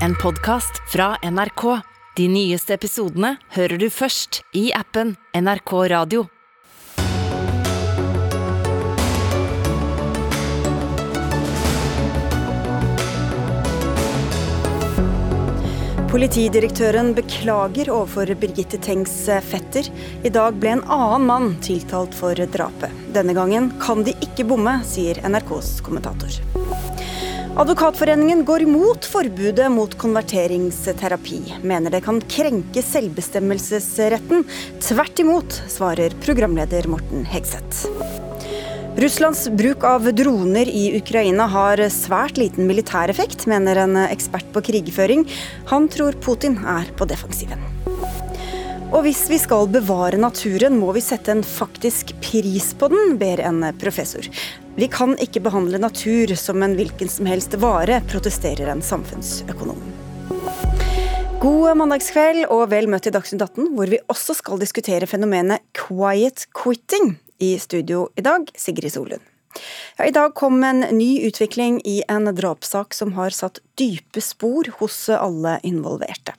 en 0.00 0.14
podkast 0.14 0.92
fra 0.92 1.16
NRK. 1.30 1.80
De 2.16 2.28
nyeste 2.28 2.74
episodene 2.74 3.36
hører 3.56 3.78
du 3.78 3.90
først 3.90 4.42
i 4.54 4.70
appen 4.74 5.16
NRK 5.34 5.72
Radio. 5.90 6.26
Politidirektøren 16.14 17.10
beklager 17.16 17.88
overfor 17.90 18.30
Birgitte 18.38 18.78
Tengs 18.78 19.16
fetter. 19.48 19.88
I 20.22 20.30
dag 20.30 20.60
ble 20.62 20.76
en 20.76 20.84
annen 20.86 21.26
mann 21.26 21.50
tiltalt 21.66 22.14
for 22.14 22.38
drapet. 22.38 22.94
Denne 23.16 23.34
gangen 23.34 23.72
kan 23.82 24.06
de 24.06 24.14
ikke 24.22 24.46
bomme, 24.54 24.78
sier 24.86 25.18
NRKs 25.26 25.80
kommentator. 25.82 26.38
Advokatforeningen 27.54 28.40
går 28.44 28.64
imot 28.64 29.04
forbudet 29.06 29.68
mot 29.70 29.92
konverteringsterapi. 29.98 31.38
Mener 31.62 31.92
det 31.94 32.00
kan 32.02 32.16
krenke 32.26 32.82
selvbestemmelsesretten. 32.82 34.42
Tvert 34.82 35.22
imot, 35.22 35.60
svarer 35.70 36.16
programleder 36.24 36.88
Morten 36.90 37.22
Hegseth. 37.30 37.86
Russlands 38.98 39.44
bruk 39.54 39.86
av 39.86 40.10
droner 40.18 40.66
i 40.66 40.96
Ukraina 40.98 41.46
har 41.54 41.78
svært 41.94 42.42
liten 42.42 42.66
militær 42.66 43.14
effekt, 43.14 43.46
mener 43.46 43.84
en 43.84 44.02
ekspert 44.02 44.50
på 44.50 44.64
krigføring. 44.72 45.22
Han 45.70 45.86
tror 45.94 46.18
Putin 46.26 46.58
er 46.58 46.90
på 46.98 47.06
defensiven. 47.06 47.62
Og 48.94 49.02
hvis 49.02 49.24
vi 49.26 49.40
skal 49.42 49.66
bevare 49.74 50.18
naturen, 50.22 50.76
må 50.78 50.92
vi 50.94 51.00
sette 51.02 51.32
en 51.34 51.40
faktisk 51.42 52.12
pris 52.22 52.68
på 52.78 52.86
den, 52.92 53.16
ber 53.18 53.40
en 53.42 53.64
professor. 53.80 54.22
Vi 54.78 54.86
kan 54.86 55.16
ikke 55.18 55.42
behandle 55.42 55.80
natur 55.82 56.30
som 56.38 56.62
en 56.62 56.76
hvilken 56.78 57.10
som 57.10 57.26
helst 57.26 57.56
vare, 57.58 57.98
protesterer 58.06 58.70
en 58.70 58.84
samfunnsøkonom. 58.86 59.80
God 61.42 61.74
mandagskveld 61.80 62.46
og 62.46 62.68
vel 62.70 62.86
møtt 62.92 63.10
i 63.10 63.12
Dagsnytt 63.16 63.42
18, 63.42 63.72
hvor 63.74 63.90
vi 63.90 63.98
også 64.14 64.38
skal 64.38 64.62
diskutere 64.62 65.10
fenomenet 65.10 65.66
quiet 65.74 66.46
quitting. 66.54 67.16
I 67.42 67.56
studio 67.58 68.06
i 68.14 68.22
dag, 68.22 68.46
Sigrid 68.54 68.94
Solund. 68.94 69.26
Ja, 69.98 70.06
I 70.06 70.14
dag 70.14 70.36
kom 70.38 70.62
en 70.62 70.86
ny 70.94 71.18
utvikling 71.26 71.80
i 71.82 71.98
en 72.08 72.30
drapssak 72.30 72.94
som 72.94 73.16
har 73.18 73.34
satt 73.34 73.58
dype 73.74 74.22
spor 74.22 74.70
hos 74.78 75.02
alle 75.10 75.58
involverte. 75.66 76.38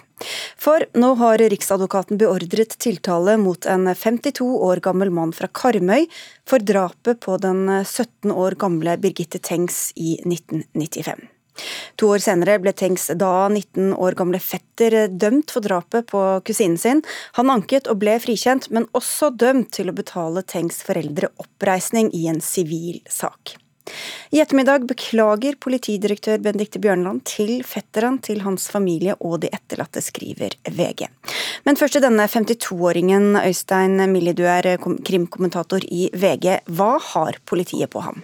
For 0.61 0.85
nå 0.97 1.13
har 1.21 1.43
Riksadvokaten 1.53 2.19
beordret 2.21 2.77
tiltale 2.81 3.37
mot 3.41 3.65
en 3.69 3.87
52 3.91 4.47
år 4.69 4.81
gammel 4.85 5.13
mann 5.13 5.35
fra 5.35 5.49
Karmøy 5.51 6.07
for 6.47 6.63
drapet 6.63 7.21
på 7.25 7.37
den 7.43 7.67
17 7.83 8.33
år 8.33 8.57
gamle 8.61 8.97
Birgitte 9.01 9.41
Tengs 9.43 9.89
i 9.95 10.17
1995. 10.23 11.31
To 11.99 12.11
år 12.11 12.23
senere 12.23 12.57
ble 12.59 12.73
Tengs 12.75 13.07
da 13.15 13.47
19 13.47 13.93
år 13.95 14.17
gamle 14.19 14.41
fetter 14.43 15.05
dømt 15.07 15.53
for 15.55 15.63
drapet 15.63 16.09
på 16.11 16.23
kusinen 16.47 16.79
sin. 16.79 17.03
Han 17.39 17.51
anket 17.53 17.87
og 17.91 18.01
ble 18.03 18.17
frikjent, 18.23 18.69
men 18.75 18.89
også 18.97 19.31
dømt 19.31 19.71
til 19.77 19.91
å 19.91 19.95
betale 19.95 20.43
Tengs 20.43 20.81
foreldre 20.85 21.31
oppreisning 21.41 22.11
i 22.15 22.27
en 22.31 22.43
sivil 22.43 22.99
sak. 23.11 23.55
I 24.33 24.41
ettermiddag 24.41 24.87
beklager 24.89 25.57
politidirektør 25.61 26.41
Benedicte 26.43 26.81
Bjørnland 26.81 27.23
til 27.29 27.59
fetteren 27.67 28.17
til 28.25 28.41
hans 28.45 28.67
familie 28.71 29.15
og 29.19 29.41
de 29.43 29.51
etterlatte, 29.53 30.01
skriver 30.03 30.57
VG. 30.65 31.07
Men 31.65 31.79
først 31.79 31.97
til 31.97 32.05
denne 32.05 32.27
52-åringen. 32.29 33.35
Øystein 33.45 34.01
Millie, 34.11 34.35
du 34.37 34.43
er 34.49 34.75
krimkommentator 34.77 35.85
i 35.85 36.09
VG. 36.13 36.61
Hva 36.65 36.95
har 37.13 37.39
politiet 37.45 37.93
på 37.93 38.03
ham? 38.05 38.23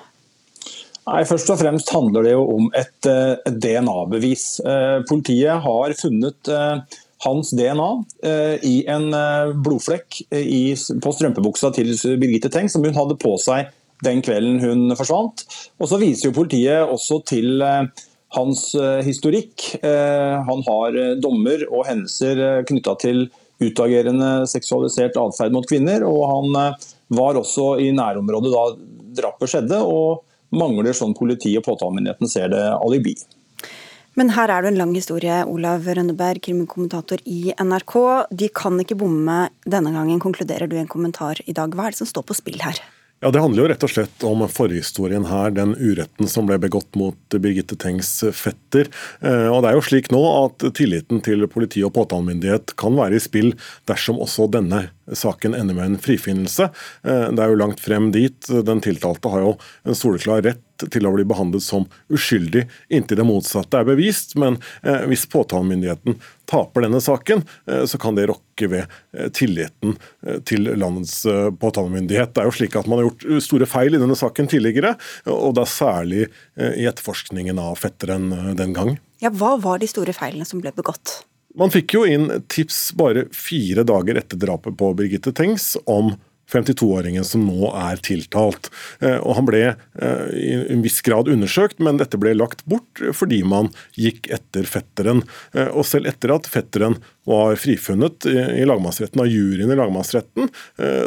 Nei, 1.09 1.23
Først 1.25 1.49
og 1.49 1.57
fremst 1.61 1.89
handler 1.93 2.25
det 2.27 2.35
jo 2.35 2.43
om 2.55 2.67
et, 2.77 3.07
eh, 3.09 3.33
et 3.49 3.57
DNA-bevis. 3.63 4.45
Eh, 4.61 5.01
politiet 5.09 5.63
har 5.63 5.95
funnet 5.97 6.51
eh, 6.51 6.99
hans 7.21 7.51
DNA 7.53 7.89
i 8.65 8.79
en 8.89 9.11
blodflekk 9.61 10.15
på 11.05 11.11
strømpebuksa 11.13 11.69
til 11.75 11.91
Birgitte 12.17 12.49
Tengs, 12.49 12.73
som 12.73 12.81
hun 12.81 12.97
hadde 12.97 13.13
på 13.21 13.35
seg 13.37 13.69
den 14.05 14.23
kvelden 14.25 14.59
hun 14.63 14.95
forsvant. 14.97 15.45
Og 15.79 15.89
Så 15.91 15.99
viser 16.01 16.29
jo 16.29 16.37
politiet 16.37 16.87
også 16.87 17.21
til 17.25 17.61
hans 18.31 18.63
historikk. 19.05 19.67
Han 19.83 20.63
har 20.67 20.97
dommer 21.21 21.65
og 21.69 21.85
hendelser 21.89 22.63
knytta 22.69 22.95
til 23.01 23.25
utagerende 23.61 24.47
seksualisert 24.49 25.19
atferd 25.19 25.53
mot 25.53 25.67
kvinner. 25.67 26.05
og 26.07 26.23
Han 26.31 26.75
var 27.11 27.37
også 27.37 27.75
i 27.83 27.91
nærområdet 27.91 28.53
da 28.55 28.65
drapet 29.21 29.51
skjedde. 29.51 29.81
og 29.83 30.23
mangler 30.51 30.95
sånn 30.95 31.15
politi 31.17 31.53
og 31.57 31.65
påtalemyndigheten 31.67 32.29
ser 32.29 32.51
det 32.51 32.63
alibi. 32.75 33.15
Men 34.19 34.33
her 34.35 34.51
er 34.51 34.63
det 34.63 34.73
en 34.73 34.79
lang 34.81 34.91
historie, 34.95 35.37
Olav 35.47 35.85
Rønneberg, 35.87 36.41
krimkommentator 36.43 37.21
i 37.23 37.53
NRK. 37.55 37.95
De 38.35 38.49
kan 38.51 38.79
ikke 38.83 38.99
bomme 38.99 39.45
denne 39.63 39.93
gangen, 39.95 40.19
konkluderer 40.19 40.67
du 40.67 40.75
i 40.75 40.81
en 40.83 40.91
kommentar 40.91 41.39
i 41.47 41.55
dag. 41.55 41.71
Hva 41.71 41.87
er 41.87 41.95
det 41.95 42.01
som 42.01 42.09
står 42.09 42.27
på 42.27 42.35
spill 42.41 42.59
her? 42.59 42.81
Ja, 43.21 43.29
Det 43.31 43.39
handler 43.39 43.61
jo 43.61 43.69
rett 43.69 43.83
og 43.85 43.91
slett 43.93 44.23
om 44.25 44.39
forhistorien 44.49 45.27
her, 45.29 45.51
den 45.53 45.75
uretten 45.77 46.25
som 46.29 46.47
ble 46.49 46.55
begått 46.57 46.97
mot 46.97 47.35
Birgitte 47.37 47.77
Tengs 47.77 48.09
fetter. 48.33 48.89
Eh, 49.21 49.45
og 49.45 49.61
det 49.61 49.69
er 49.69 49.77
jo 49.77 49.83
slik 49.85 50.09
nå 50.09 50.21
at 50.25 50.65
tilliten 50.73 51.21
til 51.21 51.45
politi 51.45 51.83
og 51.85 51.93
påtalemyndighet 51.99 52.73
kan 52.81 52.97
være 52.97 53.19
i 53.19 53.21
spill 53.21 53.53
dersom 53.85 54.17
også 54.25 54.49
denne 54.57 54.87
saken 55.13 55.53
ender 55.53 55.75
med 55.75 55.85
en 55.85 55.97
frifinnelse. 55.97 56.69
Eh, 57.03 57.29
det 57.31 57.43
er 57.43 57.51
jo 57.51 57.59
langt 57.59 57.79
frem 57.79 58.11
dit. 58.11 58.47
Den 58.47 58.81
tiltalte 58.83 59.31
har 59.31 59.45
jo 59.45 59.55
en 59.83 59.97
soleklar 59.97 60.43
rett 60.45 60.85
til 60.91 61.05
å 61.05 61.11
bli 61.13 61.25
behandlet 61.29 61.61
som 61.61 61.85
uskyldig 62.09 62.63
inntil 62.89 63.19
det 63.19 63.25
motsatte 63.27 63.81
er 63.81 63.87
bevist. 63.87 64.35
Men 64.39 64.59
eh, 64.83 65.03
hvis 65.11 65.27
påtalemyndigheten 65.31 66.17
taper 66.49 66.85
denne 66.87 67.01
saken, 67.03 67.43
eh, 67.69 67.83
så 67.89 67.99
kan 68.01 68.17
det 68.17 68.29
rokke 68.31 68.69
ved 68.71 68.97
tilliten 69.33 69.95
til 70.45 70.67
landets 70.77 71.23
påtalemyndighet. 71.57 72.35
Det 72.35 72.43
er 72.43 72.45
jo 72.45 72.53
slik 72.53 72.75
at 72.77 72.85
Man 72.85 72.99
har 72.99 73.07
gjort 73.07 73.25
store 73.41 73.65
feil 73.65 73.97
i 73.97 74.01
denne 74.01 74.13
saken 74.19 74.51
tidligere, 74.51 74.91
og 75.33 75.55
da 75.57 75.63
særlig 75.65 76.27
i 76.59 76.85
etterforskningen 76.85 77.57
av 77.57 77.79
fetteren 77.81 78.29
den 78.59 78.75
gang. 78.77 78.93
Ja, 79.23 79.33
Hva 79.33 79.55
var 79.63 79.81
de 79.81 79.89
store 79.89 80.13
feilene 80.13 80.45
som 80.45 80.61
ble 80.61 80.75
begått? 80.77 81.23
Man 81.59 81.71
fikk 81.73 81.95
jo 81.97 82.05
inn 82.07 82.29
tips 82.51 82.91
bare 82.95 83.25
fire 83.35 83.83
dager 83.87 84.19
etter 84.21 84.39
drapet 84.39 84.77
på 84.79 84.91
Birgitte 84.97 85.33
Tengs 85.35 85.73
om 85.89 86.13
52-åringen 86.51 87.25
som 87.27 87.45
nå 87.47 87.71
er 87.71 88.01
tiltalt. 88.03 88.69
Eh, 88.99 89.17
og 89.19 89.37
Han 89.37 89.47
ble 89.47 89.61
eh, 89.71 90.25
i 90.35 90.51
en 90.73 90.83
viss 90.83 90.99
grad 91.05 91.31
undersøkt, 91.31 91.79
men 91.83 91.99
dette 92.01 92.19
ble 92.21 92.33
lagt 92.37 92.65
bort 92.69 93.01
fordi 93.15 93.41
man 93.47 93.71
gikk 93.99 94.29
etter 94.33 94.67
fetteren. 94.67 95.23
Eh, 95.55 95.69
og 95.69 95.87
selv 95.87 96.11
etter 96.11 96.35
at 96.35 96.49
fetteren 96.51 96.99
var 97.29 97.55
frifunnet 97.61 98.25
i 98.25 98.65
lagmannsretten 98.65 99.21
av 99.21 99.29
juryen 99.29 99.69
i 99.69 99.75
lagmannsretten, 99.77 100.47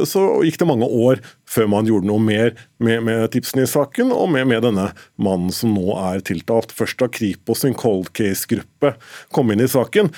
så 0.06 0.20
gikk 0.46 0.60
det 0.60 0.68
mange 0.70 0.86
år 0.86 1.18
før 1.54 1.70
man 1.70 1.88
gjorde 1.88 2.10
noe 2.10 2.22
mer 2.22 2.52
med, 2.82 3.04
med 3.06 3.24
tipsene 3.34 3.64
i 3.64 3.70
saken, 3.70 4.12
og 4.14 4.28
med, 4.34 4.48
med, 4.50 4.64
denne 4.66 4.90
mannen 5.16 5.54
som 5.54 5.74
nå 5.76 5.94
er 6.00 6.24
tiltalt. 6.26 6.74
Først 6.74 7.00
da 7.00 7.08
Kripos 7.12 7.62
sin 7.64 7.76
cold 7.78 8.10
case-gruppe 8.16 8.94
kom 9.34 9.54
inn 9.54 9.62
i 9.64 9.70
saken, 9.70 10.10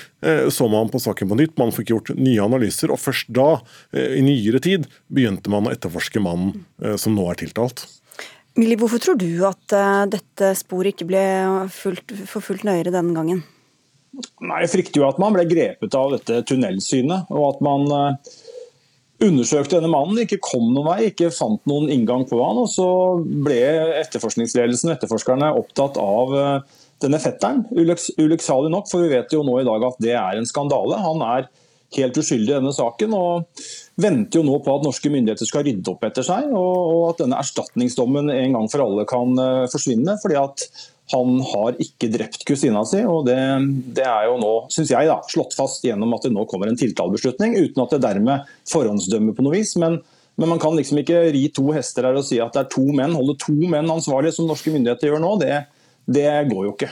så 0.51 0.67
man 0.71 0.89
på 0.91 0.99
saken 1.01 1.29
på 1.29 1.37
nytt. 1.39 1.55
Man 1.61 1.73
fikk 1.75 1.93
gjort 1.93 2.11
nye 2.17 2.43
analyser, 2.43 2.91
og 2.91 3.01
først 3.01 3.29
da, 3.35 3.59
i 3.93 4.23
nyere 4.25 4.61
tid, 4.63 4.87
begynte 5.07 5.51
man 5.53 5.67
å 5.67 5.73
etterforske 5.73 6.21
mannen 6.23 6.65
eh, 6.83 6.97
som 6.99 7.15
nå 7.17 7.27
er 7.31 7.39
tiltalt. 7.41 7.85
Millie, 8.57 8.79
hvorfor 8.79 9.01
tror 9.03 9.19
du 9.19 9.29
at 9.47 9.75
eh, 9.75 10.03
dette 10.17 10.53
sporet 10.57 10.95
ikke 10.95 11.09
ble 11.09 11.23
fulgt, 11.73 12.15
forfulgt 12.29 12.65
nøyere 12.67 12.93
denne 12.93 13.15
gangen? 13.17 13.43
Nei, 14.41 14.63
Jeg 14.63 14.73
frykter 14.73 15.01
jo 15.01 15.07
at 15.09 15.19
man 15.21 15.35
ble 15.35 15.45
grepet 15.49 15.97
av 15.97 16.15
dette 16.15 16.41
tunnelsynet, 16.49 17.29
og 17.33 17.51
at 17.51 17.65
man 17.65 17.85
eh, 17.93 18.37
undersøkte 19.23 19.77
denne 19.77 19.91
mannen, 19.91 20.19
ikke 20.23 20.41
kom 20.43 20.67
noen 20.73 20.87
vei, 20.91 21.11
ikke 21.11 21.31
fant 21.33 21.63
noen 21.69 21.89
inngang 21.93 22.27
på 22.29 22.39
han, 22.41 22.59
og 22.61 22.69
så 22.69 22.87
ble 23.21 23.61
etterforskningsledelsen 24.03 24.91
og 24.91 24.97
etterforskerne 24.97 25.53
opptatt 25.57 25.97
av 26.01 26.35
denne 27.01 27.19
fetteren. 27.21 27.63
Ulykksalig 27.73 28.73
nok, 28.73 28.89
for 28.91 29.05
vi 29.05 29.13
vet 29.15 29.33
jo 29.33 29.43
nå 29.45 29.59
i 29.61 29.67
dag 29.67 29.87
at 29.89 30.03
det 30.03 30.13
er 30.17 30.37
en 30.37 30.49
skandale. 30.49 30.99
Han 31.01 31.23
er 31.25 31.49
helt 31.95 32.19
uskyldig 32.19 32.51
i 32.51 32.57
denne 32.57 32.73
saken. 32.75 33.13
og 33.13 33.65
venter 33.97 34.39
jo 34.39 34.45
nå 34.45 34.59
på 34.61 34.75
at 34.75 34.85
norske 34.85 35.09
myndigheter 35.09 35.49
skal 35.49 35.65
rydde 35.65 35.93
opp 35.93 36.05
etter 36.05 36.25
seg, 36.25 36.51
og, 36.53 37.09
at 37.11 37.23
denne 37.23 37.39
erstatningsdommen 37.41 38.29
en 38.33 38.59
gang 38.59 38.69
for 38.71 38.85
alle 38.85 39.07
kan 39.09 39.33
eh, 39.41 39.65
forsvinne. 39.71 40.17
fordi 40.21 40.37
at 40.41 40.67
han 41.13 41.39
har 41.53 41.77
ikke 41.79 42.09
drept 42.11 42.43
kusina 42.47 42.81
si, 42.87 42.99
og 43.07 43.25
det, 43.29 43.37
det 43.95 44.03
er 44.03 44.27
jo 44.27 44.35
nå 44.41 44.53
synes 44.73 44.91
jeg 44.91 45.07
da, 45.07 45.21
slått 45.31 45.55
fast 45.55 45.85
gjennom 45.87 46.15
at 46.17 46.27
det 46.27 46.33
nå 46.35 46.43
kommer 46.51 46.67
en 46.67 46.79
tiltalebeslutning, 46.79 47.55
uten 47.55 47.83
at 47.85 47.95
det 47.95 48.03
dermed 48.03 48.53
forhåndsdømmer 48.67 49.37
på 49.37 49.47
noe 49.47 49.55
vis. 49.59 49.77
men 49.79 50.01
men 50.37 50.51
man 50.51 50.59
kan 50.61 50.75
liksom 50.77 50.99
ikke 51.01 51.31
ri 51.33 51.47
to 51.49 51.63
hester 51.73 52.05
her 52.05 52.17
og 52.19 52.25
si 52.27 52.37
at 52.37 52.53
det 52.53 52.59
er 52.61 52.67
to 52.69 52.83
menn, 52.93 53.15
holde 53.17 53.33
to 53.41 53.55
menn 53.57 53.89
ansvarlige, 53.89 54.35
som 54.35 54.45
norske 54.45 54.69
myndigheter 54.69 55.09
gjør 55.09 55.23
nå. 55.23 55.31
Det, 55.41 55.55
det 56.13 56.27
går 56.51 56.67
jo 56.67 56.73
ikke. 56.75 56.91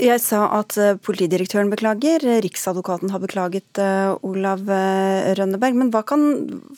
Jeg 0.00 0.20
sa 0.24 0.46
at 0.56 0.76
eh, 0.80 0.96
politidirektøren 1.04 1.68
beklager, 1.68 2.22
Riksadvokaten 2.40 3.12
har 3.12 3.20
beklaget, 3.20 3.68
uh, 3.76 4.16
Olav 4.24 4.62
Rønneberg. 5.36 5.76
Men 5.76 5.90
hva 5.92 6.00
kan, 6.08 6.24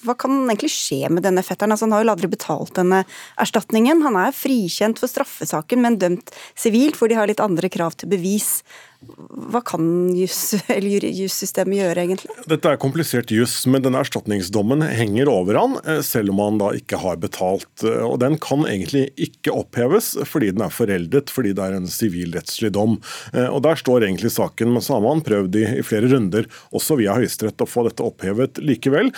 hva 0.02 0.16
kan, 0.19 0.40
egentlig 0.48 0.72
skje 0.74 1.10
med 1.12 1.22
denne 1.22 1.44
fetteren? 1.46 1.70
Altså, 1.70 1.86
han 1.86 1.94
har 1.94 2.02
jo 2.02 2.14
aldri 2.16 2.32
betalt 2.32 2.74
denne 2.78 3.04
erstatningen. 3.42 4.02
Han 4.02 4.19
er 4.19 4.34
frikjent 4.34 4.98
for 4.98 5.10
straffesaken, 5.10 5.84
men 5.84 6.00
dømt 6.02 6.34
sivilt, 6.58 6.98
for 6.98 7.10
de 7.10 7.20
har 7.20 7.30
litt 7.30 7.42
andre 7.42 7.70
krav 7.70 7.94
til 7.94 8.10
bevis. 8.10 8.58
Hva 9.02 9.60
kan 9.64 9.84
jussystemet 10.16 11.78
gjøre, 11.78 12.04
egentlig? 12.04 12.31
Dette 12.50 12.70
er 12.70 12.81
komplisert 12.81 13.32
juss, 13.34 13.62
men 13.70 13.84
denne 13.84 14.00
erstatningsdommen 14.02 14.84
henger 14.87 15.31
over 15.32 15.58
han, 15.58 15.76
eh, 15.84 16.02
selv 16.06 16.34
om 16.34 16.43
han 16.43 16.60
da 16.60 16.70
ikke 16.76 17.00
har 17.02 17.19
betalt. 17.22 17.70
Eh, 17.84 18.02
og 18.06 18.20
Den 18.22 18.38
kan 18.43 18.64
egentlig 18.69 19.08
ikke 19.16 19.54
oppheves 19.54 20.14
fordi 20.28 20.52
den 20.54 20.64
er 20.66 20.75
foreldet, 20.75 21.32
fordi 21.32 21.54
det 21.56 21.64
er 21.64 21.76
en 21.78 21.90
sivilrettslig 21.90 22.72
dom. 22.76 22.99
Eh, 23.32 23.49
og 23.49 23.62
Der 23.62 23.78
står 23.78 24.06
egentlig 24.06 24.32
saken, 24.34 24.72
men 24.75 24.84
så 24.84 24.96
har 24.96 25.05
man 25.05 25.25
prøvd 25.25 25.58
i, 25.60 25.64
flere 25.87 26.10
runder, 26.12 26.46
også 26.75 26.96
via 26.98 27.16
Høyesterett, 27.16 27.62
å 27.62 27.69
få 27.69 27.87
dette 27.87 28.05
opphevet 28.05 28.58
likevel. 28.62 29.10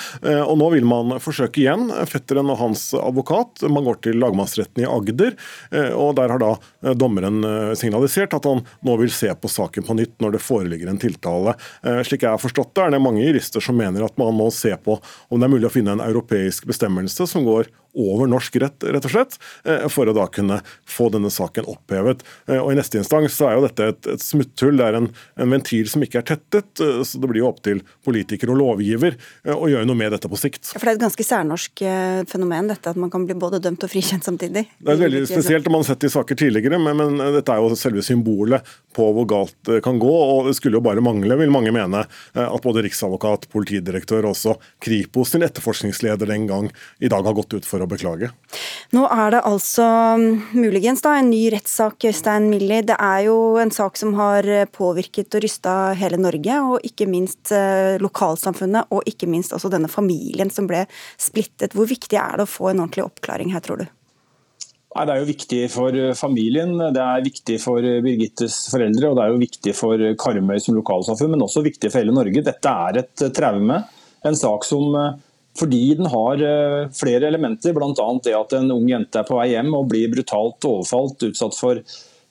Og 0.44 0.54
nå 0.58 0.68
vil 0.74 0.84
man 0.88 1.16
forsøke 1.22 1.62
igjen. 1.62 1.88
Fetteren 2.08 2.50
og 2.52 2.58
hans 2.60 2.82
advokat 2.96 3.64
man 3.72 3.86
går 3.86 3.98
til 4.04 4.18
lagmannsretten 4.20 4.84
i 4.84 4.88
Agder, 4.88 5.36
og 5.96 6.14
der 6.18 6.34
har 6.34 6.42
da 6.42 6.52
dommeren 6.94 7.40
signalisert 7.78 8.36
at 8.36 8.48
han 8.48 8.62
nå 8.84 8.96
vil 9.00 9.12
se 9.14 9.32
på 9.32 9.50
saken 9.50 9.73
på 9.82 9.96
nytt 9.98 10.14
når 10.22 10.36
det 10.36 10.44
foreligger 10.44 10.90
en 10.90 11.00
tiltale. 11.02 11.56
Eh, 11.82 12.02
slik 12.06 12.22
jeg 12.22 12.30
har 12.30 12.42
forstått 12.42 12.74
det, 12.76 12.84
er 12.84 12.94
det 12.94 13.02
mange 13.02 13.24
jurister 13.24 13.64
som 13.64 13.74
mener 13.78 14.06
at 14.06 14.14
man 14.20 14.36
må 14.38 14.46
se 14.54 14.76
på 14.78 15.00
om 15.00 15.40
det 15.40 15.48
er 15.48 15.54
mulig 15.56 15.66
å 15.66 15.74
finne 15.74 15.96
en 15.96 16.04
europeisk 16.04 16.68
bestemmelse 16.70 17.26
som 17.26 17.46
går 17.46 17.72
over 17.94 18.28
norsk 18.30 18.56
rett, 18.62 18.84
rett 18.84 19.06
og 19.06 19.12
slett, 19.12 19.36
eh, 19.64 19.86
for 19.92 20.08
å 20.10 20.14
da 20.16 20.26
kunne 20.32 20.60
få 20.88 21.08
denne 21.14 21.30
saken 21.32 21.68
opphevet. 21.70 22.24
Eh, 22.48 22.58
og 22.58 22.72
I 22.72 22.78
neste 22.78 22.98
instans 23.00 23.36
så 23.38 23.48
er 23.48 23.58
jo 23.58 23.66
dette 23.66 23.88
et, 23.92 24.08
et 24.14 24.22
smutthull, 24.22 24.76
det 24.80 24.88
er 24.88 24.98
en, 24.98 25.08
en, 25.38 25.54
ventil 25.54 25.88
som 25.90 26.02
ikke 26.04 26.22
er 26.22 26.28
tettet. 26.34 26.82
Eh, 26.82 27.02
så 27.06 27.20
det 27.22 27.30
blir 27.30 27.42
jo 27.44 27.50
opp 27.50 27.62
til 27.64 27.82
politiker 28.04 28.50
og 28.52 28.60
lovgiver 28.60 29.16
å 29.54 29.68
gjøre 29.70 29.86
noe 29.86 29.98
med 29.98 30.12
dette 30.14 30.28
på 30.30 30.38
sikt. 30.40 30.72
For 30.72 30.82
Det 30.82 30.94
er 30.94 30.98
et 30.98 31.04
ganske 31.04 31.26
særnorsk 31.26 31.82
fenomen, 32.30 32.70
dette 32.72 32.90
at 32.90 32.98
man 33.00 33.12
kan 33.12 33.24
bli 33.26 33.36
både 33.38 33.60
dømt 33.62 33.84
og 33.86 33.90
frikjent 33.92 34.26
samtidig? 34.26 34.66
Det 34.78 34.94
er 34.94 35.00
veldig 35.00 35.24
spesielt, 35.28 35.66
og 35.68 35.74
man 35.74 35.84
har 35.84 35.92
sett 35.92 36.04
det 36.04 36.10
i 36.10 36.14
saker 36.14 36.38
tidligere, 36.40 36.80
men, 36.82 36.98
men, 36.98 37.22
dette 37.36 37.54
er 37.54 37.62
jo 37.62 37.78
selve 37.78 38.04
symbolet 38.04 38.66
på 38.94 39.06
hvor 39.14 39.28
galt 39.28 39.56
det 39.68 39.80
kan 39.84 39.98
gå. 40.00 40.10
og 40.10 40.48
Det 40.48 40.56
skulle 40.58 40.78
jo 40.78 40.84
bare 40.84 41.04
mangle, 41.04 41.38
vil 41.40 41.52
mange 41.52 41.72
mene, 41.74 42.04
at 42.34 42.64
både 42.64 42.84
riksadvokat, 42.86 43.48
politidirektør 43.52 44.24
og 44.24 44.34
også 44.34 44.56
Kripos 44.84 45.34
sin 45.34 45.44
etterforskningsleder 45.46 46.30
den 46.30 46.48
gang 46.50 46.70
i 47.04 47.10
dag 47.12 47.26
har 47.26 47.36
gått 47.36 47.56
ut 47.56 47.68
for 47.68 47.83
å 47.84 47.90
beklage. 47.90 48.30
Nå 48.94 49.04
er 49.10 49.34
det 49.34 49.42
altså 49.48 49.86
mm, 50.20 50.28
muligens 50.58 51.02
da 51.04 51.16
en 51.18 51.30
ny 51.32 51.42
rettssak, 51.54 52.04
Øystein 52.10 52.48
Millie. 52.52 52.84
Det 52.86 52.96
er 52.98 53.24
jo 53.28 53.38
en 53.62 53.72
sak 53.74 53.98
som 54.00 54.14
har 54.18 54.48
påvirket 54.74 55.34
og 55.34 55.44
rysta 55.44 55.74
hele 55.98 56.20
Norge, 56.20 56.60
og 56.68 56.86
ikke 56.86 57.08
minst 57.10 57.52
eh, 57.54 57.96
lokalsamfunnet, 58.02 58.90
og 58.94 59.08
ikke 59.10 59.28
minst 59.30 59.56
også 59.56 59.72
denne 59.72 59.90
familien 59.92 60.52
som 60.52 60.68
ble 60.70 60.84
splittet. 61.20 61.74
Hvor 61.76 61.88
viktig 61.90 62.18
er 62.20 62.40
det 62.40 62.48
å 62.48 62.54
få 62.54 62.70
en 62.72 62.84
ordentlig 62.84 63.06
oppklaring 63.06 63.54
her, 63.54 63.64
tror 63.64 63.84
du? 63.84 63.86
Det 64.94 65.10
er 65.10 65.18
jo 65.18 65.26
viktig 65.26 65.60
for 65.72 65.96
familien, 66.14 66.76
det 66.94 67.02
er 67.02 67.24
viktig 67.24 67.56
for 67.58 67.82
Birgittes 67.82 68.60
foreldre 68.70 69.08
og 69.10 69.16
det 69.18 69.24
er 69.24 69.32
jo 69.32 69.40
viktig 69.40 69.72
for 69.74 70.04
Karmøy 70.22 70.60
som 70.62 70.76
lokalsamfunn, 70.78 71.32
men 71.34 71.42
også 71.42 71.64
viktig 71.66 71.90
for 71.90 71.98
hele 71.98 72.14
Norge. 72.14 72.44
Dette 72.46 72.74
er 72.86 73.00
et 73.02 73.24
traume. 73.34 73.80
En 74.24 74.38
sak 74.38 74.62
som 74.64 74.94
eh, 75.00 75.16
fordi 75.58 75.82
den 75.98 76.08
har 76.10 76.40
eh, 76.42 76.80
flere 76.94 77.28
elementer, 77.30 77.74
bl.a. 77.76 78.08
det 78.24 78.34
at 78.34 78.56
en 78.58 78.72
ung 78.74 78.88
jente 78.90 79.20
er 79.20 79.28
på 79.28 79.38
vei 79.38 79.52
hjem 79.52 79.70
og 79.76 79.86
blir 79.92 80.10
brutalt 80.10 80.66
overfalt, 80.66 81.22
utsatt 81.28 81.54
for 81.58 81.78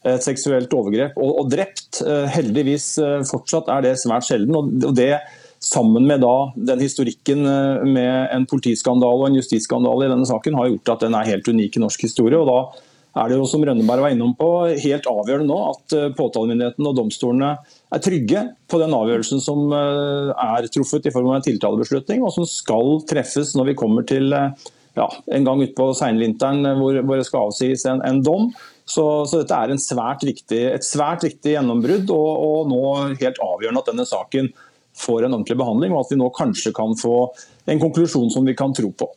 et 0.04 0.26
seksuelt 0.26 0.74
overgrep 0.76 1.16
og, 1.16 1.32
og 1.40 1.54
drept. 1.54 2.02
Eh, 2.04 2.28
heldigvis 2.36 2.90
eh, 3.00 3.22
fortsatt 3.30 3.72
er 3.72 3.88
det 3.88 3.96
svært 4.02 4.28
sjelden. 4.28 4.60
og 4.60 4.92
det 4.98 5.16
Sammen 5.64 6.04
med 6.04 6.20
da, 6.20 6.52
den 6.60 6.82
historikken 6.84 7.46
med 7.88 8.34
en 8.36 8.44
politiskandale 8.52 9.22
og 9.22 9.30
en 9.30 9.38
justisskandale 9.38 10.10
i 10.10 10.12
denne 10.12 10.28
saken, 10.28 10.58
har 10.60 10.68
gjort 10.74 10.92
at 10.92 11.06
den 11.06 11.16
er 11.16 11.30
helt 11.30 11.48
unik 11.48 11.78
i 11.78 11.84
norsk 11.86 12.04
historie. 12.04 12.36
og 12.36 12.50
da 12.50 12.58
er 13.14 13.30
det 13.30 13.38
jo, 13.38 13.46
som 13.46 13.62
Rønneberg 13.62 14.02
var 14.02 14.14
innom 14.14 14.34
på, 14.38 14.50
helt 14.82 15.08
avgjørende 15.10 15.50
nå 15.50 15.58
at 15.70 15.96
eh, 15.98 16.12
påtalemyndigheten 16.18 16.88
og 16.90 16.96
domstolene 16.98 17.52
er 17.94 18.02
trygge 18.02 18.42
på 18.72 18.80
den 18.82 18.96
avgjørelsen 18.98 19.44
som 19.44 19.68
eh, 19.70 20.32
er 20.34 20.70
truffet 20.74 21.06
i 21.10 21.14
form 21.14 21.30
av 21.30 21.38
en 21.38 21.46
tiltalebeslutning, 21.46 22.24
og 22.26 22.34
som 22.34 22.48
skal 22.50 23.04
treffes 23.10 23.54
når 23.58 23.70
vi 23.70 23.78
kommer 23.78 24.08
til 24.10 24.34
eh, 24.34 24.72
ja, 24.98 25.08
en 25.36 25.46
gang 25.46 25.62
utpå 25.62 25.92
seinvinteren 25.98 26.66
hvor, 26.80 26.98
hvor 27.06 27.22
det 27.22 27.28
skal 27.30 27.50
avsies 27.50 27.86
en, 27.90 28.02
en 28.06 28.22
dom. 28.26 28.50
Så, 28.84 29.06
så, 29.30 29.44
dette 29.44 29.58
er 29.58 29.74
svært 29.80 30.26
viktig, 30.28 30.60
et 30.74 30.86
svært 30.86 31.24
viktig 31.24 31.54
gjennombrudd, 31.54 32.10
og, 32.14 32.32
og, 32.48 32.72
nå 32.72 32.82
helt 33.22 33.42
avgjørende 33.46 33.84
at 33.84 33.92
denne 33.94 34.08
saken 34.10 34.50
får 34.98 35.26
en 35.26 35.38
ordentlig 35.38 35.58
behandling, 35.58 35.94
og 35.94 36.04
at 36.04 36.14
vi 36.14 36.20
nå 36.20 36.28
kanskje 36.36 36.74
kan 36.76 36.98
få 37.00 37.16
en 37.70 37.82
konklusjon 37.82 38.30
som 38.34 38.46
vi 38.46 38.58
kan 38.58 38.76
tro 38.76 38.92
på. 38.94 39.08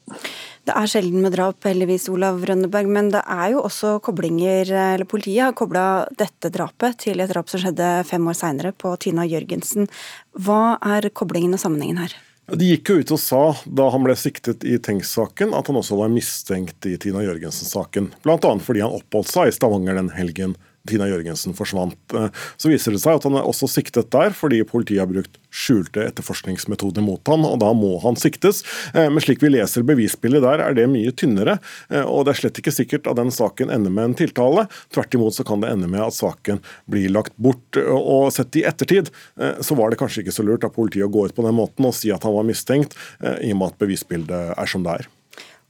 Det 0.66 0.74
er 0.74 0.88
sjelden 0.90 1.22
med 1.22 1.30
drap, 1.30 1.60
heldigvis, 1.62 2.08
Olav 2.10 2.40
Rønneberg, 2.42 2.88
men 2.90 3.12
det 3.14 3.20
er 3.22 3.52
jo 3.52 3.60
også 3.68 4.00
koblinger 4.02 4.66
eller 4.66 5.06
Politiet 5.06 5.44
har 5.44 5.54
kobla 5.54 5.84
dette 6.18 6.50
drapet 6.50 6.98
til 7.04 7.22
et 7.22 7.30
drap 7.30 7.52
som 7.52 7.62
skjedde 7.62 7.90
fem 8.08 8.26
år 8.26 8.34
seinere, 8.34 8.72
på 8.74 8.96
Tina 8.98 9.22
Jørgensen. 9.30 9.86
Hva 10.34 10.74
er 10.82 11.06
koblingen 11.14 11.54
og 11.54 11.62
sammenhengen 11.62 12.02
her? 12.02 12.16
De 12.50 12.72
gikk 12.72 12.90
jo 12.90 12.98
ut 12.98 13.12
og 13.14 13.22
sa, 13.22 13.42
da 13.78 13.86
han 13.94 14.02
ble 14.06 14.18
siktet 14.18 14.66
i 14.66 14.74
Tengs-saken, 14.82 15.54
at 15.54 15.70
han 15.70 15.78
også 15.78 16.00
var 16.02 16.10
mistenkt 16.10 16.86
i 16.90 16.96
Tina 16.98 17.22
Jørgensen-saken. 17.22 18.10
Bl.a. 18.26 18.52
fordi 18.62 18.82
han 18.82 18.98
oppholdt 18.98 19.30
seg 19.30 19.52
i 19.52 19.54
Stavanger 19.54 19.98
den 19.98 20.10
helgen 20.18 20.58
Tina 20.88 21.08
Jørgensen 21.10 21.56
forsvant. 21.56 21.98
Eh, 22.14 22.28
så 22.56 22.70
viser 22.70 22.94
det 22.94 23.02
seg 23.02 23.18
at 23.18 23.26
han 23.28 23.38
er 23.38 23.48
også 23.48 23.68
siktet 23.70 24.10
der, 24.14 24.34
fordi 24.36 24.62
politiet 24.68 25.02
har 25.02 25.10
brukt 25.10 25.40
skjulte 25.56 26.04
etterforskningsmetoder 26.04 27.04
mot 27.04 27.22
han, 27.30 27.46
og 27.48 27.58
da 27.62 27.70
må 27.76 27.94
han 28.04 28.18
siktes. 28.20 28.62
Eh, 28.92 29.08
men 29.12 29.22
slik 29.24 29.42
vi 29.44 29.52
leser 29.54 29.86
bevisbildet 29.86 30.44
der, 30.44 30.62
er 30.64 30.76
det 30.76 30.88
mye 30.92 31.14
tynnere. 31.16 31.58
Eh, 31.90 32.04
og 32.04 32.26
det 32.26 32.34
er 32.34 32.42
slett 32.42 32.62
ikke 32.62 32.74
sikkert 32.74 33.10
at 33.10 33.20
den 33.20 33.32
saken 33.34 33.72
ender 33.72 33.92
med 33.92 34.10
en 34.10 34.18
tiltale. 34.22 34.66
Tvert 34.94 35.18
imot 35.18 35.36
så 35.38 35.46
kan 35.46 35.64
det 35.64 35.72
ende 35.72 35.90
med 35.90 36.04
at 36.04 36.16
saken 36.16 36.62
blir 36.90 37.12
lagt 37.14 37.36
bort. 37.40 37.80
Og 37.86 38.30
sett 38.34 38.60
i 38.60 38.66
ettertid 38.68 39.10
så 39.36 39.76
var 39.78 39.90
det 39.90 39.98
kanskje 40.00 40.22
ikke 40.22 40.34
så 40.34 40.44
lurt 40.46 40.64
av 40.66 40.74
politiet 40.76 41.06
å 41.06 41.12
gå 41.12 41.26
ut 41.28 41.36
på 41.36 41.44
den 41.46 41.56
måten 41.56 41.88
og 41.88 41.94
si 41.96 42.12
at 42.14 42.24
han 42.26 42.34
var 42.36 42.46
mistenkt, 42.46 42.96
i 43.22 43.52
og 43.52 43.60
med 43.60 43.72
at 43.72 43.80
bevisbildet 43.82 44.56
er 44.56 44.70
som 44.70 44.84
det 44.86 45.00
er. 45.00 45.08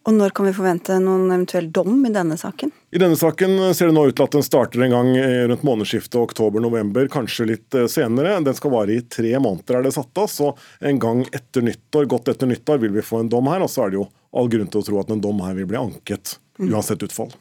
Og 0.06 0.14
Når 0.14 0.30
kan 0.38 0.46
vi 0.46 0.54
forvente 0.54 0.96
noen 1.02 1.32
eventuell 1.34 1.66
dom 1.74 2.04
i 2.06 2.12
denne 2.14 2.36
saken? 2.38 2.70
I 2.94 3.00
denne 3.02 3.18
saken 3.18 3.58
ser 3.74 3.90
det 3.90 3.96
nå 3.96 4.04
ut 4.06 4.14
til 4.14 4.26
at 4.28 4.36
den 4.36 4.44
starter 4.46 4.84
en 4.86 4.94
gang 4.94 5.08
rundt 5.50 5.64
månedsskiftet 5.66 6.20
oktober-november, 6.20 7.08
kanskje 7.10 7.48
litt 7.50 7.74
eh, 7.74 7.88
senere. 7.90 8.36
Den 8.46 8.54
skal 8.54 8.70
vare 8.70 8.94
i 8.94 9.02
tre 9.02 9.32
måneder, 9.34 9.80
er 9.80 9.88
det 9.88 9.96
satt 9.96 10.22
av. 10.22 10.30
Så 10.30 10.52
en 10.78 11.00
gang 11.02 11.24
etter 11.34 11.66
nyttår, 11.66 12.06
godt 12.12 12.30
etter 12.30 12.46
nyttår 12.46 12.78
vil 12.84 12.94
vi 12.94 13.02
få 13.02 13.24
en 13.24 13.32
dom 13.32 13.50
her. 13.50 13.64
Og 13.66 13.72
så 13.72 13.86
er 13.86 13.92
det 13.92 13.98
jo 13.98 14.06
all 14.36 14.52
grunn 14.52 14.70
til 14.70 14.84
å 14.84 14.86
tro 14.86 15.02
at 15.02 15.10
en 15.10 15.24
dom 15.26 15.42
her 15.42 15.58
vil 15.58 15.66
bli 15.72 15.80
anket, 15.80 16.36
mm. 16.60 16.70
uansett 16.70 17.02
utfall. 17.02 17.34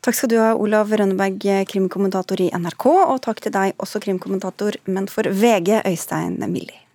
Takk 0.00 0.16
skal 0.16 0.32
du 0.32 0.38
ha, 0.40 0.54
Olav 0.56 0.96
Rønneberg, 0.96 1.44
krimkommentator 1.68 2.40
i 2.40 2.48
NRK, 2.54 2.88
og 3.10 3.20
takk 3.28 3.44
til 3.44 3.52
deg, 3.58 3.76
også 3.82 4.00
krimkommentator, 4.00 4.80
men 4.88 5.10
for 5.12 5.28
VG, 5.28 5.82
Øystein 5.84 6.40
Millie. 6.46 6.85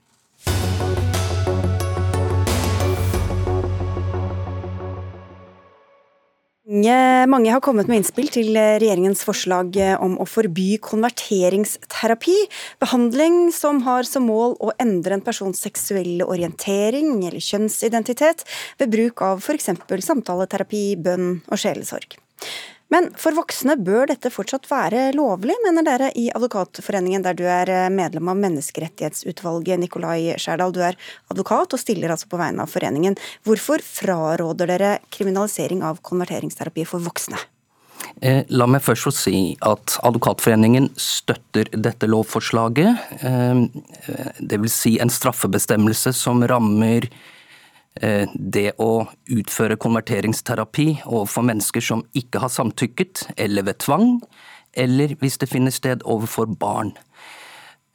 Mange 6.62 7.50
har 7.50 7.60
kommet 7.60 7.88
med 7.90 7.98
innspill 7.98 8.28
til 8.30 8.54
regjeringens 8.54 9.24
forslag 9.26 9.74
om 9.98 10.20
å 10.22 10.28
forby 10.30 10.78
konverteringsterapi. 10.78 12.36
Behandling 12.78 13.50
som 13.52 13.82
har 13.82 14.06
som 14.06 14.28
mål 14.30 14.54
å 14.62 14.70
endre 14.78 15.18
en 15.18 15.26
persons 15.26 15.58
seksuelle 15.58 16.22
orientering 16.22 17.26
eller 17.26 17.42
kjønnsidentitet 17.42 18.46
ved 18.78 18.94
bruk 18.94 19.26
av 19.26 19.42
f.eks. 19.42 19.72
samtaleterapi, 20.06 21.02
bønn 21.02 21.42
og 21.50 21.58
sjelesorg. 21.58 22.20
Men 22.92 23.08
for 23.20 23.36
voksne 23.38 23.78
bør 23.80 24.10
dette 24.12 24.30
fortsatt 24.34 24.68
være 24.68 25.12
lovlig, 25.16 25.56
mener 25.64 25.86
dere 25.88 26.10
i 26.20 26.26
Advokatforeningen, 26.36 27.24
der 27.24 27.38
du 27.40 27.46
er 27.48 27.72
eh, 27.72 27.88
medlem 27.94 28.28
av 28.34 28.40
Menneskerettighetsutvalget. 28.42 29.80
Nikolai 29.80 30.36
Skjærdal, 30.36 30.76
du 30.76 30.82
er 30.84 31.00
advokat 31.32 31.72
og 31.72 31.80
stiller 31.80 32.12
altså 32.12 32.28
på 32.32 32.42
vegne 32.42 32.66
av 32.66 32.72
foreningen. 32.72 33.16
Hvorfor 33.48 33.84
fraråder 33.86 34.74
dere 34.74 34.92
kriminalisering 35.14 35.86
av 35.88 36.04
konverteringsterapi 36.04 36.86
for 36.90 37.04
voksne? 37.08 37.40
Eh, 38.20 38.44
la 38.52 38.68
meg 38.68 38.84
først 38.84 39.08
få 39.08 39.16
si 39.16 39.38
at 39.64 39.96
Advokatforeningen 40.04 40.92
støtter 41.00 41.72
dette 41.72 42.12
lovforslaget. 42.12 43.22
Dvs. 43.24 44.42
det 44.52 44.60
vil 44.66 44.74
si 44.74 44.98
en 45.00 45.14
straffebestemmelse 45.14 46.12
som 46.18 46.44
rammer 46.44 47.08
Eh, 47.08 47.38
det 48.00 48.72
å 48.80 49.04
utføre 49.28 49.76
konverteringsterapi 49.76 51.02
overfor 51.04 51.44
mennesker 51.44 51.84
som 51.84 52.06
ikke 52.16 52.40
har 52.40 52.54
samtykket, 52.54 53.26
eller 53.36 53.66
ved 53.68 53.82
tvang, 53.84 54.22
eller 54.74 55.16
hvis 55.20 55.38
det 55.38 55.50
finner 55.52 55.74
sted 55.76 56.06
overfor 56.08 56.46
barn. 56.60 56.94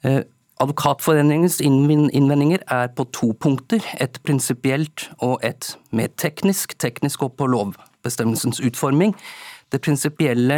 Eh, 0.05 0.21
Advokatforeningens 0.57 1.59
innvendinger 1.61 2.63
er 2.73 2.87
på 2.97 3.03
to 3.13 3.27
punkter, 3.37 3.83
et 4.01 4.17
prinsipielt 4.25 5.03
og 5.21 5.37
et 5.45 5.75
mer 5.93 6.09
teknisk, 6.17 6.73
teknisk 6.81 7.27
og 7.27 7.35
på 7.37 7.45
lovbestemmelsens 7.45 8.57
utforming. 8.65 9.13
Det 9.71 9.83
prinsipielle 9.85 10.57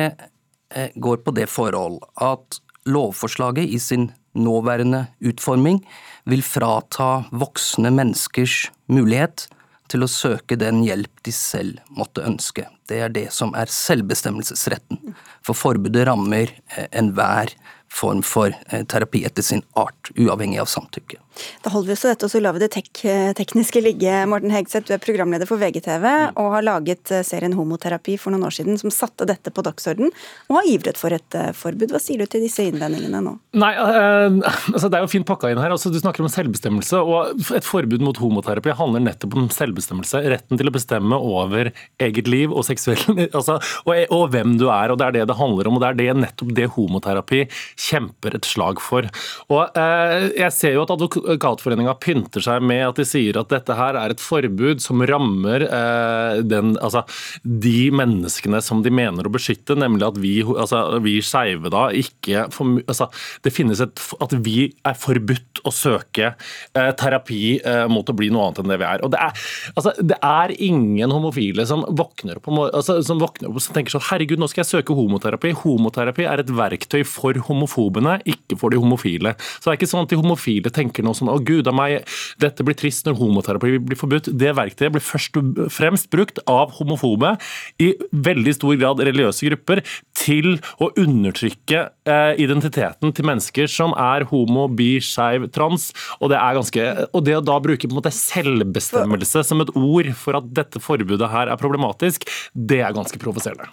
eh, 0.72 0.96
går 0.96 1.20
på 1.26 1.34
det 1.36 1.50
forhold 1.52 2.00
at 2.16 2.62
lovforslaget 2.88 3.68
i 3.76 3.80
sin 3.80 4.12
nåværende 4.38 5.06
utforming 5.26 5.82
vil 6.30 6.44
frata 6.46 7.26
voksne 7.32 7.92
menneskers 7.94 8.68
mulighet 8.92 9.48
til 9.90 10.06
å 10.06 10.12
søke 10.12 10.58
den 10.60 10.84
hjelp 10.86 11.24
de 11.26 11.34
selv 11.34 11.80
måtte 11.98 12.24
ønske. 12.26 12.68
Det 12.90 13.02
er 13.06 13.14
det 13.14 13.28
som 13.34 13.56
er 13.58 13.72
selvbestemmelsesretten. 13.74 15.16
For 15.46 15.58
forbudet 15.58 16.06
rammer 16.10 16.54
enhver 16.78 16.90
enhver 16.92 17.56
form 17.94 18.22
for 18.26 18.54
eh, 18.70 18.86
terapi 18.86 19.26
etter 19.28 19.46
sin 19.46 19.64
art, 19.80 20.12
uavhengig 20.18 20.62
av 20.62 20.70
samtykke. 20.72 21.20
Da 21.64 21.72
holder 21.72 21.88
vi 21.88 21.96
oss 21.96 22.04
til 22.04 22.12
dette, 22.12 22.28
og 22.28 22.34
så 22.34 22.42
lar 22.44 22.56
vi 22.56 22.62
det 22.64 22.72
tek 22.74 23.02
tekniske 23.38 23.82
ligge. 23.84 24.14
Morten 24.30 24.52
Hegseth, 24.54 24.88
du 24.90 24.96
er 24.96 25.02
programleder 25.04 25.48
for 25.48 25.62
VGTV 25.62 26.06
og 26.40 26.54
har 26.56 26.66
laget 26.66 27.12
eh, 27.16 27.24
serien 27.28 27.56
Homoterapi 27.56 28.18
for 28.20 28.34
noen 28.34 28.48
år 28.48 28.56
siden, 28.56 28.80
som 28.82 28.92
satte 28.94 29.28
dette 29.30 29.54
på 29.54 29.64
dagsorden, 29.66 30.12
og 30.50 30.60
har 30.60 30.70
ivret 30.72 31.00
for 31.00 31.16
et 31.16 31.38
eh, 31.38 31.52
forbud. 31.56 31.94
Hva 31.94 32.02
sier 32.04 32.22
du 32.22 32.30
til 32.30 32.44
disse 32.44 32.66
innvendingene 32.68 33.22
nå? 33.26 33.36
Nei, 33.60 33.72
altså 34.74 34.90
Det 34.90 35.00
er 35.00 35.06
jo 35.06 35.12
fint 35.12 35.28
pakka 35.28 35.52
inn 35.52 35.62
her. 35.62 35.74
altså 35.76 35.92
Du 35.94 36.00
snakker 36.02 36.26
om 36.26 36.32
selvbestemmelse. 36.32 37.00
og 37.00 37.56
Et 37.58 37.66
forbud 37.66 38.04
mot 38.06 38.20
homoterapi 38.20 38.76
handler 38.78 39.06
nettopp 39.06 39.38
om 39.40 39.50
selvbestemmelse. 39.54 40.24
Retten 40.36 40.60
til 40.60 40.70
å 40.70 40.76
bestemme 40.76 41.18
over 41.18 41.72
eget 42.02 42.30
liv 42.30 42.54
og 42.54 42.66
seksuell 42.68 43.02
altså, 43.38 43.60
og, 43.86 43.94
og, 44.10 44.26
hvem 44.34 44.58
du 44.60 44.68
er. 44.70 44.92
og 44.92 45.00
Det 45.00 45.08
er 45.08 45.18
det 45.20 45.28
det 45.32 45.40
handler 45.40 45.70
om. 45.72 45.80
og 45.80 45.86
Det 45.86 45.92
er 45.92 46.00
det, 46.02 46.10
nettopp 46.26 46.54
det 46.58 46.70
homoterapi 46.76 47.44
kjemper 47.80 48.36
et 48.38 48.48
slag 48.48 48.82
for. 48.84 49.08
Og 49.50 49.78
uh, 49.78 50.28
Jeg 50.36 50.52
ser 50.56 50.76
jo 50.76 50.84
at 50.84 50.94
Advokatforeninga 50.94 51.96
pynter 52.04 52.44
seg 52.44 52.64
med 52.66 52.84
at 52.90 53.00
de 53.00 53.08
sier 53.08 53.40
at 53.40 53.52
dette 53.54 53.76
her 53.78 53.98
er 54.00 54.14
et 54.14 54.24
forbud 54.24 54.84
som 54.84 55.04
rammer 55.08 55.66
uh, 55.70 56.42
den, 56.44 56.76
altså, 56.84 57.06
de 57.44 57.90
menneskene 57.96 58.62
som 58.66 58.84
de 58.86 58.94
mener 58.94 59.28
å 59.28 59.34
beskytte, 59.34 59.78
nemlig 59.80 60.08
at 60.10 60.20
vi, 60.20 60.34
altså, 60.44 60.84
vi 61.04 61.20
skeive 61.26 61.72
da 61.74 61.88
ikke 61.96 62.48
for, 62.54 62.80
altså, 62.86 63.10
Det 63.44 63.54
finnes 63.54 63.80
et 63.84 64.02
At 64.22 64.34
vi 64.46 64.70
er 64.88 64.98
forbudt 64.98 65.62
å 65.68 65.74
søke 65.74 66.34
uh, 66.34 66.92
terapi 67.00 67.60
mot 67.92 68.08
å 68.10 68.14
bli 68.16 68.30
noe 68.34 68.48
annet 68.48 68.62
enn 68.62 68.72
det 68.72 68.78
vi 68.82 68.88
er. 68.88 69.02
Og 69.06 69.12
Det 69.14 69.20
er, 69.22 69.44
altså, 69.76 69.94
det 70.04 70.18
er 70.26 70.54
ingen 70.64 71.12
homofile 71.14 71.66
som 71.70 71.84
våkner 71.88 72.40
opp, 72.40 72.50
altså, 72.68 73.00
som 73.06 73.22
våkner 73.22 73.50
opp 73.50 73.60
og 73.60 73.76
tenker 73.76 73.96
sånn 73.96 74.08
Herregud, 74.10 74.40
nå 74.42 74.50
skal 74.50 74.64
jeg 74.64 74.72
søke 74.72 74.96
homoterapi. 74.98 75.54
Homoterapi 75.64 76.26
er 76.30 76.44
et 76.44 76.54
verktøy 76.56 77.04
for 77.08 77.38
homofobene, 77.70 78.20
ikke 78.26 78.58
for 78.60 78.74
de 78.74 78.80
homofile. 78.80 79.36
Så 79.60 79.68
det 79.68 79.74
er 79.74 79.80
ikke 79.80 79.90
sånn 79.92 80.06
at 80.06 80.14
de 80.14 80.20
homofile 80.20 80.72
tenker 80.74 81.06
noe 81.06 81.18
sånn 81.18 81.32
å 81.32 81.40
gud 81.44 81.68
av 81.70 81.76
meg, 81.78 82.06
dette 82.42 82.66
blir 82.66 82.78
trist 82.78 83.06
når 83.06 83.18
homoterapi 83.20 83.78
blir 83.80 84.00
forbudt. 84.00 84.32
Det 84.40 84.54
verktøyet 84.58 84.94
blir 84.96 85.04
først 85.04 85.38
og 85.40 85.62
fremst 85.74 86.10
brukt 86.12 86.42
av 86.50 86.74
homofobe 86.80 87.36
i 87.82 87.94
veldig 88.12 88.56
stor 88.58 88.78
grad 88.80 89.04
religiøse 89.06 89.50
grupper 89.50 89.84
til 90.18 90.58
å 90.82 90.90
undertrykke 91.00 91.86
eh, 92.10 92.34
identiteten 92.42 93.14
til 93.16 93.28
mennesker 93.30 93.70
som 93.72 93.94
er 93.98 94.28
homo, 94.32 94.68
bi, 94.68 94.98
skeiv, 95.04 95.50
trans. 95.56 95.90
Og 96.20 96.34
det 96.34 96.40
er 96.40 96.58
ganske, 96.58 96.88
og 97.14 97.26
det 97.28 97.38
å 97.38 97.46
da 97.46 97.60
bruke 97.64 97.88
på 97.88 97.94
en 97.94 98.02
måte 98.02 98.14
selvbestemmelse 98.16 99.46
som 99.48 99.64
et 99.64 99.74
ord 99.76 100.12
for 100.18 100.40
at 100.40 100.50
dette 100.56 100.82
forbudet 100.84 101.32
her 101.32 101.52
er 101.52 101.62
problematisk, 101.62 102.28
det 102.54 102.82
er 102.84 102.96
ganske 102.96 103.22
provoserende. 103.22 103.70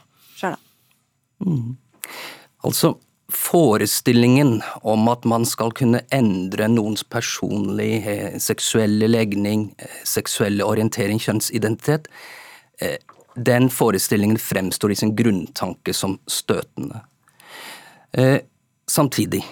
Mm. 1.45 1.77
Altså, 2.65 2.97
forestillingen 3.33 4.63
om 4.83 5.09
at 5.09 5.25
man 5.25 5.47
skal 5.47 5.73
kunne 5.75 6.01
endre 6.15 6.69
noens 6.71 7.03
personlige 7.05 8.13
eh, 8.13 8.39
seksuelle 8.39 9.09
legning, 9.11 9.69
eh, 9.79 10.01
seksuelle 10.07 10.65
orientering, 10.65 11.19
kjønnsidentitet, 11.23 12.07
eh, 12.81 12.97
den 13.37 13.69
forestillingen 13.71 14.39
fremstår 14.39 14.95
i 14.95 14.99
sin 15.03 15.17
grunntanke 15.17 15.93
som 15.95 16.17
støtende. 16.27 17.03
Samtidig 18.89 19.43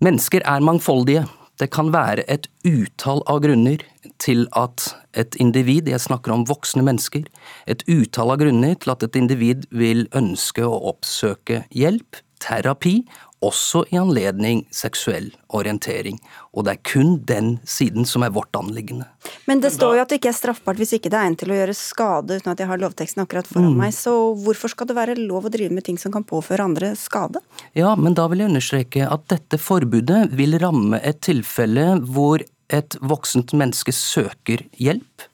Mennesker 0.00 0.40
er 0.48 0.64
mangfoldige. 0.64 1.26
Det 1.60 1.68
kan 1.74 1.90
være 1.92 2.24
et 2.32 2.46
utall 2.64 3.20
av 3.28 3.42
grunner 3.44 3.82
til 4.22 4.46
at 4.56 4.86
et 5.18 5.36
individ, 5.42 5.90
jeg 5.90 6.00
snakker 6.00 6.32
om 6.32 6.46
voksne 6.48 6.84
mennesker, 6.86 7.26
et 7.68 7.84
utall 7.84 8.32
av 8.32 8.40
grunner 8.40 8.78
til 8.80 8.94
at 8.94 9.04
et 9.04 9.18
individ 9.20 9.66
vil 9.76 10.06
ønske 10.16 10.64
å 10.64 10.78
oppsøke 10.94 11.64
hjelp, 11.76 12.22
terapi, 12.40 13.02
også 13.40 13.86
i 13.88 13.96
anledning 13.96 14.62
seksuell 14.74 15.30
orientering. 15.56 16.18
Og 16.52 16.66
det 16.66 16.74
er 16.74 16.82
kun 16.84 17.14
den 17.24 17.54
siden 17.68 18.04
som 18.08 18.24
er 18.24 18.32
vårt 18.34 18.56
anliggende. 18.56 19.06
Men 19.48 19.62
det 19.64 19.72
står 19.74 19.96
jo 19.96 20.02
at 20.04 20.12
det 20.12 20.20
ikke 20.20 20.32
er 20.32 20.36
straffbart 20.36 20.80
hvis 20.80 20.92
ikke 20.98 21.12
det 21.12 21.20
er 21.20 21.30
en 21.30 21.38
til 21.40 21.52
å 21.52 21.56
gjøre 21.56 21.76
skade, 21.76 22.36
uten 22.36 22.52
at 22.52 22.60
jeg 22.60 22.68
har 22.70 22.82
lovteksten 22.82 23.24
akkurat 23.24 23.48
foran 23.48 23.72
mm. 23.72 23.80
meg. 23.80 23.96
Så 23.96 24.14
hvorfor 24.44 24.74
skal 24.74 24.90
det 24.90 24.98
være 24.98 25.16
lov 25.20 25.48
å 25.48 25.52
drive 25.52 25.72
med 25.76 25.86
ting 25.88 25.98
som 26.00 26.12
kan 26.14 26.26
påføre 26.28 26.68
andre 26.68 26.92
skade? 27.00 27.40
Ja, 27.78 27.94
men 27.96 28.16
da 28.18 28.28
vil 28.30 28.44
jeg 28.44 28.52
understreke 28.52 29.08
at 29.08 29.26
dette 29.32 29.60
forbudet 29.60 30.26
vil 30.36 30.60
ramme 30.60 31.00
et 31.00 31.22
tilfelle 31.24 31.94
hvor 32.12 32.44
et 32.70 32.96
voksent 33.02 33.54
menneske 33.56 33.92
søker 33.94 34.62
hjelp, 34.78 35.24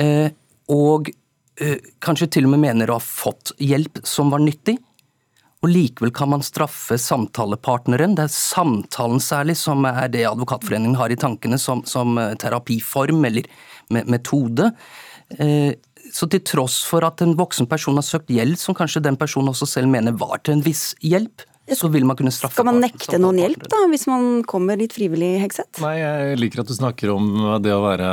eh, 0.00 0.32
og 0.72 1.12
eh, 1.62 1.78
kanskje 2.02 2.30
til 2.36 2.48
og 2.48 2.56
med 2.56 2.64
mener 2.64 2.90
å 2.90 2.98
ha 2.98 3.04
fått 3.04 3.52
hjelp 3.62 4.00
som 4.08 4.32
var 4.34 4.42
nyttig, 4.42 4.80
og 5.66 5.72
likevel 5.72 6.12
kan 6.14 6.30
man 6.30 6.44
straffe 6.46 6.98
samtalepartneren. 7.00 8.14
Det 8.16 8.28
er 8.28 8.32
samtalen 8.32 9.22
særlig 9.22 9.58
som 9.58 9.84
er 9.90 10.06
det 10.14 10.24
Advokatforeningen 10.30 10.96
har 11.00 11.10
i 11.10 11.18
tankene 11.18 11.58
som, 11.60 11.82
som 11.88 12.14
eh, 12.22 12.36
terapiform 12.40 13.26
eller 13.26 13.50
metode. 14.06 14.70
Så 16.14 16.26
til 16.30 16.42
tross 16.46 16.80
for 16.86 17.04
at 17.06 17.22
en 17.22 17.34
voksen 17.38 17.66
person 17.70 17.98
har 17.98 18.06
søkt 18.06 18.30
hjelp, 18.30 18.58
som 18.60 18.76
kanskje 18.78 19.02
den 19.04 19.18
personen 19.18 19.50
også 19.50 19.68
selv 19.68 19.90
mener 19.90 20.14
var 20.18 20.38
til 20.42 20.56
en 20.56 20.64
viss 20.64 20.92
hjelp, 21.02 21.44
så 21.74 21.90
vil 21.90 22.06
man 22.06 22.18
kunne 22.18 22.30
straffe 22.34 22.60
Skal 22.60 22.68
man 22.68 22.78
nekte 22.82 23.18
noen 23.18 23.40
hjelp, 23.42 23.66
da, 23.70 23.82
hvis 23.90 24.06
man 24.06 24.44
kommer 24.46 24.78
litt 24.78 24.94
frivillig, 24.94 25.36
Hegseth? 25.42 25.82
Nei, 25.82 25.96
jeg 25.98 26.38
liker 26.38 26.62
at 26.62 26.70
du 26.70 26.76
snakker 26.76 27.10
om 27.16 27.26
det 27.62 27.74
å 27.74 27.82
være 27.82 28.10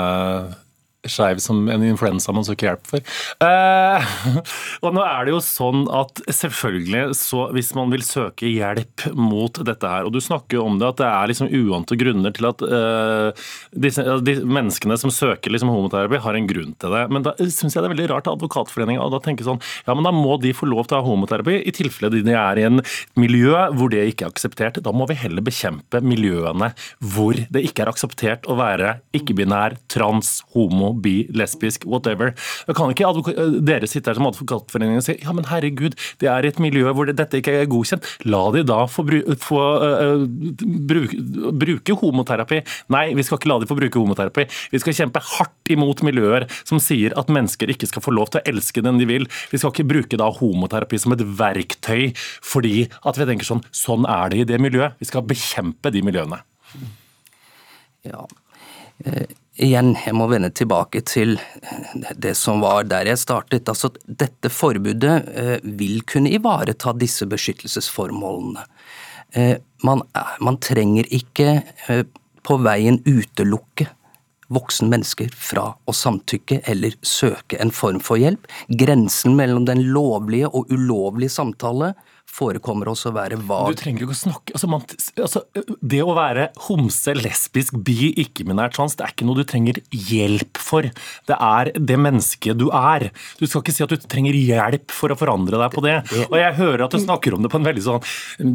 skeiv 1.09 1.41
som 1.43 1.67
en 1.69 1.83
influensa 1.83 2.33
man 2.35 2.45
søker 2.47 2.71
hjelp 2.71 2.87
for. 2.87 3.13
Eh, 3.43 4.13
og 4.83 4.95
nå 4.95 5.03
er 5.05 5.25
det 5.25 5.33
jo 5.33 5.41
sånn 5.43 5.85
at 5.93 6.21
selvfølgelig, 6.27 7.05
så 7.17 7.47
hvis 7.55 7.73
man 7.77 7.91
vil 7.93 8.05
søke 8.05 8.49
hjelp 8.49 9.07
mot 9.17 9.59
dette 9.65 9.89
her, 9.89 10.07
og 10.07 10.15
du 10.15 10.21
snakker 10.23 10.59
jo 10.59 10.67
om 10.69 10.79
det, 10.79 10.93
at 10.93 11.01
det 11.01 11.09
er 11.09 11.31
liksom 11.31 11.51
uante 11.63 11.97
grunner 11.99 12.35
til 12.35 12.49
at 12.49 12.63
eh, 12.67 13.45
disse, 13.85 14.05
de 14.23 14.37
menneskene 14.43 14.97
som 14.99 15.13
søker 15.13 15.53
liksom 15.53 15.71
homoterapi, 15.73 16.21
har 16.23 16.39
en 16.39 16.49
grunn 16.49 16.73
til 16.79 16.95
det. 16.95 17.03
Men 17.13 17.27
da 17.27 17.35
syns 17.41 17.75
jeg 17.75 17.81
det 17.81 17.89
er 17.89 17.95
veldig 17.95 18.09
rart 18.13 18.29
at 18.29 18.37
advokatforeningen 18.37 19.11
da 19.13 19.19
tenker 19.21 19.45
sånn 19.45 19.59
ja, 19.85 19.93
men 19.93 20.05
da 20.05 20.13
må 20.15 20.37
de 20.41 20.53
få 20.55 20.67
lov 20.69 20.87
til 20.87 20.97
å 20.97 21.01
ha 21.01 21.07
homoterapi, 21.07 21.59
i 21.67 21.73
tilfelle 21.75 22.11
de 22.13 22.33
er 22.33 22.59
i 22.59 22.65
en 22.67 22.81
miljø 23.19 23.57
hvor 23.75 23.91
det 23.91 24.05
ikke 24.09 24.27
er 24.27 24.33
akseptert. 24.33 24.79
Da 24.83 24.93
må 24.95 25.07
vi 25.09 25.17
heller 25.19 25.43
bekjempe 25.45 26.01
miljøene 26.05 26.71
hvor 27.13 27.37
det 27.37 27.65
ikke 27.67 27.85
er 27.85 27.91
akseptert 27.91 28.47
å 28.49 28.57
være 28.59 28.97
ikke-binær, 29.17 29.77
trans, 29.91 30.39
homo, 30.55 30.92
bi, 31.03 31.15
lesbisk, 31.35 31.87
whatever. 31.89 32.33
Kan 32.75 32.93
ikke 32.93 33.09
dere 33.65 33.89
sitte 33.89 34.11
her 34.11 34.19
som 34.19 34.27
Advokatforeningen 34.29 35.01
og 35.01 35.05
si 35.05 35.15
ja, 35.21 35.33
men 35.35 35.47
herregud, 35.49 35.95
det 36.21 36.29
er 36.31 36.47
et 36.47 36.59
miljø 36.63 36.91
hvor 36.95 37.09
dette 37.09 37.39
ikke 37.39 37.55
er 37.61 37.69
godkjent. 37.71 38.07
La 38.29 38.41
de 38.55 38.63
da 38.67 38.83
få, 38.89 39.05
bru, 39.07 39.19
få 39.41 39.61
uh, 39.83 40.25
bruke, 40.89 41.19
bruke 41.63 41.97
homoterapi. 42.01 42.61
Nei, 42.93 43.05
vi 43.17 43.25
skal 43.25 43.39
ikke 43.39 43.51
la 43.51 43.59
de 43.61 43.69
få 43.69 43.77
bruke 43.79 44.01
homoterapi. 44.01 44.47
Vi 44.73 44.83
skal 44.83 44.97
kjempe 44.99 45.23
hardt 45.33 45.73
imot 45.73 46.03
miljøer 46.05 46.47
som 46.63 46.81
sier 46.83 47.15
at 47.19 47.31
mennesker 47.33 47.71
ikke 47.73 47.89
skal 47.89 48.05
få 48.05 48.15
lov 48.15 48.33
til 48.33 48.41
å 48.41 48.47
elske 48.53 48.83
den 48.85 49.01
de 49.01 49.09
vil. 49.09 49.27
Vi 49.51 49.61
skal 49.61 49.73
ikke 49.73 49.89
bruke 49.89 50.19
da 50.19 50.29
homoterapi 50.33 51.01
som 51.01 51.15
et 51.15 51.23
verktøy 51.23 52.11
fordi 52.43 52.87
at 53.03 53.19
vi 53.19 53.27
tenker 53.29 53.47
sånn 53.47 53.63
sånn 53.73 54.07
er 54.09 54.33
det 54.33 54.43
i 54.43 54.47
det 54.53 54.61
miljøet. 54.61 54.97
Vi 55.01 55.09
skal 55.09 55.25
bekjempe 55.27 55.91
de 55.93 56.03
miljøene. 56.05 56.41
Ja, 58.03 58.25
Eh, 59.03 59.27
igjen, 59.61 59.93
jeg 60.05 60.15
må 60.17 60.27
vende 60.31 60.49
tilbake 60.55 61.03
til 61.05 61.35
det 62.15 62.33
som 62.39 62.63
var 62.63 62.87
der 62.89 63.09
jeg 63.11 63.21
startet. 63.21 63.69
Altså, 63.69 63.91
dette 64.05 64.51
forbudet 64.53 65.15
eh, 65.33 65.57
vil 65.63 66.01
kunne 66.09 66.33
ivareta 66.33 66.93
disse 66.97 67.27
beskyttelsesformålene. 67.29 68.65
Eh, 69.33 69.57
man, 69.83 70.05
man 70.41 70.61
trenger 70.61 71.09
ikke 71.13 71.59
på 72.43 72.57
veien 72.63 72.99
utelukke 73.07 73.89
voksne 74.53 74.89
mennesker 74.91 75.31
fra 75.33 75.69
å 75.85 75.95
samtykke 75.95 76.61
eller 76.69 76.95
søke 77.05 77.59
en 77.61 77.71
form 77.73 78.01
for 78.03 78.21
hjelp. 78.21 78.45
Grensen 78.69 79.37
mellom 79.39 79.67
den 79.69 79.85
lovlige 79.95 80.51
og 80.51 80.71
ulovlige 80.73 81.33
samtale 81.33 81.93
forekommer 82.33 82.89
også 82.91 83.11
å 83.11 83.15
være 83.15 83.37
vag. 83.45 83.73
Du 83.73 83.81
trenger 83.83 84.05
ikke 84.05 84.15
å 84.15 84.17
snakke 84.17 84.55
altså, 84.55 84.69
man, 84.71 84.85
altså, 85.21 85.43
Det 85.93 86.01
å 86.01 86.15
være 86.17 86.47
homse, 86.67 87.13
lesbisk, 87.17 87.77
bi, 87.85 88.11
ikke 88.23 88.45
minær 88.49 88.73
trans, 88.73 88.95
det 88.97 89.05
er 89.05 89.13
ikke 89.13 89.27
noe 89.27 89.41
du 89.41 89.45
trenger 89.47 89.79
hjelp 89.93 90.61
for. 90.61 90.87
Det 91.29 91.37
er 91.37 91.71
det 91.77 91.99
mennesket 92.01 92.57
du 92.59 92.67
er. 92.73 93.09
Du 93.39 93.45
skal 93.45 93.63
ikke 93.63 93.75
si 93.75 93.85
at 93.85 93.93
du 93.93 94.07
trenger 94.09 94.37
hjelp 94.37 94.93
for 94.93 95.13
å 95.13 95.19
forandre 95.19 95.59
deg 95.61 95.75
på 95.75 95.83
det. 95.85 95.97
Og 96.29 96.37
jeg 96.39 96.57
hører 96.59 96.85
at 96.87 96.95
du 96.95 97.01
snakker 97.03 97.37
om 97.37 97.45
det 97.45 97.51
på 97.53 97.61
en 97.61 97.67
veldig 97.67 97.83
sånn 97.85 98.01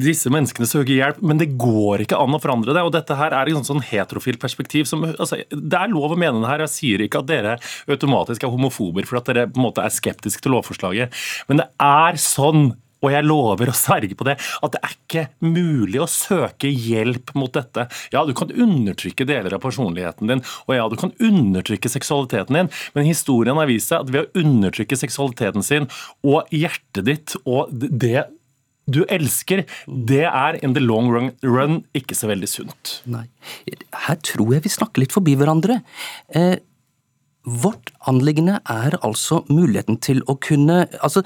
Disse 0.02 0.30
menneskene 0.32 0.66
søker 0.68 0.94
hjelp, 0.94 1.20
men 1.24 1.40
det 1.40 1.50
går 1.60 2.04
ikke 2.04 2.18
an 2.18 2.34
å 2.36 2.42
forandre 2.42 2.74
det. 2.74 2.84
Og 2.86 2.92
dette 2.94 3.16
her 3.18 3.36
er 3.36 3.50
et 3.50 3.68
sånn 3.68 3.84
heterofilt 3.84 4.40
perspektiv 4.42 4.88
som 4.90 5.06
altså, 5.10 5.40
Det 5.50 5.78
er 5.78 5.92
lov 5.92 6.14
å 6.14 6.18
mene 6.18 6.42
det 6.42 6.50
her. 6.50 6.66
Jeg 6.66 6.74
sier 6.74 7.06
ikke 7.06 7.22
at 7.22 7.30
dere 7.30 7.56
automatisk 7.88 8.44
er 8.44 8.52
homofober 8.52 9.06
for 9.08 9.20
at 9.20 9.30
dere 9.30 9.46
på 9.50 9.60
en 9.60 9.68
måte 9.68 9.84
er 9.84 9.94
skeptiske 9.94 10.42
til 10.44 10.54
lovforslaget, 10.56 11.14
men 11.48 11.62
det 11.62 11.68
er 11.82 12.18
sånn 12.20 12.72
og 13.02 13.12
jeg 13.12 13.26
lover 13.26 13.70
å 13.70 13.76
sverge 13.76 14.16
på 14.18 14.26
det, 14.28 14.36
at 14.38 14.74
det 14.74 14.82
er 14.82 14.94
ikke 14.96 15.26
mulig 15.44 16.00
å 16.02 16.08
søke 16.10 16.70
hjelp 16.70 17.34
mot 17.38 17.52
dette. 17.54 17.86
Ja, 18.14 18.24
du 18.26 18.34
kan 18.38 18.52
undertrykke 18.52 19.26
deler 19.28 19.54
av 19.56 19.62
personligheten 19.64 20.30
din, 20.30 20.44
og 20.66 20.74
ja, 20.76 20.88
du 20.90 20.96
kan 21.00 21.14
undertrykke 21.18 21.90
seksualiteten 21.92 22.58
din, 22.58 22.72
men 22.96 23.08
historien 23.08 23.60
har 23.60 23.70
vist 23.70 23.92
seg 23.92 24.04
at 24.04 24.14
ved 24.14 24.26
å 24.26 24.42
undertrykke 24.42 24.98
seksualiteten 24.98 25.66
sin 25.66 25.88
og 26.26 26.50
hjertet 26.54 27.06
ditt 27.08 27.38
og 27.44 27.70
det 27.72 28.28
du 28.88 29.02
elsker, 29.12 29.66
det 29.86 30.24
er 30.24 30.58
in 30.64 30.72
the 30.72 30.80
long 30.80 31.10
run, 31.12 31.82
ikke 31.96 32.16
så 32.16 32.30
veldig 32.30 32.48
sunt. 32.48 32.94
Nei. 33.10 33.26
Her 34.06 34.16
tror 34.24 34.54
jeg 34.56 34.64
vi 34.64 34.72
snakker 34.72 35.04
litt 35.04 35.12
forbi 35.12 35.34
hverandre. 35.36 35.82
Eh, 36.32 36.56
Vårt 37.46 37.92
anliggende 38.10 38.58
er 38.68 38.96
altså 39.06 39.38
muligheten 39.48 39.96
til 40.04 40.20
å 40.28 40.34
kunne 40.42 40.82
altså, 40.98 41.22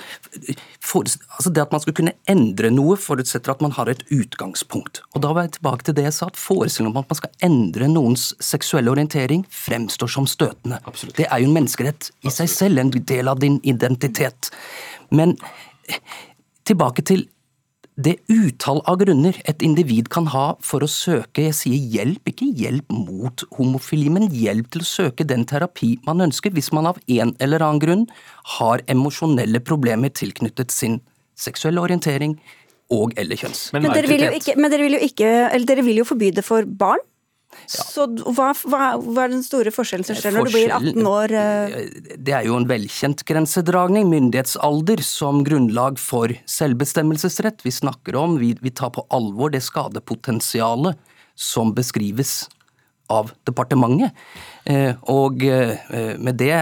for, 0.78 1.08
altså, 1.08 1.50
Det 1.50 1.62
at 1.64 1.72
man 1.72 1.82
skal 1.82 1.96
kunne 1.98 2.14
endre 2.30 2.70
noe, 2.70 2.98
forutsetter 3.00 3.54
at 3.54 3.64
man 3.64 3.74
har 3.74 3.90
et 3.90 4.04
utgangspunkt. 4.12 5.02
Og 5.16 5.22
Da 5.24 5.32
var 5.32 5.48
jeg 5.48 5.56
tilbake 5.56 5.88
til 5.88 5.96
det 5.98 6.06
jeg 6.06 6.16
sa, 6.18 6.28
at 6.30 6.38
forestillingen 6.38 6.92
om 6.92 7.02
at 7.02 7.10
man 7.10 7.20
skal 7.22 7.34
endre 7.48 7.88
noens 7.90 8.28
seksuelle 8.44 8.92
orientering, 8.92 9.46
fremstår 9.50 10.12
som 10.14 10.28
støtende. 10.30 10.78
Absolutt. 10.86 11.16
Det 11.16 11.26
er 11.26 11.42
jo 11.42 11.50
en 11.50 11.56
menneskerett 11.56 12.12
i 12.22 12.34
seg 12.34 12.50
selv, 12.52 12.78
en 12.78 12.92
del 12.92 13.32
av 13.32 13.40
din 13.42 13.58
identitet. 13.64 14.52
Men 15.10 15.36
tilbake 16.68 17.02
til 17.08 17.26
det 18.00 18.14
utall 18.32 18.80
av 18.88 18.96
grunner 19.02 19.36
et 19.48 19.62
individ 19.64 20.08
kan 20.12 20.30
ha 20.32 20.54
for 20.64 20.84
å 20.84 20.88
søke 20.88 21.44
jeg 21.44 21.56
sier 21.58 21.90
hjelp, 21.92 22.30
ikke 22.30 22.48
hjelp 22.56 22.88
mot 22.92 23.44
homofili, 23.58 24.08
men 24.12 24.30
hjelp 24.32 24.70
til 24.72 24.84
å 24.84 24.88
søke 24.88 25.26
den 25.28 25.44
terapi 25.48 25.98
man 26.06 26.24
ønsker, 26.24 26.54
hvis 26.56 26.72
man 26.72 26.88
av 26.88 27.00
en 27.04 27.34
eller 27.38 27.64
annen 27.64 27.82
grunn 27.82 28.06
har 28.56 28.84
emosjonelle 28.92 29.60
problemer 29.60 30.12
tilknyttet 30.16 30.72
sin 30.72 31.00
seksuelle 31.36 31.84
orientering 31.84 32.38
og 32.92 33.12
eller 33.20 33.36
kjønns. 33.40 33.70
Men, 33.74 33.86
men, 33.86 33.96
dere 33.96 34.08
vil 34.08 34.24
jo 34.24 34.32
ikke, 34.40 34.56
men 34.56 34.72
dere 34.72 34.86
vil 34.86 34.96
jo 34.96 35.04
ikke, 35.08 35.30
eller 35.50 35.68
dere 35.68 35.84
vil 35.84 36.00
jo 36.00 36.08
forby 36.08 36.32
det 36.36 36.44
for 36.48 36.64
barn? 36.64 37.04
Ja. 37.52 37.84
Så 37.86 38.06
hva, 38.34 38.50
hva, 38.66 38.80
hva, 38.98 39.24
er 39.24 39.32
den 39.32 39.44
store 39.44 39.72
forskjellen 39.74 40.06
som 40.06 40.18
skjer 40.18 40.34
når 40.36 40.48
du 40.48 40.54
blir 40.54 40.72
18 40.74 41.08
år? 41.08 41.34
Uh... 41.34 42.16
Det 42.16 42.34
er 42.36 42.46
jo 42.48 42.56
en 42.58 42.68
velkjent 42.70 43.24
grensedragning, 43.28 44.08
myndighetsalder, 44.12 45.02
som 45.06 45.42
grunnlag 45.46 46.00
for 46.02 46.32
selvbestemmelsesrett. 46.50 47.64
Vi 47.66 47.74
snakker 47.74 48.18
om, 48.18 48.38
vi, 48.42 48.54
vi 48.60 48.72
tar 48.74 48.92
på 48.96 49.06
alvor 49.14 49.52
det 49.54 49.62
skadepotensialet 49.64 50.98
som 51.38 51.72
beskrives 51.76 52.42
av 53.12 53.32
departementet. 53.48 54.16
Uh, 54.68 54.94
og 55.12 55.44
uh, 55.44 55.76
med 56.22 56.40
det 56.40 56.56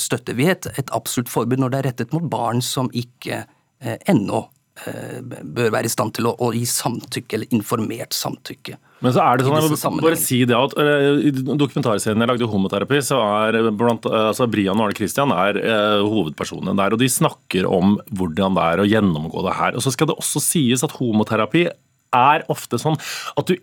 støtter 0.00 0.38
vi 0.38 0.50
et, 0.52 0.68
et 0.78 0.92
absolutt 0.96 1.32
forbud 1.32 1.62
når 1.62 1.74
det 1.74 1.80
er 1.80 1.90
rettet 1.92 2.16
mot 2.16 2.26
barn 2.32 2.64
som 2.64 2.90
ikke 2.96 3.44
ennå 4.08 4.46
bør 4.84 5.70
være 5.72 5.88
i 5.88 5.92
stand 5.92 6.14
til 6.16 6.28
å, 6.28 6.34
å 6.36 6.50
gi 6.54 6.66
samtykke, 6.68 7.38
eller 7.38 7.54
informert 7.56 8.16
samtykke. 8.16 8.76
Men 9.04 9.12
så 9.12 9.22
er 9.22 9.38
det 9.38 9.46
sånn, 9.46 9.56
jeg 9.60 9.92
må 9.92 10.04
bare 10.04 10.18
si 10.18 10.38
det 10.48 10.56
at 10.56 10.72
I 10.80 11.32
dokumentarserien 11.36 12.22
jeg 12.22 12.30
lagde 12.30 12.48
homoterapi, 12.48 13.00
så 13.04 13.18
er 13.44 13.58
blant, 13.76 14.08
altså 14.08 14.48
Brian 14.48 14.78
og 14.80 14.88
Arne 14.88 14.96
Christian 14.96 15.34
er 15.36 15.58
eh, 15.60 16.04
hovedpersonene 16.04 16.76
der. 16.78 16.96
og 16.96 17.02
De 17.02 17.10
snakker 17.12 17.68
om 17.68 17.98
hvordan 18.16 18.56
det 18.56 18.68
er 18.72 18.82
å 18.82 18.88
gjennomgå 18.88 19.44
det 19.48 19.56
her. 19.58 19.76
Og 19.76 19.84
så 19.84 19.92
skal 19.92 20.10
det 20.10 20.16
også 20.16 20.40
sies 20.44 20.84
at 20.86 20.96
homoterapi 20.96 21.66
er 22.14 22.44
ofte 22.52 22.78
sånn 22.80 22.98
at 23.36 23.50
du, 23.50 23.54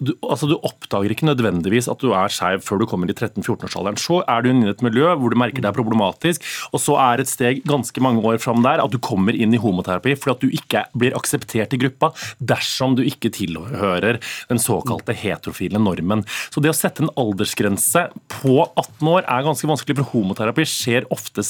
du, 0.00 0.12
altså 0.24 0.48
du 0.50 0.56
oppdager 0.56 1.12
ikke 1.12 1.28
nødvendigvis 1.28 1.88
at 1.90 2.00
du 2.02 2.12
er 2.16 2.32
skeiv 2.32 2.64
før 2.66 2.82
du 2.82 2.86
kommer 2.90 3.10
i 3.10 3.16
13-14-årsalderen. 3.16 4.00
Så 4.00 4.20
er 4.24 4.42
du 4.42 4.50
inne 4.52 4.68
i 4.68 4.72
et 4.72 4.84
miljø 4.84 5.12
hvor 5.20 5.32
du 5.32 5.38
merker 5.40 5.62
det 5.62 5.70
er 5.70 5.76
problematisk, 5.76 6.44
og 6.72 6.82
så 6.82 6.96
er 7.02 7.22
et 7.22 7.30
steg 7.30 7.62
ganske 7.68 8.04
mange 8.04 8.24
år 8.26 8.40
fram 8.42 8.64
der 8.64 8.82
at 8.82 8.92
du 8.92 8.98
kommer 9.02 9.36
inn 9.36 9.54
i 9.54 9.60
homoterapi 9.60 10.16
fordi 10.18 10.34
at 10.34 10.44
du 10.44 10.56
ikke 10.60 10.84
blir 10.98 11.16
akseptert 11.18 11.74
i 11.76 11.80
gruppa 11.80 12.12
dersom 12.38 12.96
du 12.98 13.04
ikke 13.06 13.32
tilhører 13.34 14.20
den 14.50 14.62
såkalte 14.62 15.14
heterofile 15.16 15.80
normen. 15.82 16.24
Så 16.50 16.62
det 16.62 16.72
å 16.72 16.76
sette 16.76 17.04
en 17.04 17.12
aldersgrense 17.20 18.08
på 18.40 18.56
18 18.64 19.10
år 19.10 19.24
er 19.26 19.46
ganske 19.46 19.68
vanskelig, 19.70 20.00
for 20.00 20.14
homoterapi 20.14 20.66
skjer 20.68 21.08
ofte 21.12 21.44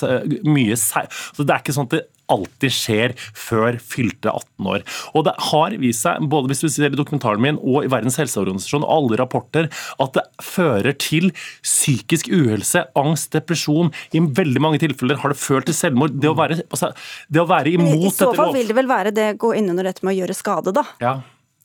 mye 0.46 0.76
så 0.80 1.44
Det 1.44 1.52
er 1.52 1.62
ikke 1.62 1.74
sånn 1.74 1.88
at 1.88 1.94
det 1.94 2.06
alltid 2.32 2.74
skjer 2.74 3.14
før 3.36 3.78
fylte 3.82 4.32
18 4.32 4.70
år. 4.74 4.84
Og 5.14 5.26
det 5.28 5.34
har 5.50 5.76
vist 5.82 6.06
seg, 6.06 6.26
både 6.30 6.52
hvis 6.52 6.64
du 6.64 6.68
ser 6.72 6.90
i 6.90 6.98
dokumentaren 6.98 7.42
min 7.42 7.60
og 7.60 7.86
i 7.86 7.92
Verdens 7.92 8.18
helseorganisasjon, 8.20 8.86
og 8.86 8.94
alle 8.96 9.20
rapporter, 9.20 9.70
at 10.00 10.16
det 10.16 10.26
fører 10.44 10.96
til 11.00 11.30
psykisk 11.62 12.30
uhelse, 12.32 12.84
angst, 12.98 13.32
depresjon. 13.36 13.92
I 14.16 14.22
veldig 14.40 14.62
mange 14.62 14.82
tilfeller 14.82 15.20
har 15.22 15.34
det 15.34 15.40
ført 15.40 15.68
til 15.70 15.76
selvmord. 15.76 16.16
Det 16.20 16.30
å 16.30 16.36
være, 16.38 16.60
altså, 16.68 16.92
det 17.28 17.42
å 17.42 17.48
være 17.50 17.74
imot 17.76 17.96
dette 17.96 18.10
I 18.10 18.16
så 18.22 18.34
fall 18.36 18.54
vil 18.56 18.70
det 18.70 18.78
vel 18.78 18.90
være 18.90 19.14
det 19.14 19.32
gå 19.40 19.54
inn 19.58 19.72
under 19.72 19.90
dette 19.90 20.06
med 20.06 20.14
å 20.14 20.20
gjøre 20.22 20.36
skade, 20.36 20.74
da? 20.76 20.86
Ja. 21.02 21.16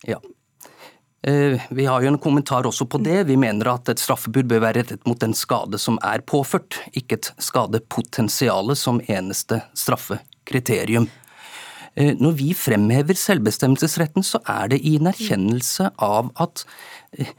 ja. 0.08 0.22
Eh, 1.26 1.62
vi 1.70 1.86
har 1.90 2.04
jo 2.04 2.12
en 2.12 2.22
kommentar 2.22 2.68
også 2.70 2.86
på 2.86 3.00
det. 3.02 3.24
Vi 3.30 3.38
mener 3.40 3.72
at 3.72 3.90
et 3.90 4.02
straffebud 4.02 4.46
bør 4.52 4.62
være 4.68 4.84
rettet 4.84 5.08
mot 5.10 5.20
den 5.22 5.34
skade 5.34 5.80
som 5.82 5.98
er 6.06 6.22
påført, 6.22 6.78
ikke 6.94 7.18
et 7.18 7.32
skadepotensialet 7.42 8.78
som 8.78 9.02
eneste 9.10 9.64
straffe 9.74 10.20
kriterium. 10.46 11.10
Eh, 11.96 12.14
når 12.20 12.36
vi 12.40 12.54
fremhever 12.58 13.16
selvbestemmelsesretten, 13.16 14.24
så 14.24 14.42
er 14.52 14.74
det 14.74 14.82
i 14.84 14.98
en 15.00 15.08
erkjennelse 15.12 15.92
av 16.04 16.34
at 16.44 16.66
eh, 17.18 17.32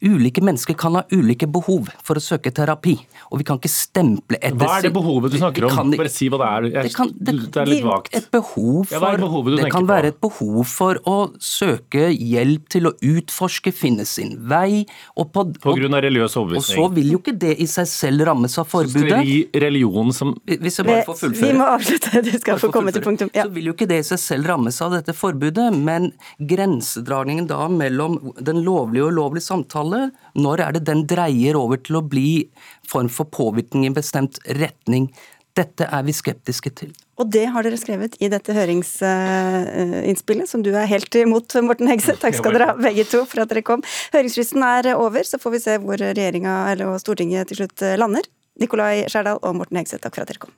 Ulike 0.00 0.40
mennesker 0.40 0.74
kan 0.80 0.94
ha 0.96 1.02
ulike 1.12 1.44
behov 1.50 1.90
for 2.00 2.16
å 2.16 2.22
søke 2.24 2.48
terapi, 2.56 2.94
og 3.28 3.42
vi 3.42 3.46
kan 3.48 3.58
ikke 3.60 3.68
stemple 3.72 4.38
etter 4.40 4.56
Hva 4.56 4.78
er 4.78 4.86
det 4.86 4.92
behovet 4.94 5.34
du 5.34 5.36
snakker 5.40 5.66
om? 5.68 5.74
Kan, 5.76 5.90
Bare 6.00 6.12
si 6.12 6.30
hva 6.32 6.38
det 6.40 6.48
er. 6.48 6.68
Jeg, 6.70 6.86
det, 6.86 6.92
kan, 6.96 7.10
det, 7.12 7.34
det, 7.36 7.60
er 7.60 7.68
litt 7.68 7.84
vagt. 7.84 8.14
Et 8.16 8.28
behov 8.32 8.88
for, 8.88 8.96
ja, 8.96 9.10
det, 9.20 9.58
det 9.60 9.72
kan 9.74 9.88
være 9.90 10.12
et 10.14 10.20
behov 10.24 10.62
for 10.70 11.00
å 11.04 11.16
søke 11.36 12.08
hjelp 12.14 12.70
til 12.72 12.88
å 12.88 12.94
utforske, 12.96 13.74
finne 13.76 14.06
sin 14.08 14.38
vei. 14.48 14.86
Og 15.20 15.28
på, 15.34 15.44
på 15.60 15.76
grunn 15.76 15.98
av 15.98 16.04
religiøs 16.06 16.38
overbevisning. 16.40 16.80
Og 16.80 16.88
så 16.88 16.96
vil 16.96 17.12
jo 17.12 17.20
ikke 17.20 17.36
det 17.44 17.52
i 17.60 17.68
seg 17.68 17.90
selv 17.92 18.24
rammes 18.30 18.56
av 18.56 18.70
forbudet. 18.72 19.04
Så 19.04 19.20
skal 19.20 19.62
religion 19.66 20.16
som 20.16 20.32
Hvis 20.48 20.80
jeg 20.80 20.88
bare 20.88 21.04
får 21.10 21.20
fullføre. 21.26 21.50
Vi 21.52 21.60
må 21.60 21.68
avslutte, 21.74 22.24
du 22.30 22.32
skal 22.40 22.60
få 22.62 22.72
komme 22.72 22.96
til 22.96 23.04
punktum. 23.04 23.34
Ja. 23.36 23.44
Så 23.44 23.54
vil 23.58 23.68
jo 23.68 23.76
ikke 23.76 23.90
det 23.90 24.00
i 24.00 24.08
seg 24.14 24.22
selv 24.24 24.48
rammes 24.48 24.80
av 24.80 24.96
dette 24.96 25.12
forbudet, 25.16 25.68
men 25.76 26.10
grensedragningen 26.40 27.50
da 27.50 27.66
mellom 27.68 28.18
den 28.40 28.64
lovlige 28.64 29.10
og 29.10 29.14
ulovlige 29.14 29.44
samtale 29.50 29.89
samtale? 29.90 30.10
Når 30.34 30.60
er 30.60 30.72
det 30.72 30.86
den 30.86 31.06
dreier 31.06 31.56
over 31.56 31.76
til 31.76 31.96
å 31.96 32.02
bli 32.02 32.50
form 32.88 33.08
for 33.08 33.24
påvirkning 33.24 33.84
i 33.84 33.86
en 33.88 33.94
bestemt 33.94 34.38
retning? 34.46 35.10
Dette 35.56 35.84
er 35.84 36.02
vi 36.06 36.12
skeptiske 36.14 36.70
til. 36.78 36.92
Og 37.18 37.30
det 37.30 37.46
har 37.50 37.62
dere 37.62 37.76
skrevet 37.76 38.14
i 38.22 38.28
dette 38.30 38.52
høringsinnspillet, 38.54 40.48
som 40.48 40.62
du 40.62 40.70
er 40.72 40.86
helt 40.86 41.14
imot, 41.14 41.54
Morten 41.62 41.88
Hegse. 41.90 42.14
Takk 42.16 42.34
skal 42.38 42.52
dere 42.54 42.66
ha, 42.70 42.74
begge 42.78 43.04
to, 43.04 43.24
for 43.26 43.40
at 43.42 43.48
dere 43.50 43.62
kom. 43.66 43.82
Høringsfristen 44.14 44.62
er 44.62 44.94
over, 44.94 45.22
så 45.26 45.38
får 45.42 45.50
vi 45.56 45.60
se 45.60 45.78
hvor 45.82 45.98
regjeringa 46.00 46.70
og 46.86 47.00
Stortinget 47.02 47.48
til 47.50 47.56
slutt 47.64 47.82
lander. 47.98 48.22
Nikolai 48.60 49.04
Skjerdal 49.10 49.38
og 49.42 49.56
Morten 49.58 49.76
Hegse, 49.82 49.98
takk 49.98 50.14
for 50.14 50.22
at 50.22 50.30
dere 50.30 50.38
kom. 50.46 50.54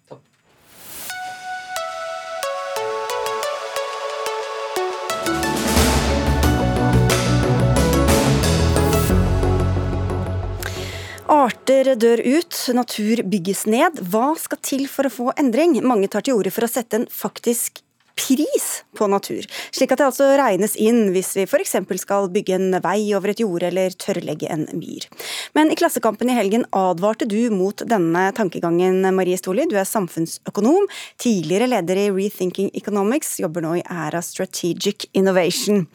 Arter 11.72 11.96
dør 11.96 12.20
ut, 12.20 12.56
natur 12.76 13.22
bygges 13.32 13.62
ned. 13.64 13.96
Hva 14.12 14.34
skal 14.36 14.58
til 14.60 14.82
for 14.92 15.08
å 15.08 15.12
få 15.12 15.30
endring? 15.40 15.78
Mange 15.80 16.10
tar 16.12 16.20
til 16.26 16.36
orde 16.36 16.50
for 16.52 16.66
å 16.66 16.68
sette 16.68 16.98
en 16.98 17.06
faktisk 17.08 17.80
pris 18.12 18.66
på 18.92 19.08
natur, 19.08 19.46
slik 19.72 19.94
at 19.94 20.02
det 20.02 20.04
altså 20.10 20.26
regnes 20.36 20.74
inn 20.76 21.14
hvis 21.14 21.30
vi 21.38 21.46
f.eks. 21.46 21.72
skal 22.02 22.28
bygge 22.34 22.58
en 22.58 22.76
vei 22.84 23.14
over 23.16 23.32
et 23.32 23.40
jorde 23.40 23.70
eller 23.70 23.96
tørrlegge 23.96 24.52
en 24.52 24.66
myr. 24.76 25.08
Men 25.56 25.72
i 25.72 25.78
Klassekampen 25.80 26.28
i 26.28 26.36
helgen 26.36 26.68
advarte 26.76 27.24
du 27.24 27.40
mot 27.56 27.86
denne 27.88 28.26
tankegangen, 28.36 29.00
Marie 29.16 29.40
Stoli. 29.40 29.64
Du 29.64 29.78
er 29.80 29.88
samfunnsøkonom, 29.88 30.92
tidligere 31.24 31.72
leder 31.72 32.04
i 32.04 32.06
Rethinking 32.12 32.68
Economics, 32.76 33.38
jobber 33.40 33.64
nå 33.64 33.78
i 33.80 33.88
Æra 33.88 34.20
Strategic 34.20 35.08
Innovation. 35.16 35.86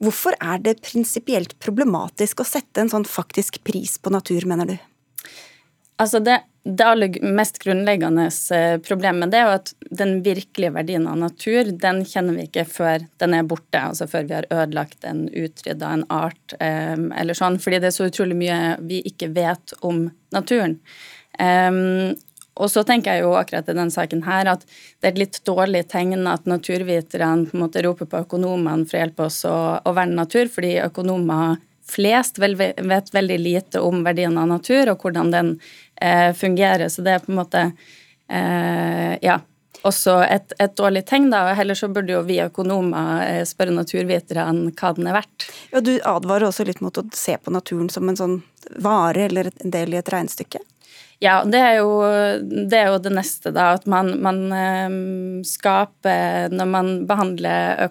Hvorfor 0.00 0.40
er 0.40 0.64
det 0.64 0.78
prinsipielt 0.80 1.58
problematisk 1.60 2.40
å 2.40 2.52
sette 2.56 2.86
en 2.86 2.96
sånn 2.96 3.04
faktisk 3.04 3.60
pris 3.68 3.98
på 4.00 4.16
natur, 4.16 4.48
mener 4.48 4.72
du? 4.72 4.78
Altså 5.96 6.20
det, 6.20 6.40
det, 6.64 6.84
aller 6.84 7.14
mest 7.24 7.58
grunnleggende 7.62 8.26
eh, 8.52 8.76
problemet 8.84 9.30
det 9.32 9.38
er 9.38 9.46
jo 9.46 9.54
at 9.56 9.72
den 10.00 10.18
virkelige 10.24 10.74
verdien 10.74 11.06
av 11.08 11.16
natur 11.22 11.70
den 11.72 12.02
kjenner 12.04 12.36
vi 12.36 12.44
ikke 12.50 12.66
før 12.68 13.06
den 13.22 13.36
er 13.38 13.48
borte, 13.48 13.80
altså 13.80 14.08
før 14.10 14.28
vi 14.28 14.36
har 14.36 14.48
ødelagt 14.50 15.06
en, 15.08 15.24
utrydda 15.32 15.94
en 15.96 16.04
art 16.12 16.56
eh, 16.60 16.94
eller 16.96 17.38
sånn, 17.38 17.56
fordi 17.62 17.80
det 17.80 17.90
er 17.90 17.96
så 17.96 18.10
utrolig 18.10 18.36
mye 18.36 18.60
vi 18.84 19.00
ikke 19.08 19.32
vet 19.36 19.76
om 19.86 20.08
naturen. 20.36 20.76
Um, 21.40 22.16
og 22.56 22.70
så 22.72 22.80
tenker 22.88 23.16
jeg 23.16 23.26
jo 23.26 23.34
akkurat 23.36 23.66
i 23.68 23.74
denne 23.76 23.92
saken 23.92 24.22
her 24.24 24.48
at 24.48 24.62
det 24.64 25.08
er 25.08 25.12
et 25.12 25.20
litt 25.20 25.40
dårlig 25.48 25.82
tegn 25.92 26.24
at 26.30 26.48
naturviterne 26.48 27.50
på 27.50 27.56
en 27.56 27.64
måte 27.66 27.82
roper 27.84 28.08
på 28.08 28.22
økonomene 28.24 28.88
for 28.88 28.96
å 28.96 29.02
hjelpe 29.02 29.26
oss 29.28 29.42
å, 29.48 29.56
å 29.76 29.96
verne 29.96 30.16
natur, 30.16 30.48
fordi 30.52 30.78
økonomer 30.84 31.58
flest 31.86 32.40
vet 32.40 33.12
veldig 33.14 33.38
lite 33.38 33.80
om 33.80 34.00
verdien 34.04 34.38
av 34.38 34.48
natur 34.50 34.90
og 34.90 35.04
hvordan 35.04 35.30
den 35.30 35.52
eh, 36.00 36.32
fungerer. 36.36 36.88
Så 36.88 37.02
det 37.02 37.16
er 37.16 37.24
på 37.24 37.32
en 37.32 37.40
måte 37.40 37.62
eh, 38.28 39.14
ja, 39.22 39.40
også 39.86 40.18
et, 40.24 40.52
et, 40.58 40.76
dårlig 40.76 41.04
tegn. 41.08 41.30
da, 41.30 41.44
Heller 41.56 41.78
så 41.78 41.88
burde 41.92 42.14
jo 42.14 42.22
vi 42.26 42.40
økonomer 42.44 43.24
eh, 43.26 43.42
spørre 43.48 43.74
naturviterne 43.74 44.72
hva 44.72 44.94
den 44.96 45.10
er 45.10 45.20
verdt. 45.20 45.50
Ja, 45.72 45.82
Du 45.84 45.94
advarer 46.02 46.48
også 46.48 46.66
litt 46.66 46.82
mot 46.84 46.98
å 46.98 47.06
se 47.14 47.36
på 47.38 47.54
naturen 47.54 47.90
som 47.92 48.08
en 48.08 48.18
sånn 48.18 48.40
vare 48.82 49.28
eller 49.28 49.52
en 49.54 49.74
del 49.74 49.94
i 49.94 50.00
et 50.00 50.12
regnestykke? 50.12 50.62
Ja, 51.18 51.38
det 51.48 51.60
er, 51.64 51.78
jo, 51.78 51.92
det 52.44 52.76
er 52.76 52.90
jo 52.92 52.98
det 53.00 53.14
neste, 53.16 53.48
da. 53.54 53.70
At 53.78 53.86
man, 53.88 54.10
man 54.20 54.40
um, 54.52 55.44
skaper 55.48 56.52
Når 56.52 56.68
man 56.68 56.90
behandler 57.08 57.88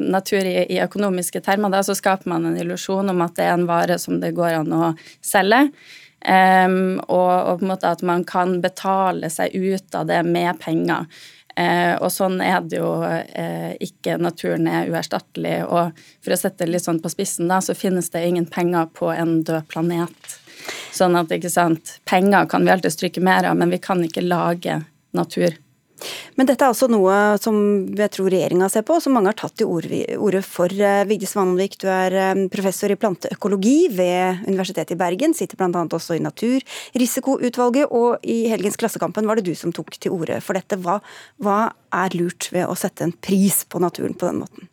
natur 0.00 0.40
i, 0.40 0.62
i, 0.64 0.80
økonomiske 0.80 1.42
termer, 1.44 1.74
da, 1.74 1.82
så 1.84 1.92
skaper 1.96 2.32
man 2.32 2.48
en 2.48 2.56
illusjon 2.56 3.12
om 3.12 3.20
at 3.26 3.36
det 3.36 3.44
er 3.44 3.58
en 3.58 3.68
vare 3.68 4.00
som 4.00 4.22
det 4.22 4.32
går 4.38 4.62
an 4.62 4.72
å 4.72 4.90
selge. 5.20 5.66
Um, 6.26 6.98
og, 7.06 7.30
og, 7.46 7.58
på 7.60 7.66
en 7.66 7.70
måte 7.70 7.90
at 7.94 8.00
man 8.02 8.24
kan 8.26 8.56
betale 8.62 9.30
seg 9.30 9.54
ut 9.54 9.94
av 9.94 10.08
det 10.08 10.22
med 10.26 10.58
penger. 10.58 11.06
Uh, 11.56 11.94
og 12.02 12.10
sånn 12.12 12.40
er 12.44 12.64
det 12.66 12.80
jo 12.80 12.88
uh, 13.00 13.72
ikke. 13.80 14.18
Naturen 14.20 14.66
er 14.68 14.90
uerstattelig. 14.90 15.60
Og 15.70 15.94
for 16.24 16.34
å 16.34 16.40
sette 16.40 16.64
det 16.64 16.74
litt 16.74 16.86
sånn 16.86 16.98
på 17.04 17.12
spissen, 17.14 17.46
da, 17.52 17.60
så 17.62 17.76
finnes 17.78 18.10
det 18.10 18.24
ingen 18.26 18.48
penger 18.50 18.90
på 18.96 19.12
en 19.14 19.38
død 19.46 19.70
planet. 19.70 20.34
Sånn 20.96 21.14
at, 21.18 21.30
ikke 21.30 21.52
sant, 21.52 21.98
penger 22.08 22.50
kan 22.50 22.66
vi 22.66 22.74
alltid 22.74 22.96
stryke 22.96 23.22
mer 23.22 23.46
av, 23.46 23.56
men 23.60 23.70
vi 23.70 23.80
kan 23.82 24.02
ikke 24.02 24.24
lage 24.26 24.80
natur. 25.16 25.54
Men 26.36 26.48
dette 26.48 26.64
er 26.64 26.72
altså 26.72 26.88
noe 26.92 27.14
som 27.40 27.56
jeg 27.96 28.12
tror 28.12 28.28
regjeringa 28.32 28.68
ser 28.72 28.84
på, 28.86 28.98
som 29.00 29.14
mange 29.16 29.32
har 29.32 29.38
tatt 29.40 29.56
til 29.56 29.70
orde 29.72 30.42
for. 30.44 30.68
Eh, 30.68 31.04
Vigdis 31.08 31.32
Vanvik, 31.36 31.78
du 31.80 31.88
er 31.88 32.16
eh, 32.20 32.44
professor 32.52 32.92
i 32.92 32.98
planteøkologi 33.00 33.88
ved 33.96 34.44
Universitetet 34.44 34.92
i 34.92 35.00
Bergen, 35.00 35.36
sitter 35.36 35.56
bl.a. 35.56 35.86
også 35.86 36.18
i 36.18 36.22
Naturrisikoutvalget, 36.24 37.88
og 37.88 38.20
i 38.20 38.42
helgens 38.52 38.76
Klassekampen 38.76 39.28
var 39.28 39.40
det 39.40 39.48
du 39.48 39.56
som 39.56 39.72
tok 39.72 39.96
til 39.96 40.12
orde 40.12 40.42
for 40.44 40.60
dette. 40.60 40.76
Hva, 40.84 41.00
hva 41.40 41.58
er 42.04 42.16
lurt 42.20 42.50
ved 42.52 42.68
å 42.68 42.76
sette 42.76 43.08
en 43.08 43.16
pris 43.16 43.62
på 43.64 43.80
naturen 43.80 44.16
på 44.16 44.28
den 44.28 44.44
måten? 44.44 44.68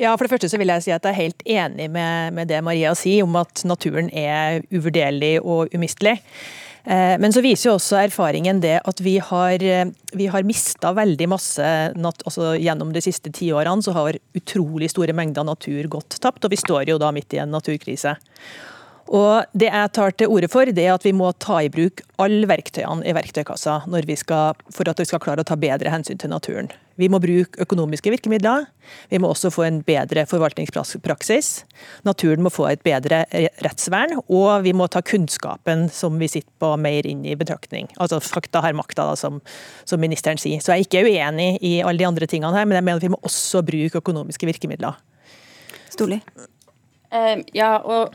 Ja, 0.00 0.16
for 0.16 0.24
det 0.24 0.32
første 0.32 0.48
så 0.50 0.58
vil 0.58 0.72
jeg 0.72 0.82
si 0.86 0.92
at 0.96 1.04
jeg 1.04 1.12
er 1.12 1.20
helt 1.20 1.44
enig 1.46 1.86
med, 1.92 2.34
med 2.34 2.48
det 2.50 2.64
Maria 2.64 2.96
sier 2.98 3.28
om 3.28 3.36
at 3.38 3.62
naturen 3.68 4.08
er 4.10 4.64
uvurderlig 4.72 5.36
og 5.44 5.76
umistelig. 5.76 6.18
Eh, 6.84 7.18
men 7.18 7.32
så 7.32 7.40
viser 7.40 7.70
jo 7.70 7.76
også 7.78 7.96
erfaringen 8.02 8.60
det 8.60 8.76
at 8.84 9.00
vi 9.00 9.16
har, 9.16 9.62
eh, 9.62 9.88
vi 10.12 10.26
har 10.28 10.44
mista 10.44 10.92
veldig 10.92 11.28
masse 11.32 11.64
altså 11.64 12.52
Gjennom 12.60 12.92
de 12.92 13.00
siste 13.00 13.32
tiårene 13.32 13.82
så 13.82 13.94
har 13.96 14.18
utrolig 14.36 14.90
store 14.92 15.16
mengder 15.16 15.46
natur 15.48 15.88
gått 15.88 16.20
tapt, 16.20 16.44
og 16.44 16.52
vi 16.52 16.60
står 16.60 16.92
jo 16.92 16.98
da 17.00 17.10
midt 17.10 17.34
i 17.34 17.40
en 17.40 17.54
naturkrise. 17.54 18.16
Og 19.14 19.46
Det 19.54 19.68
jeg 19.70 19.90
tar 19.94 20.14
til 20.18 20.32
orde 20.32 20.48
for, 20.50 20.66
det 20.66 20.86
er 20.88 20.94
at 20.96 21.04
vi 21.06 21.12
må 21.14 21.30
ta 21.38 21.60
i 21.62 21.70
bruk 21.70 22.02
alle 22.22 22.48
verktøyene 22.50 23.06
i 23.06 23.14
verktøykassa 23.14 23.84
skal, 24.18 24.56
for 24.74 24.90
at 24.90 24.98
vi 24.98 25.06
skal 25.06 25.22
klare 25.22 25.44
å 25.44 25.46
ta 25.46 25.54
bedre 25.54 25.92
hensyn 25.92 26.18
til 26.18 26.30
naturen. 26.30 26.70
Vi 26.98 27.08
må 27.10 27.18
bruke 27.18 27.58
økonomiske 27.62 28.10
virkemidler. 28.10 28.66
Vi 29.10 29.18
må 29.18 29.30
også 29.30 29.50
få 29.50 29.64
en 29.66 29.80
bedre 29.86 30.26
forvaltningspraksis. 30.30 31.64
Naturen 32.06 32.42
må 32.42 32.50
få 32.54 32.68
et 32.70 32.82
bedre 32.86 33.24
rettsvern, 33.62 34.16
og 34.28 34.62
vi 34.66 34.74
må 34.74 34.86
ta 34.86 35.02
kunnskapen 35.02 35.88
som 35.90 36.18
vi 36.18 36.30
sitter 36.30 36.50
på, 36.62 36.74
mer 36.78 37.06
inn 37.06 37.24
i 37.26 37.34
betraktning. 37.38 37.90
Altså 37.98 38.20
fakta 38.22 38.62
har 38.62 38.78
makta, 38.78 39.08
da, 39.10 39.18
som, 39.18 39.40
som, 39.84 40.02
ministeren 40.02 40.38
sier. 40.38 40.62
Så 40.62 40.74
jeg 40.74 40.84
er 40.84 40.88
ikke 40.88 41.06
uenig 41.06 41.58
i 41.62 41.76
alle 41.82 41.98
de 42.02 42.06
andre 42.10 42.30
tingene 42.30 42.54
her, 42.54 42.66
men 42.66 42.78
jeg 42.78 42.86
mener 42.86 43.02
at 43.02 43.06
vi 43.06 43.14
må 43.14 43.22
også 43.26 43.62
bruke 43.66 44.02
økonomiske 44.02 44.50
virkemidler. 44.50 44.98
Storli? 45.94 46.22
Uh, 47.14 47.42
ja, 47.54 47.76
og 47.78 48.14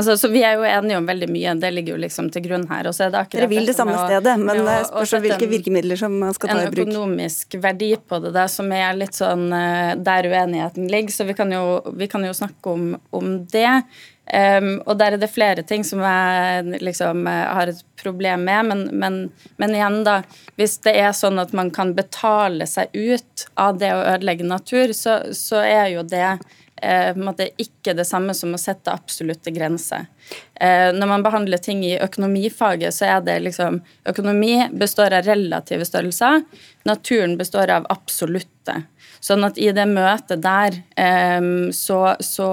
Altså, 0.00 0.16
så 0.16 0.30
Vi 0.32 0.42
er 0.46 0.56
jo 0.56 0.64
enige 0.64 0.98
om 0.98 1.08
veldig 1.08 1.28
mye, 1.30 1.54
det 1.60 1.72
ligger 1.76 1.96
jo 1.96 2.02
liksom 2.04 2.30
til 2.32 2.46
grunn 2.46 2.64
her. 2.70 2.88
Dere 2.88 3.48
vil 3.50 3.68
det 3.68 3.76
samme 3.76 3.96
stedet, 3.98 4.36
men 4.40 4.62
det 4.64 4.76
spørs 4.88 5.16
hvilke 5.26 5.50
virkemidler 5.50 6.00
som 6.00 6.14
man 6.22 6.32
skal 6.36 6.54
ta 6.54 6.62
i 6.62 6.70
bruk. 6.70 6.86
En 6.86 6.94
økonomisk 6.94 7.58
verdi 7.60 7.90
på 8.00 8.22
det, 8.24 8.32
der, 8.36 8.48
som 8.52 8.70
er 8.72 8.96
litt 8.96 9.18
sånn 9.18 9.50
eh, 9.56 9.92
der 10.00 10.30
uenigheten 10.30 10.88
ligger. 10.88 11.12
Så 11.12 11.28
vi 11.28 11.36
kan 11.36 11.52
jo, 11.52 11.82
vi 12.00 12.08
kan 12.08 12.24
jo 12.24 12.32
snakke 12.36 12.72
om, 12.72 12.94
om 13.16 13.36
det. 13.52 13.82
Um, 14.30 14.76
og 14.86 14.94
der 15.00 15.16
er 15.16 15.18
det 15.18 15.26
flere 15.32 15.64
ting 15.66 15.82
som 15.82 15.98
jeg 16.04 16.78
liksom 16.84 17.24
eh, 17.26 17.46
har 17.50 17.72
et 17.72 17.80
problem 17.98 18.44
med, 18.46 18.68
men, 18.68 18.84
men, 19.02 19.16
men, 19.58 19.74
igjen, 19.74 20.04
da. 20.06 20.20
Hvis 20.60 20.76
det 20.84 20.94
er 21.02 21.10
sånn 21.16 21.40
at 21.42 21.50
man 21.56 21.72
kan 21.74 21.96
betale 21.96 22.68
seg 22.70 22.94
ut 22.94 23.48
av 23.58 23.80
det 23.82 23.90
å 23.90 24.04
ødelegge 24.04 24.46
natur, 24.46 24.94
så, 24.94 25.18
så 25.34 25.64
er 25.64 25.90
jo 25.96 26.06
det 26.06 26.36
eh, 26.82 27.14
ikke 27.60 27.94
det 27.96 28.06
samme 28.08 28.34
som 28.36 28.54
å 28.54 28.60
sette 28.60 28.92
absolutte 28.92 29.52
grenser. 29.54 30.06
Eh, 30.54 30.90
når 30.94 31.08
man 31.08 31.24
behandler 31.24 31.58
ting 31.62 31.82
i 31.84 31.98
økonomifaget, 32.00 32.94
så 32.94 33.08
er 33.16 33.20
det 33.26 33.40
liksom 33.46 33.80
Økonomi 34.10 34.68
består 34.72 35.14
av 35.16 35.26
relative 35.26 35.86
størrelser. 35.86 36.42
Naturen 36.88 37.36
består 37.40 37.70
av 37.70 37.86
absolutte. 37.92 38.82
Sånn 39.20 39.44
at 39.44 39.58
i 39.60 39.68
det 39.76 39.84
møtet 39.90 40.40
der 40.40 40.80
eh, 40.96 41.50
så, 41.76 42.00
så, 42.24 42.50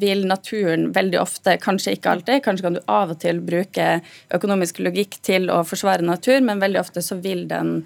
vil 0.00 0.26
naturen 0.28 0.90
veldig 0.96 1.20
ofte, 1.20 1.58
kanskje 1.62 1.96
ikke 1.96 2.14
alltid, 2.16 2.42
kanskje 2.44 2.68
kan 2.68 2.78
du 2.78 2.82
av 2.86 3.12
og 3.12 3.20
til 3.22 3.42
bruke 3.44 4.00
økonomisk 4.34 4.80
logikk 4.84 5.20
til 5.26 5.50
å 5.52 5.62
forsvare 5.68 6.06
natur, 6.06 6.40
men 6.44 6.62
veldig 6.62 6.80
ofte 6.80 7.04
så 7.04 7.20
vil 7.20 7.44
den 7.50 7.82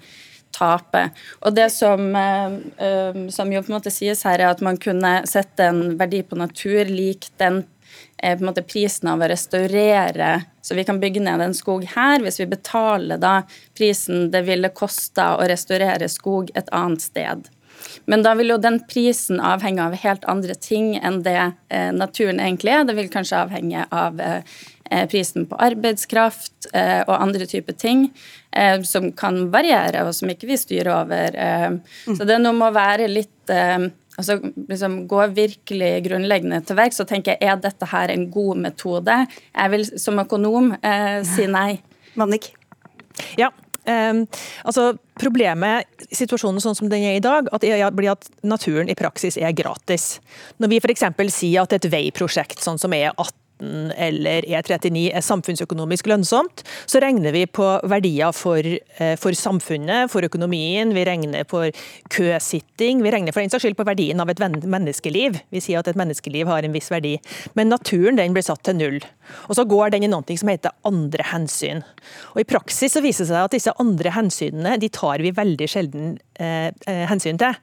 tape. 0.51 1.09
Og 1.41 1.55
det 1.55 1.69
som, 1.71 2.15
eh, 2.15 2.53
eh, 2.87 3.27
som, 3.29 3.53
jo 3.53 3.61
på 3.61 3.71
en 3.71 3.77
måte 3.77 3.93
sies 3.93 4.23
her, 4.27 4.39
er 4.39 4.51
at 4.51 4.61
man 4.61 4.77
kunne 4.77 5.21
sette 5.29 5.67
en 5.71 5.97
verdi 5.99 6.23
på 6.23 6.39
natur 6.39 6.85
lik 6.85 7.29
den 7.41 7.63
eh, 8.21 8.35
på 8.37 8.43
en 8.43 8.49
måte 8.51 8.65
prisen 8.65 9.09
av 9.11 9.21
å 9.21 9.29
restaurere 9.31 10.45
Så 10.61 10.75
vi 10.77 10.83
kan 10.85 10.99
bygge 11.01 11.23
ned 11.25 11.41
en 11.41 11.55
skog 11.57 11.87
her, 11.95 12.21
hvis 12.21 12.37
vi 12.39 12.45
betaler 12.45 13.17
da 13.17 13.41
prisen 13.73 14.29
det 14.31 14.43
ville 14.45 14.69
kosta 14.69 15.31
å 15.39 15.47
restaurere 15.49 16.05
skog 16.07 16.51
et 16.53 16.69
annet 16.69 17.01
sted. 17.01 17.47
Men 18.05 18.21
da 18.21 18.35
vil 18.37 18.53
jo 18.53 18.59
den 18.61 18.77
prisen 18.85 19.41
avhenge 19.41 19.81
av 19.81 19.95
helt 19.97 20.27
andre 20.29 20.53
ting 20.53 20.93
enn 21.01 21.23
det 21.25 21.49
naturen 21.97 22.37
egentlig 22.39 22.75
er. 22.75 22.85
Det 22.85 22.93
vil 22.93 23.09
kanskje 23.09 23.41
avhenge 23.41 23.87
av 23.89 24.21
prisen 25.11 25.47
på 25.49 25.57
arbeidskraft 25.61 26.69
eh, 26.73 27.01
og 27.05 27.15
andre 27.15 27.47
typer 27.49 27.77
ting 27.77 28.09
eh, 28.51 28.81
som 28.87 29.09
kan 29.17 29.45
variere, 29.53 30.03
og 30.05 30.15
som 30.17 30.31
ikke 30.31 30.49
vi 30.49 30.59
styrer 30.59 30.91
over. 30.93 31.37
Mm. 31.71 31.81
Så 32.17 32.27
det 32.27 32.37
er 32.37 32.43
noe 32.43 32.57
med 32.57 32.71
å 32.71 32.77
være 32.77 33.09
litt 33.11 33.55
altså 34.21 34.37
liksom 34.69 35.05
Gå 35.09 35.23
virkelig 35.35 35.91
grunnleggende 36.05 36.61
til 36.65 36.77
verks 36.77 37.01
og 37.01 37.09
tenke 37.09 37.37
er 37.39 37.57
dette 37.61 37.87
her 37.89 38.13
en 38.13 38.27
god 38.33 38.63
metode. 38.67 39.17
Jeg 39.55 39.73
vil 39.73 39.87
som 40.03 40.21
økonom 40.21 40.73
eh, 40.77 41.21
si 41.27 41.47
nei. 41.51 41.81
Mannik? 42.19 42.53
Ja, 43.39 43.51
Um, 43.81 44.27
altså 44.61 44.91
Problemet 45.17 45.87
situasjonen 46.13 46.61
sånn 46.61 46.75
som 46.77 46.89
den 46.89 47.01
er 47.01 47.15
i 47.17 47.23
dag, 47.23 47.47
at 47.49 47.63
blir 47.97 48.11
at 48.11 48.27
naturen 48.45 48.89
i 48.89 48.95
praksis 48.97 49.39
er 49.41 49.55
gratis. 49.57 50.19
Når 50.61 50.69
vi 50.69 50.79
f.eks. 50.81 51.05
sier 51.33 51.63
at 51.63 51.73
et 51.73 51.87
veiprosjekt 51.89 52.61
sånn 52.61 52.77
som 52.81 52.93
E18 53.61 53.93
eller 53.97 54.45
E39 54.47 55.11
er 55.13 55.21
samfunnsøkonomisk 55.21 56.07
lønnsomt, 56.07 56.63
så 56.85 57.01
regner 57.01 57.31
vi 57.31 57.45
på 57.45 57.79
verdier 57.89 58.33
for, 58.33 58.57
eh, 58.57 59.15
for 59.17 59.31
samfunnet, 59.31 60.09
for 60.09 60.21
økonomien. 60.21 60.93
Vi 60.93 61.05
regner 61.05 61.43
på 61.43 61.71
køsitting. 62.09 63.01
Vi 63.01 63.11
regner 63.11 63.31
for 63.31 63.41
den 63.41 63.49
saks 63.49 63.63
skyld 63.63 63.77
på 63.77 63.85
verdien 63.85 64.19
av 64.19 64.29
et 64.29 64.37
menneskeliv. 64.37 65.39
Vi 65.51 65.59
sier 65.59 65.79
at 65.79 65.87
et 65.87 65.95
menneskeliv 65.95 66.47
har 66.47 66.63
en 66.63 66.73
viss 66.73 66.89
verdi. 66.89 67.19
Men 67.55 67.69
naturen 67.69 68.15
den 68.15 68.33
blir 68.33 68.43
satt 68.43 68.63
til 68.63 68.75
null. 68.75 68.99
Og 69.49 69.57
så 69.57 69.65
går 69.67 69.93
den 69.95 70.05
i 70.07 70.11
noe 70.11 70.37
som 70.37 70.51
heter 70.51 70.73
andre 70.87 71.25
hensyn. 71.31 71.83
Og 72.33 72.41
I 72.43 72.47
praksis 72.47 72.95
så 72.95 73.03
viser 73.03 73.25
det 73.25 73.31
seg 73.31 73.45
at 73.45 73.55
disse 73.55 73.73
andre 73.81 74.13
hensynene 74.15 74.77
de 74.81 74.89
tar 74.93 75.23
vi 75.23 75.33
veldig 75.35 75.67
sjelden 75.69 76.15
eh, 76.39 76.69
eh 76.87 77.03
hensyn 77.11 77.39
til. 77.41 77.57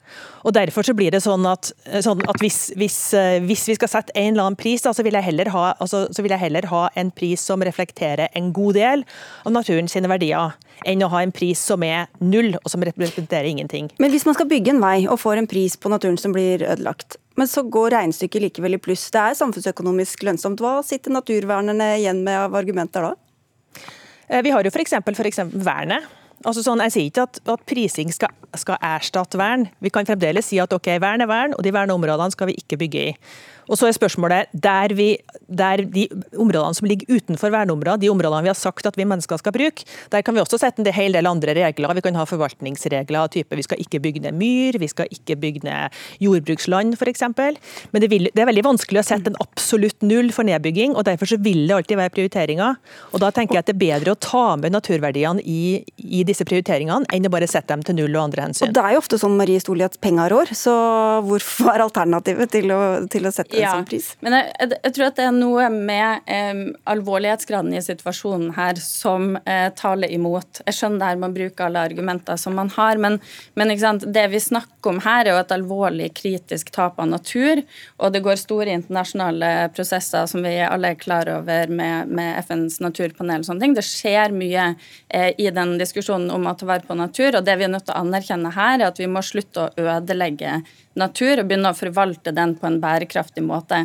Og 0.45 0.55
Derfor 0.59 0.83
så 0.83 0.95
blir 0.97 1.13
det 1.15 1.23
sånn 1.23 1.47
at, 1.47 1.71
sånn 2.03 2.23
at 2.29 2.41
hvis, 2.43 2.73
hvis, 2.79 2.99
hvis, 3.45 3.67
vi 3.71 3.77
skal 3.79 3.91
sette 3.93 4.15
en 4.15 4.33
eller 4.33 4.49
annen 4.49 4.59
pris, 4.59 4.83
da, 4.83 4.93
så 4.93 5.05
vil 5.07 5.15
ha 5.15 5.65
altså, 5.79 6.07
så 6.11 6.25
vil 6.25 6.35
jeg 6.35 6.43
heller 6.43 6.67
ha 6.73 6.89
en 6.99 7.11
pris 7.15 7.41
som 7.41 7.63
reflekterer 7.63 8.33
en 8.35 8.53
god 8.53 8.75
del 8.75 9.05
av 9.45 9.55
naturens 9.55 9.95
verdier, 9.99 10.57
enn 10.87 11.03
å 11.03 11.11
ha 11.13 11.23
en 11.23 11.33
pris 11.35 11.61
som 11.71 11.83
er 11.83 12.09
null, 12.21 12.55
og 12.59 12.71
som 12.71 12.83
representerer 12.87 13.49
ingenting. 13.51 13.91
Men 13.99 14.13
hvis 14.15 14.27
man 14.27 14.37
skal 14.37 14.49
bygge 14.51 14.75
en 14.75 14.83
vei 14.83 14.99
og 15.07 15.21
får 15.23 15.41
en 15.41 15.51
pris 15.51 15.77
på 15.77 15.91
naturen 15.93 16.19
som 16.21 16.35
blir 16.35 16.63
ødelagt, 16.63 17.19
men 17.39 17.49
så 17.51 17.63
går 17.63 17.95
regnestykket 17.95 18.43
likevel 18.49 18.77
i 18.77 18.83
pluss, 18.83 19.07
det 19.15 19.23
er 19.23 19.39
samfunnsøkonomisk 19.39 20.25
lønnsomt, 20.27 20.63
hva 20.63 20.81
sitter 20.87 21.15
naturvernerne 21.15 21.93
igjen 22.01 22.25
med 22.27 22.49
av 22.49 22.57
argumenter 22.59 23.07
da? 23.07 23.13
Eh, 24.29 24.43
vi 24.45 24.53
har 24.53 24.67
jo 24.67 24.73
f.eks. 24.75 24.99
vernet. 25.55 26.18
Altså 26.47 26.63
sånn, 26.63 26.83
jeg 26.87 26.95
sier 26.95 27.11
ikke 27.11 27.27
at, 27.27 27.41
at 27.51 27.63
prising 27.67 28.13
skal, 28.15 28.31
skal, 28.55 28.79
erstatte 28.85 29.41
vern. 29.41 29.67
Vi 29.83 29.91
kan 29.91 30.07
fremdeles 30.07 30.47
si 30.47 30.61
at 30.63 30.73
ok, 30.75 30.93
vern 31.03 31.25
er 31.25 31.31
vern, 31.31 31.57
og 31.57 31.65
de 31.67 31.75
verneområdene 31.75 32.35
skal 32.35 32.53
vi 32.53 32.59
ikke 32.61 32.79
bygge 32.79 33.07
i. 33.09 33.15
Og 33.69 33.77
så 33.77 33.89
er 33.89 33.97
spørsmålet, 33.97 34.49
der, 34.53 34.95
vi, 34.97 35.11
der 35.53 35.83
de 35.85 36.07
områdene 36.41 36.77
som 36.77 36.89
ligger 36.89 37.19
utenfor 37.19 37.53
verneområdet, 37.53 38.01
de 38.07 38.11
områdene 38.13 38.47
vi 38.47 38.53
har 38.53 38.57
sagt 38.57 38.89
at 38.89 38.97
vi 38.97 39.05
mennesker 39.09 39.41
skal 39.41 39.53
bruke, 39.53 39.85
der 40.13 40.25
kan 40.25 40.37
vi 40.37 40.41
også 40.41 40.61
sette 40.61 40.81
en 40.81 40.89
hel 40.95 41.17
del 41.17 41.29
andre 41.29 41.55
regler. 41.57 41.93
Vi 41.99 42.05
kan 42.07 42.17
ha 42.17 42.25
forvaltningsregler 42.29 43.21
av 43.21 43.29
type 43.35 43.59
vi 43.59 43.67
skal 43.67 43.83
ikke 43.83 44.01
bygge 44.05 44.25
ned 44.25 44.39
myr, 44.41 44.79
vi 44.81 44.89
skal 44.89 45.11
ikke 45.13 45.37
bygge 45.41 45.67
ned 45.69 45.99
jordbruksland 46.25 46.97
f.eks. 46.97 47.27
Men 47.93 48.05
det, 48.05 48.11
vil, 48.13 48.31
det, 48.33 48.41
er 48.41 48.49
veldig 48.49 48.65
vanskelig 48.71 49.03
å 49.03 49.07
sette 49.11 49.33
en 49.33 49.41
absolutt 49.45 50.01
null 50.07 50.33
for 50.33 50.49
nedbygging, 50.49 50.97
og 50.97 51.05
derfor 51.09 51.37
vil 51.45 51.67
det 51.69 51.77
alltid 51.77 52.01
være 52.01 52.15
prioriteringer. 52.17 52.81
Og 53.13 53.21
da 53.21 53.33
tenker 53.35 53.59
jeg 53.59 53.67
at 53.67 53.71
det 53.71 53.77
er 53.77 53.85
bedre 53.85 54.17
å 54.17 54.23
ta 54.23 54.47
med 54.61 54.73
naturverdiene 54.73 55.45
i, 55.45 55.85
i 56.01 56.25
disse 56.29 56.47
prioriteringene, 56.49 57.09
enn 57.15 57.29
å 57.29 57.33
bare 57.33 57.49
sette 57.51 57.73
dem 57.73 57.85
til 57.87 57.99
null 57.99 58.17
og 58.17 58.29
andre 58.29 58.47
hensyn. 58.47 58.69
Og 58.69 58.77
Det 58.77 58.85
er 58.85 58.95
jo 58.95 59.03
ofte 59.03 59.19
sånn 59.21 59.37
Marie 59.39 59.63
Stoli, 59.63 59.85
at 59.87 59.99
penger 60.05 60.33
rår, 60.33 60.53
så 60.57 60.75
hvorfor 61.27 61.73
er 61.75 61.85
alternativet 61.87 62.53
til 62.53 62.73
å, 62.75 62.81
til 63.11 63.29
å 63.29 63.33
sette 63.35 63.59
ja, 63.59 63.73
en 63.73 63.81
sånn 63.81 63.89
pris? 63.89 64.11
Men 64.25 64.39
jeg, 64.39 64.51
jeg, 64.55 64.73
jeg, 64.77 64.95
tror 64.97 65.09
at 65.09 65.19
det 65.19 65.27
er 65.29 65.37
noe 65.37 65.69
med 65.75 66.31
eh, 66.31 66.63
alvorlighetsgraden 66.93 67.75
i 67.77 67.83
situasjonen 67.85 68.53
her 68.59 68.81
som 68.83 69.37
eh, 69.45 69.69
taler 69.79 70.13
imot. 70.15 70.63
Jeg 70.67 70.79
skjønner 70.79 71.05
der 71.05 71.23
man 71.23 71.37
bruker 71.37 71.69
alle 71.69 71.85
argumenter 71.91 72.41
som 72.41 72.57
man 72.59 72.73
har, 72.77 73.01
men, 73.01 73.21
men 73.59 73.75
det 73.75 74.27
vi 74.33 74.43
snakker 74.43 74.93
om 74.93 75.03
her, 75.05 75.27
er 75.27 75.35
jo 75.35 75.41
et 75.41 75.55
alvorlig 75.55 76.11
kritisk 76.17 76.73
tap 76.75 76.99
av 77.01 77.09
natur, 77.11 77.63
og 77.99 78.13
det 78.15 78.23
går 78.25 78.41
store 78.41 78.75
internasjonale 78.77 79.71
prosesser 79.75 80.27
som 80.31 80.45
vi 80.45 80.57
alle 80.65 80.93
er 80.93 81.01
klar 81.01 81.29
over 81.33 81.71
med, 81.73 82.11
med 82.13 82.39
FNs 82.45 82.81
naturpanel 82.85 83.43
og 83.43 83.49
sånne 83.49 83.65
ting. 83.65 83.77
Det 83.77 83.87
skjer 83.87 84.35
mye 84.35 84.71
eh, 85.09 85.31
i 85.39 85.51
den 85.55 85.77
diskusjonen 85.81 86.18
om 86.35 86.49
å 86.51 86.55
ta 86.59 86.69
vare 86.69 86.87
på 86.87 86.97
natur. 86.99 87.39
og 87.39 87.45
Det 87.47 87.57
vi 87.59 87.67
er 87.67 87.73
nødt 87.73 87.87
til 87.89 87.97
å 87.97 88.03
anerkjenne 88.03 88.53
her, 88.55 88.79
er 88.81 88.89
at 88.91 88.99
vi 89.01 89.11
må 89.11 89.23
slutte 89.25 89.67
å 89.67 89.89
ødelegge 89.97 90.63
natur 90.99 91.39
og 91.39 91.47
begynne 91.51 91.73
å 91.73 91.79
forvalte 91.79 92.35
den 92.35 92.57
på 92.59 92.69
en 92.69 92.81
bærekraftig 92.83 93.45
måte. 93.47 93.85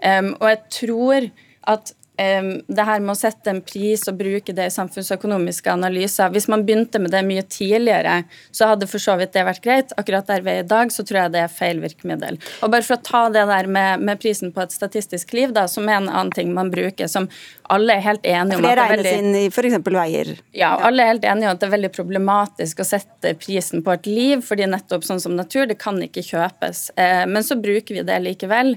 Um, 0.00 0.32
og 0.40 0.48
jeg 0.50 0.62
tror 0.78 1.28
at 1.74 1.94
det 2.14 2.84
her 2.86 3.00
med 3.02 3.10
å 3.10 3.18
sette 3.18 3.50
en 3.50 3.58
pris 3.64 4.04
og 4.06 4.20
bruke 4.20 4.54
det 4.54 4.68
i 4.68 4.72
samfunnsøkonomiske 4.72 5.72
analyser 5.72 6.30
Hvis 6.30 6.46
man 6.46 6.62
begynte 6.62 7.00
med 7.02 7.10
det 7.10 7.24
mye 7.26 7.42
tidligere, 7.42 8.20
så 8.54 8.68
hadde 8.70 8.86
for 8.86 9.02
så 9.02 9.16
vidt 9.18 9.32
det 9.34 9.42
vært 9.42 9.64
greit. 9.64 9.94
Akkurat 9.98 10.28
der 10.30 10.44
vi 10.46 10.52
er 10.52 10.62
i 10.62 10.68
dag, 10.68 10.92
så 10.94 11.02
tror 11.02 11.24
jeg 11.24 11.34
det 11.34 11.42
er 11.42 11.50
feil 11.50 11.82
virkemiddel. 11.82 12.38
Og 12.62 12.70
bare 12.70 12.86
for 12.86 12.94
å 12.94 13.02
ta 13.02 13.24
det 13.34 13.42
der 13.50 13.66
med, 13.66 14.06
med 14.06 14.22
prisen 14.22 14.54
på 14.54 14.62
et 14.62 14.74
statistisk 14.74 15.34
liv, 15.34 15.50
da, 15.56 15.66
som 15.66 15.90
er 15.90 15.98
en 15.98 16.10
annen 16.12 16.30
ting 16.34 16.54
man 16.54 16.70
bruker, 16.70 17.10
som 17.10 17.26
alle 17.72 17.96
er 17.96 18.04
helt 18.04 18.26
enige 18.28 18.58
om 18.58 18.64
at 18.64 18.76
det 18.76 18.84
er 18.84 18.92
veldig 18.94 19.14
inn 19.20 19.38
i 19.38 19.44
f.eks. 19.48 19.78
veier? 19.86 20.32
Ja, 20.56 20.74
alle 20.84 21.04
er 21.04 21.12
helt 21.14 21.24
enige 21.28 21.48
om 21.48 21.56
at 21.56 21.62
det 21.62 21.68
er 21.68 21.74
veldig 21.76 21.92
problematisk 21.94 22.82
å 22.84 22.88
sette 22.88 23.34
prisen 23.40 23.84
på 23.84 23.94
et 23.94 24.08
liv, 24.10 24.44
fordi 24.44 24.68
nettopp 24.70 25.06
sånn 25.06 25.22
som 25.22 25.36
natur, 25.38 25.66
det 25.70 25.78
kan 25.80 26.00
ikke 26.04 26.24
kjøpes. 26.24 26.86
Eh, 27.00 27.24
men 27.30 27.46
så 27.46 27.56
bruker 27.60 28.00
vi 28.00 28.06
det 28.06 28.20
likevel. 28.24 28.74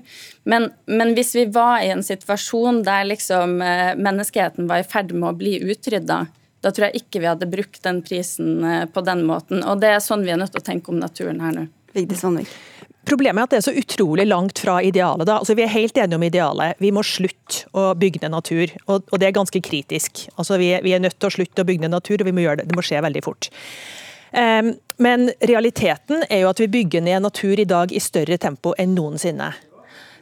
Men, 0.47 0.69
men 0.87 1.15
hvis 1.17 1.35
vi 1.35 1.47
var 1.51 1.83
i 1.83 1.91
en 1.93 2.05
situasjon 2.05 2.83
der 2.87 3.07
liksom 3.09 3.27
liksom 3.27 3.57
menneskeheten 3.97 4.67
var 4.67 4.79
i 4.79 4.83
ferd 4.83 5.13
med 5.13 5.29
å 5.29 5.37
bli 5.37 5.57
utrydda, 5.71 6.25
da 6.61 6.71
tror 6.71 6.87
jeg 6.87 7.03
ikke 7.03 7.21
vi 7.21 7.29
hadde 7.29 7.49
brukt 7.49 7.83
den 7.83 8.01
prisen 8.01 8.63
eh, 8.63 8.85
på 8.85 9.01
den 9.01 9.25
måten. 9.25 9.63
Og 9.63 9.79
det 9.81 9.93
er 9.93 9.99
sånn 10.03 10.25
vi 10.25 10.33
er 10.33 10.39
nødt 10.41 10.51
til 10.55 10.63
å 10.63 10.67
tenke 10.67 10.91
om 10.91 10.99
naturen 10.99 11.41
her 11.41 11.53
nå. 11.53 11.67
Vigdis 11.93 12.21
Sandvik. 12.21 12.49
Problemet 13.07 13.39
er 13.39 13.47
at 13.47 13.53
det 13.53 13.59
er 13.61 13.65
så 13.69 13.75
utrolig 13.79 14.25
langt 14.27 14.59
fra 14.59 14.81
idealet. 14.83 15.29
Altså, 15.31 15.55
vi 15.55 15.63
er 15.63 15.71
helt 15.71 15.97
enige 15.97 16.19
om 16.19 16.25
idealet. 16.27 16.79
Vi 16.83 16.91
må 16.91 17.03
slutte 17.07 17.63
å 17.71 17.93
bygge 17.95 18.23
ned 18.25 18.33
natur, 18.35 18.73
og, 18.87 19.05
og 19.07 19.21
det 19.21 19.29
er 19.29 19.37
ganske 19.37 19.61
kritisk. 19.63 20.25
Altså, 20.35 20.59
vi, 20.59 20.73
vi, 20.83 20.95
er, 20.95 21.03
nødt 21.03 21.15
til 21.15 21.29
å 21.29 21.35
slutte 21.37 21.63
å 21.63 21.67
bygge 21.67 21.85
ned 21.85 21.95
natur, 21.95 22.19
og 22.19 22.27
vi 22.27 22.35
må 22.35 22.43
gjøre 22.43 22.61
det. 22.61 22.67
det 22.71 22.77
må 22.77 22.83
skje 22.85 23.03
veldig 23.05 23.23
fort. 23.23 23.49
Um, 24.35 24.73
men 24.99 25.29
realiteten 25.39 26.25
er 26.27 26.43
jo 26.43 26.49
at 26.51 26.59
vi 26.59 26.67
bygger 26.73 27.05
ned 27.05 27.23
natur 27.23 27.59
i 27.61 27.67
dag 27.69 27.93
i 27.95 28.03
større 28.03 28.39
tempo 28.41 28.73
enn 28.77 28.97
noensinne. 28.97 29.53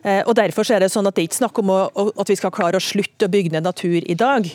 Eh, 0.06 0.22
og 0.28 0.36
Derfor 0.38 0.68
er 0.70 0.84
det 0.84 0.92
sånn 0.94 1.08
at 1.10 1.18
det 1.18 1.26
ikke 1.26 1.40
snakk 1.40 1.60
om 1.62 1.72
å, 1.74 1.80
at 2.14 2.30
vi 2.30 2.38
skal 2.38 2.54
klare 2.54 2.78
å 2.78 2.84
slutte 2.84 3.26
å 3.26 3.32
bygge 3.32 3.56
ned 3.56 3.66
natur 3.66 4.04
i 4.06 4.18
dag. 4.18 4.46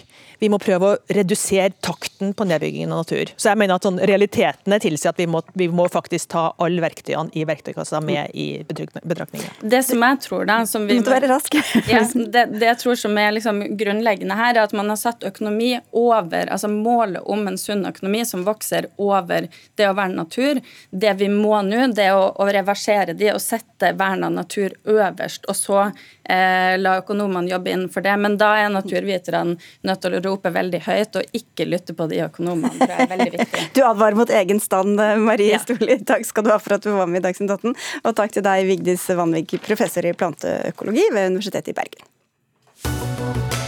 Vi 0.41 0.49
må 0.49 0.61
prøve 0.63 0.93
å 0.93 0.99
redusere 1.13 1.73
takten 1.85 2.33
på 2.37 2.47
nedbyggingen 2.49 2.93
av 2.95 3.03
natur. 3.03 3.33
Så 3.37 3.51
jeg 3.51 3.61
mener 3.61 3.77
at 3.77 3.85
sånn, 3.85 3.99
Realitetene 4.11 4.79
tilsier 4.81 5.13
at 5.13 5.19
vi 5.21 5.27
må, 5.29 5.43
vi 5.59 5.67
må, 5.69 5.85
faktisk 5.91 6.31
ta 6.33 6.45
alle 6.63 6.81
verktøyene 6.85 7.35
i 7.37 7.43
verktøykassa 7.49 8.01
med 8.05 8.31
i 8.39 8.63
betraktningen. 8.69 9.51
Det 9.61 9.83
som 9.85 10.05
jeg 10.07 10.21
tror 10.25 10.47
da, 10.49 10.61
som 10.71 10.87
vi 10.89 11.01
Måtte 11.01 11.13
være 11.13 11.31
raske. 11.33 11.61
ja, 11.91 12.05
det, 12.15 12.47
det, 12.55 12.65
jeg 12.69 12.79
tror 12.81 13.01
som 13.03 13.19
er 13.19 13.35
liksom 13.35 13.61
grunnleggende 13.81 14.39
her, 14.39 14.55
er 14.55 14.63
at 14.69 14.77
man 14.77 14.93
har 14.93 15.01
satt 15.01 15.27
økonomi 15.27 15.75
over 15.97 16.47
altså 16.47 16.71
Målet 16.71 17.27
om 17.29 17.43
en 17.49 17.59
sunn 17.59 17.83
økonomi 17.89 18.23
som 18.29 18.47
vokser 18.47 18.87
over 19.01 19.49
det 19.77 19.89
å 19.89 19.97
verne 19.99 20.23
natur. 20.23 20.63
Det 20.91 21.17
vi 21.21 21.29
må 21.33 21.59
nå, 21.67 21.91
det 21.97 22.07
er 22.07 22.17
å, 22.17 22.31
å 22.39 22.49
reversere 22.49 23.17
de 23.19 23.33
og 23.35 23.43
sette 23.43 23.93
vern 23.99 24.25
av 24.25 24.33
natur 24.37 24.77
øverst 24.89 25.40
først, 25.41 25.49
og 25.49 25.57
så 25.57 25.93
eh, 26.25 26.79
la 26.79 26.99
økonomene 27.01 27.51
jobbe 27.51 27.71
innenfor 27.71 28.03
det. 28.03 28.17
Men 28.19 28.37
da 28.39 28.57
er 28.59 28.71
naturviterne 28.71 29.57
nødt 29.83 30.01
til 30.03 30.15
å 30.15 30.21
rope 30.25 30.51
veldig 30.51 30.81
høyt 30.87 31.17
og 31.17 31.23
ikke 31.33 31.67
lytte 31.67 31.95
på 31.95 32.09
de 32.09 32.23
økonomene. 32.25 32.79
Det 32.79 32.91
er 32.91 33.09
veldig 33.09 33.31
viktig. 33.33 33.67
Du 33.75 33.83
advarer 33.85 34.17
mot 34.17 34.31
egen 34.31 34.61
stand, 34.61 34.99
Marie 35.21 35.55
ja. 35.55 35.61
Storli. 35.61 35.99
Takk 36.05 36.27
skal 36.27 36.45
du 36.45 36.51
ha 36.51 36.59
for 36.59 36.75
at 36.77 36.85
du 36.85 36.91
var 36.93 37.07
med 37.07 37.21
i 37.21 37.29
Dagsnytt 37.29 37.51
18. 37.51 37.75
Og 38.05 38.17
takk 38.17 38.33
til 38.35 38.45
deg, 38.45 38.67
Vigdis 38.69 39.07
Vanvik, 39.17 39.57
professor 39.65 40.07
i 40.07 40.15
planteøkologi 40.17 41.09
ved 41.15 41.33
Universitetet 41.33 41.73
i 41.73 41.79
Bergen. 41.81 43.60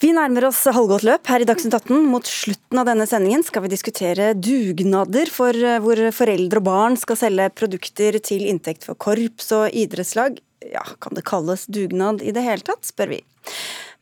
Vi 0.00 0.14
nærmer 0.16 0.46
oss 0.48 0.62
halvgått 0.64 1.02
løp 1.04 1.28
her 1.28 1.42
i 1.44 1.46
Dagsnytt 1.48 1.74
18. 1.76 2.06
Mot 2.08 2.24
slutten 2.24 2.78
av 2.80 2.86
denne 2.88 3.04
sendingen 3.04 3.42
skal 3.44 3.66
vi 3.66 3.72
diskutere 3.74 4.30
dugnader, 4.32 5.28
for 5.28 5.52
eh, 5.52 5.76
hvor 5.84 6.00
foreldre 6.16 6.62
og 6.62 6.64
barn 6.64 6.96
skal 6.96 7.18
selge 7.20 7.50
produkter 7.52 8.16
til 8.24 8.46
inntekt 8.48 8.86
for 8.88 8.96
korps 8.96 9.50
og 9.52 9.76
idrettslag. 9.76 10.38
Ja, 10.64 10.86
kan 11.04 11.18
det 11.18 11.26
kalles 11.28 11.66
dugnad 11.68 12.24
i 12.24 12.32
det 12.32 12.46
hele 12.46 12.64
tatt, 12.64 12.88
spør 12.88 13.12
vi. 13.12 13.20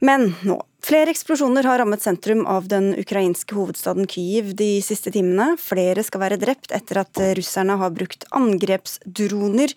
Men 0.05 0.33
nå. 0.47 0.61
Flere 0.89 1.11
eksplosjoner 1.11 1.67
har 1.67 1.81
rammet 1.83 2.01
sentrum 2.01 2.45
av 2.47 2.69
den 2.71 2.93
ukrainske 2.97 3.57
hovedstaden 3.57 4.07
Kyiv 4.09 4.53
de 4.57 4.79
siste 4.85 5.11
timene. 5.13 5.57
Flere 5.61 6.05
skal 6.07 6.23
være 6.23 6.39
drept 6.41 6.71
etter 6.73 7.01
at 7.03 7.19
russerne 7.37 7.75
har 7.81 7.91
brukt 7.93 8.25
angrepsdroner. 8.39 9.75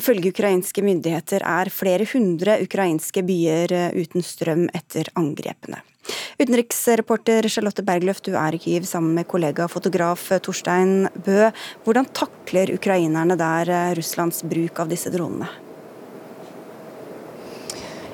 Ifølge 0.00 0.32
ukrainske 0.32 0.82
myndigheter 0.82 1.44
er 1.44 1.70
flere 1.70 2.08
hundre 2.14 2.56
ukrainske 2.64 3.22
byer 3.28 3.76
uten 3.92 4.24
strøm 4.24 4.66
etter 4.72 5.12
angrepene. 5.20 5.84
Utenriksreporter 6.40 7.44
Charlotte 7.52 7.84
Bergløft, 7.84 8.24
du 8.24 8.40
er 8.40 8.56
i 8.56 8.62
Kyiv 8.62 8.88
sammen 8.88 9.12
med 9.20 9.28
kollega 9.28 9.68
fotograf 9.68 10.30
Torstein 10.42 11.10
Bø. 11.12 11.52
Hvordan 11.84 12.08
takler 12.16 12.72
ukrainerne 12.72 13.36
der 13.36 13.94
Russlands 14.00 14.40
bruk 14.48 14.80
av 14.80 14.88
disse 14.88 15.12
dronene? 15.12 15.67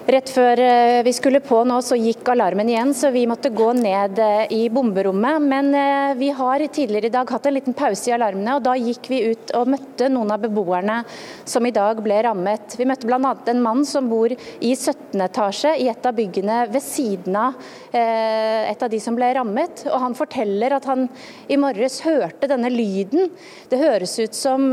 Rett 0.05 0.29
før 0.29 0.61
eh, 0.61 0.99
vi 1.01 1.15
skulle 1.17 1.41
på 1.41 1.63
nå, 1.65 1.79
så 1.81 1.97
gikk 1.97 2.29
alarmen 2.29 2.69
igjen, 2.69 2.91
så 2.93 3.09
vi 3.09 3.23
måtte 3.25 3.49
gå 3.49 3.71
ned 3.79 4.19
eh, 4.21 4.51
i 4.53 4.67
bomberommet. 4.69 5.41
Men 5.41 5.71
eh, 5.73 6.11
vi 6.19 6.29
har 6.37 6.61
tidligere 6.69 7.09
i 7.09 7.15
dag 7.15 7.31
hatt 7.33 7.49
en 7.49 7.55
liten 7.57 7.77
pause 7.79 8.11
i 8.11 8.13
alarmene, 8.13 8.59
og 8.59 8.67
da 8.67 8.75
gikk 8.77 9.09
vi 9.09 9.23
ut 9.33 9.55
og 9.57 9.71
møtte 9.73 10.11
noen 10.13 10.35
av 10.35 10.43
beboerne 10.43 10.99
som 11.49 11.65
i 11.65 11.73
dag 11.73 12.03
ble 12.05 12.19
rammet. 12.27 12.77
Vi 12.77 12.85
møtte 12.85 13.09
bl.a. 13.09 13.31
en 13.49 13.63
mann 13.65 13.81
som 13.89 14.11
bor 14.11 14.35
i 14.35 14.75
17. 14.75 15.17
etasje 15.25 15.73
i 15.81 15.89
et 15.89 16.05
av 16.05 16.13
byggene 16.21 16.61
ved 16.69 16.85
siden 16.85 17.41
av 17.41 17.57
et 17.95 18.81
av 18.83 18.91
de 18.91 18.99
som 18.99 19.15
ble 19.17 19.29
rammet. 19.39 19.87
Og 19.87 20.01
han 20.03 20.17
forteller 20.19 20.75
at 20.75 20.89
han 20.91 21.07
i 21.49 21.57
morges 21.61 22.01
hørte 22.05 22.51
denne 22.51 22.69
lyden. 22.73 23.31
Det 23.71 23.79
høres 23.79 24.19
ut 24.19 24.35
som 24.37 24.67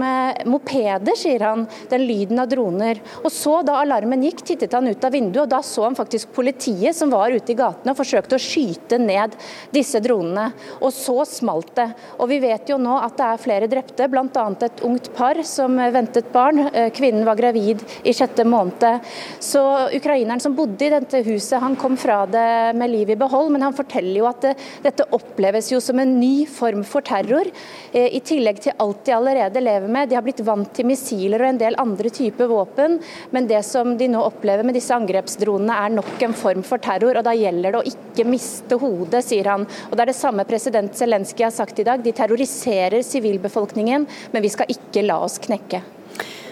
mopeder, 0.49 1.15
sier 1.15 1.45
han. 1.45 1.67
Den 1.91 2.07
lyden 2.09 2.41
av 2.41 2.49
droner. 2.51 2.99
Og 3.21 3.29
så, 3.31 3.59
da 3.63 3.77
alarmen 3.83 4.25
gikk, 4.25 4.41
tittet 4.49 4.73
han 4.75 4.89
ut 4.89 4.97
av 4.97 5.13
vinduet 5.13 5.20
vinduet, 5.21 5.45
og 5.45 5.51
da 5.51 5.61
så 5.65 5.85
han 5.85 5.97
faktisk 5.97 6.33
politiet 6.35 6.97
som 6.97 7.11
var 7.13 7.31
ute 7.31 7.53
i 7.53 7.57
gatene 7.57 7.93
og 7.93 7.99
forsøkte 7.99 8.37
å 8.37 8.41
skyte 8.41 8.99
ned 9.01 9.35
disse 9.73 10.01
dronene. 10.03 10.49
Og 10.81 10.91
så 10.95 11.21
smalt 11.27 11.73
det. 11.77 11.87
Og 12.19 12.29
vi 12.31 12.41
vet 12.43 12.69
jo 12.69 12.79
nå 12.81 12.97
at 12.99 13.17
det 13.19 13.27
er 13.27 13.41
flere 13.41 13.69
drepte, 13.71 14.07
bl.a. 14.11 14.45
et 14.65 14.83
ungt 14.87 15.11
par 15.17 15.39
som 15.47 15.77
ventet 15.93 16.31
barn. 16.33 16.65
Eh, 16.71 16.89
kvinnen 16.95 17.25
var 17.27 17.39
gravid 17.39 17.83
i 18.03 18.13
sjette 18.15 18.45
måned. 18.47 18.61
Så 19.41 19.61
ukraineren 19.95 20.41
som 20.41 20.55
bodde 20.55 20.85
i 20.85 20.91
dette 20.93 21.23
huset, 21.25 21.59
han 21.61 21.77
kom 21.79 21.97
fra 21.99 22.23
det 22.29 22.73
med 22.77 22.91
liv 22.91 23.13
i 23.13 23.19
behold, 23.19 23.51
men 23.53 23.65
han 23.65 23.75
forteller 23.75 24.21
jo 24.21 24.27
at 24.29 24.41
det, 24.45 24.55
dette 24.85 25.07
oppleves 25.15 25.71
jo 25.73 25.81
som 25.83 25.99
en 26.01 26.13
ny 26.19 26.45
form 26.49 26.83
for 26.87 27.05
terror, 27.05 27.49
eh, 27.91 28.09
i 28.17 28.21
tillegg 28.25 28.61
til 28.63 28.77
alt 28.81 29.03
de 29.07 29.15
allerede 29.15 29.63
lever 29.63 29.91
med. 29.91 30.09
De 30.09 30.17
har 30.17 30.25
blitt 30.25 30.43
vant 30.45 30.69
til 30.75 30.87
missiler 30.89 31.41
og 31.41 31.51
en 31.51 31.61
del 31.61 31.79
andre 31.81 32.11
typer 32.13 32.49
våpen, 32.51 32.99
men 33.31 33.49
det 33.49 33.63
som 33.67 33.95
de 33.97 34.09
nå 34.11 34.21
opplever 34.23 34.65
med 34.67 34.77
disse 34.77 34.93
angrepsdronene 35.11 35.75
er 35.75 35.93
nok 35.93 36.23
en 36.23 36.35
form 36.37 36.63
for 36.65 36.81
terror, 36.81 37.19
og 37.19 37.25
da 37.27 37.33
gjelder 37.35 37.75
det 37.75 37.81
å 37.81 37.91
ikke 37.91 38.27
miste 38.27 38.77
hodet, 38.79 39.23
sier 39.25 39.49
han. 39.51 39.67
Og 39.89 39.95
Det 39.95 40.05
er 40.05 40.11
det 40.11 40.17
samme 40.17 40.45
president 40.47 40.95
Zelenskyj 40.95 41.43
har 41.43 41.51
sagt 41.55 41.79
i 41.79 41.87
dag. 41.87 42.03
De 42.03 42.11
terroriserer 42.11 43.01
sivilbefolkningen, 43.03 44.07
men 44.31 44.41
vi 44.41 44.49
skal 44.49 44.71
ikke 44.71 45.03
la 45.05 45.19
oss 45.23 45.39
knekke. 45.39 45.81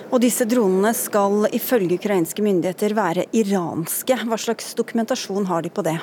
Og 0.10 0.22
disse 0.22 0.46
dronene 0.50 0.92
skal 0.98 1.46
ifølge 1.54 2.00
ukrainske 2.00 2.42
myndigheter 2.42 2.96
være 2.98 3.28
iranske. 3.32 4.18
Hva 4.26 4.40
slags 4.42 4.74
dokumentasjon 4.76 5.46
har 5.46 5.62
de 5.62 5.70
på 5.70 5.86
det? 5.86 6.00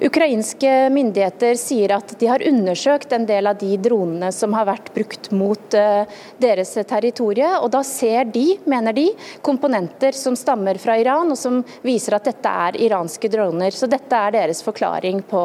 Ukrainske 0.00 0.88
myndigheter 0.88 1.58
sier 1.60 1.92
at 1.92 2.14
de 2.20 2.28
har 2.30 2.40
undersøkt 2.48 3.12
en 3.12 3.26
del 3.28 3.50
av 3.50 3.58
de 3.60 3.74
dronene 3.76 4.30
som 4.32 4.54
har 4.56 4.64
vært 4.70 4.88
brukt 4.94 5.28
mot 5.36 5.76
eh, 5.76 6.08
deres 6.40 6.72
territorie. 6.88 7.50
og 7.60 7.68
Da 7.74 7.82
ser 7.84 8.30
de, 8.32 8.46
mener 8.64 8.96
de, 8.96 9.10
komponenter 9.44 10.16
som 10.16 10.38
stammer 10.38 10.80
fra 10.80 10.96
Iran, 10.96 11.28
og 11.34 11.36
som 11.36 11.60
viser 11.84 12.16
at 12.16 12.30
dette 12.30 12.56
er 12.66 12.80
iranske 12.80 13.28
droner. 13.28 13.76
Så 13.76 13.90
dette 13.92 14.16
er 14.16 14.38
deres 14.38 14.64
forklaring 14.64 15.20
på, 15.28 15.44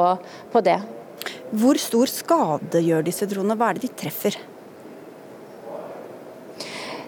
på 0.52 0.64
det. 0.64 0.80
Hvor 1.52 1.76
stor 1.82 2.12
skade 2.12 2.84
gjør 2.86 3.04
disse 3.04 3.28
dronene? 3.28 3.60
Hva 3.60 3.74
er 3.74 3.80
det 3.80 3.90
de 3.90 3.96
treffer? 4.06 4.40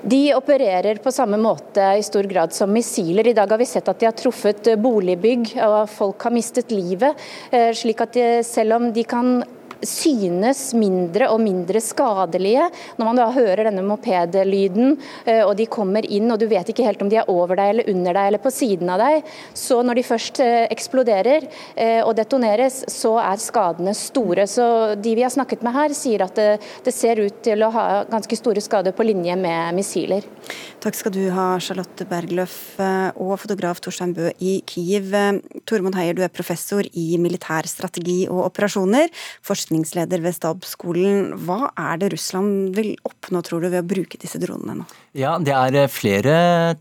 De 0.02 0.36
opererer 0.36 1.00
på 1.02 1.12
samme 1.12 1.38
måte 1.42 1.82
i 1.98 2.04
stor 2.06 2.24
grad 2.30 2.54
som 2.54 2.72
missiler. 2.74 3.28
I 3.28 3.34
dag 3.34 3.52
har 3.52 3.58
vi 3.58 3.66
sett 3.66 3.88
at 3.90 4.00
de 4.00 4.10
har 4.10 4.16
truffet 4.18 4.70
boligbygg 4.82 5.56
og 5.66 5.90
folk 5.90 6.28
har 6.28 6.36
mistet 6.36 6.72
livet. 6.72 7.18
Eh, 7.52 7.72
slik 7.76 8.02
at 8.06 8.14
de, 8.14 8.28
selv 8.46 8.78
om 8.78 8.92
de 8.94 9.04
kan 9.08 9.40
synes 9.86 10.72
mindre 10.78 11.30
og 11.34 11.42
mindre 11.44 11.82
skadelige. 11.84 12.68
Når 12.98 13.10
man 13.10 13.20
da 13.20 13.28
hører 13.34 13.68
denne 13.68 13.84
mopedlyden, 13.86 14.96
eh, 15.26 15.44
og 15.44 15.56
de 15.60 15.68
kommer 15.70 16.06
inn 16.06 16.32
og 16.32 16.40
du 16.42 16.48
vet 16.50 16.70
ikke 16.72 16.86
helt 16.86 17.02
om 17.04 17.12
de 17.12 17.20
er 17.22 17.32
over 17.32 17.58
deg 17.60 17.74
eller 17.74 17.92
under 17.94 18.18
deg 18.18 18.32
eller 18.32 18.44
på 18.44 18.54
siden 18.54 18.92
av 18.94 19.02
deg, 19.02 19.28
så 19.58 19.82
når 19.86 20.00
de 20.00 20.06
først 20.08 20.42
eh, 20.44 20.66
eksploderer 20.74 21.48
eh, 21.76 22.02
og 22.04 22.16
detoneres, 22.18 22.84
så 22.92 23.18
er 23.22 23.42
skadene 23.42 23.94
store. 23.98 24.48
Så 24.50 24.96
de 24.96 25.16
vi 25.18 25.26
har 25.26 25.34
snakket 25.34 25.66
med 25.66 25.76
her, 25.76 25.96
sier 25.98 26.26
at 26.26 26.36
det, 26.38 26.50
det 26.86 26.96
ser 26.96 27.22
ut 27.22 27.42
til 27.46 27.66
å 27.66 27.72
ha 27.74 27.88
ganske 28.10 28.40
store 28.40 28.64
skader 28.64 28.96
på 28.96 29.06
linje 29.08 29.36
med 29.40 29.78
missiler. 29.78 30.26
Takk 30.84 30.96
skal 30.96 31.14
du 31.16 31.24
ha, 31.34 31.50
Charlotte 31.64 32.06
Bergløff 32.08 32.78
og 32.80 33.34
fotograf 33.42 33.82
Torstein 33.84 34.14
Bø 34.16 34.30
i 34.40 34.60
Kiev. 34.70 35.12
Tormod 35.68 35.98
Heier, 35.98 36.16
du 36.16 36.24
er 36.24 36.32
professor 36.34 36.86
i 36.94 37.08
militær 37.22 37.68
strategi 37.68 38.20
og 38.30 38.46
operasjoner. 38.46 39.10
Forskning 39.46 39.67
forskningsleder 39.68 40.22
ved 40.24 40.36
stabsskolen. 40.36 41.34
Hva 41.44 41.72
er 41.76 42.00
det 42.00 42.14
Russland 42.14 42.76
vil 42.76 42.96
oppnå, 43.04 43.42
tror 43.44 43.62
du, 43.62 43.70
ved 43.70 43.84
å 43.84 43.88
bruke 43.88 44.18
disse 44.18 44.40
dronene 44.40 44.80
nå? 44.80 44.86
Ja, 45.18 45.32
Det 45.42 45.50
er 45.50 45.74
eh, 45.74 45.90
flere 45.90 46.34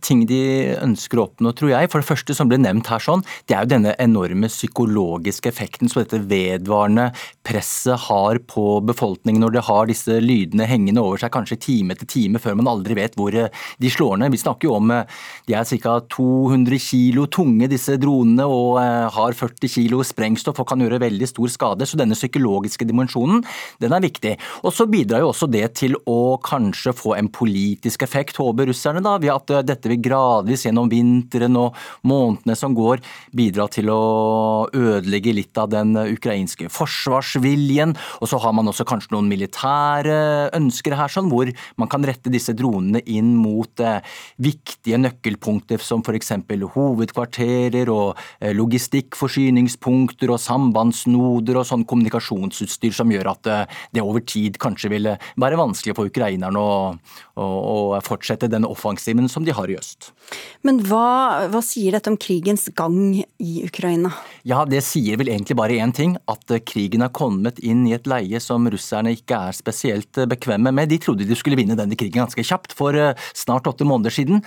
ting 0.05 0.27
de 0.29 0.77
ønsker 0.85 1.17
å 1.17 1.23
oppnå, 1.31 1.55
tror 1.57 1.71
jeg. 1.71 1.89
For 1.89 2.03
det 2.03 2.09
første 2.11 2.35
som 2.37 2.51
ble 2.51 2.59
nevnt 2.61 2.91
her, 2.93 3.01
sånn, 3.01 3.23
det 3.49 3.55
er 3.57 3.65
jo 3.65 3.71
denne 3.71 3.95
enorme 4.03 4.51
psykologiske 4.53 5.49
effekten 5.49 5.89
som 5.89 6.03
dette 6.03 6.21
vedvarende 6.29 7.07
presset 7.47 7.97
har 8.11 8.37
på 8.45 8.83
befolkningen 8.85 9.41
når 9.41 9.55
det 9.55 9.63
har 9.71 9.89
disse 9.89 10.19
lydene 10.21 10.67
hengende 10.69 11.01
over 11.01 11.23
seg 11.23 11.33
kanskje 11.33 11.57
time 11.65 11.97
etter 11.97 12.11
time 12.13 12.43
før 12.43 12.59
man 12.61 12.69
aldri 12.75 12.99
vet 12.99 13.17
hvor 13.17 13.33
eh, 13.33 13.49
de 13.81 13.93
slår 13.95 14.21
ned. 14.21 14.35
Vi 14.37 14.43
snakker 14.43 14.69
jo 14.69 14.77
om 14.83 14.93
eh, 14.93 15.17
de 15.49 15.57
er 15.57 15.73
ca. 15.87 15.97
200 16.13 16.83
kilo 16.91 17.25
tunge, 17.33 17.71
disse 17.73 17.97
dronene, 18.03 18.45
og 18.45 18.77
har 19.17 19.39
40 19.41 19.73
kilo 19.79 20.03
sprengstoff 20.05 20.61
og 20.61 20.69
kan 20.69 20.85
gjøre 20.85 21.01
veldig 21.07 21.31
stor 21.33 21.55
skade. 21.57 21.89
Så 21.89 21.97
denne 21.97 22.19
psykologiske 22.19 22.85
dimensjonen, 22.85 23.41
den 23.81 23.97
er 23.97 24.05
viktig. 24.05 24.37
Og 24.61 24.77
så 24.77 24.85
bidrar 24.91 25.25
jo 25.25 25.33
også 25.33 25.49
det 25.49 25.65
til 25.81 25.97
å 26.05 26.37
kanskje 26.45 26.93
få 27.01 27.17
en 27.17 27.33
politisk 27.33 28.05
effekt, 28.05 28.26
håper 28.35 28.67
russerne, 28.73 29.03
da, 29.05 29.15
ved 29.23 29.31
at 29.35 29.53
eh, 29.55 29.65
dette 29.67 29.91
vil 29.93 30.03
gradvis 30.03 30.67
gjennom 30.67 30.91
vinteren 30.91 31.57
og 31.61 31.77
månedene 32.03 32.57
som 32.59 32.75
går, 32.77 33.03
bidra 33.37 33.69
til 33.73 33.91
å 33.93 34.01
ødelegge 34.75 35.35
litt 35.37 35.57
av 35.61 35.71
den 35.71 35.95
ukrainske 35.97 36.71
forsvarsviljen. 36.73 37.95
Og 38.21 38.31
så 38.31 38.41
har 38.43 38.55
man 38.57 38.69
også 38.71 38.87
kanskje 38.89 39.15
noen 39.15 39.31
militære 39.31 40.17
ønsker 40.57 40.97
her, 40.99 41.13
sånn, 41.13 41.31
hvor 41.31 41.51
man 41.81 41.91
kan 41.93 42.05
rette 42.07 42.33
disse 42.33 42.55
dronene 42.57 43.03
inn 43.07 43.35
mot 43.39 43.83
eh, 43.83 44.03
viktige 44.43 44.99
nøkkelpunkter 45.01 45.83
som 45.83 46.03
f.eks. 46.05 46.33
hovedkvarterer 46.75 47.91
og 47.93 48.19
eh, 48.41 48.55
logistikkforsyningspunkter 48.57 50.33
og 50.33 50.43
sambandsnoder 50.43 51.61
og 51.61 51.69
sånn 51.69 51.87
kommunikasjonsutstyr 51.89 52.95
som 52.97 53.13
gjør 53.13 53.33
at 53.35 53.51
eh, 53.53 53.65
det 53.97 54.05
over 54.05 54.25
tid 54.27 54.59
kanskje 54.63 54.93
vil 54.93 55.13
være 55.41 55.61
vanskelig 55.61 55.97
for 55.97 56.11
ukrainerne 56.11 56.61
å, 56.61 56.77
å, 57.37 57.47
å 57.47 57.77
fortsette 58.07 58.49
den 58.51 58.67
offensiven 58.67 59.29
som 59.31 59.45
de 59.47 59.55
har 59.57 59.71
i 59.71 59.77
øst. 59.79 60.11
Men 60.67 60.81
hva, 60.87 61.47
hva, 61.53 61.63
sier 61.65 61.97
dette 61.97 62.11
om 62.11 62.19
krigens 62.21 62.69
gang 62.77 63.21
i 63.43 63.53
Ukraina? 63.67 64.13
Ja, 64.47 64.65
Det 64.67 64.83
sier 64.87 65.19
vel 65.21 65.31
egentlig 65.33 65.57
bare 65.59 65.79
én 65.83 65.95
ting. 65.95 66.17
At 66.31 66.51
eh, 66.51 66.63
krigen 66.63 67.05
har 67.05 67.13
kommet 67.15 67.61
inn 67.61 67.85
i 67.87 67.95
et 67.97 68.09
leie 68.11 68.41
som 68.43 68.67
russerne 68.71 69.15
ikke 69.15 69.39
er 69.49 69.57
spesielt 69.57 70.19
eh, 70.19 70.29
bekvemme 70.31 70.73
med. 70.75 70.91
De 70.91 71.01
trodde 71.03 71.27
de 71.27 71.39
skulle 71.39 71.59
vinne 71.59 71.79
denne 71.79 71.99
krigen 71.99 72.25
ganske 72.25 72.43
kjapt, 72.47 72.75
for 72.77 72.97
snart 73.37 73.67
åtte 73.69 73.85
måneder 73.87 74.15
siden. 74.15 74.41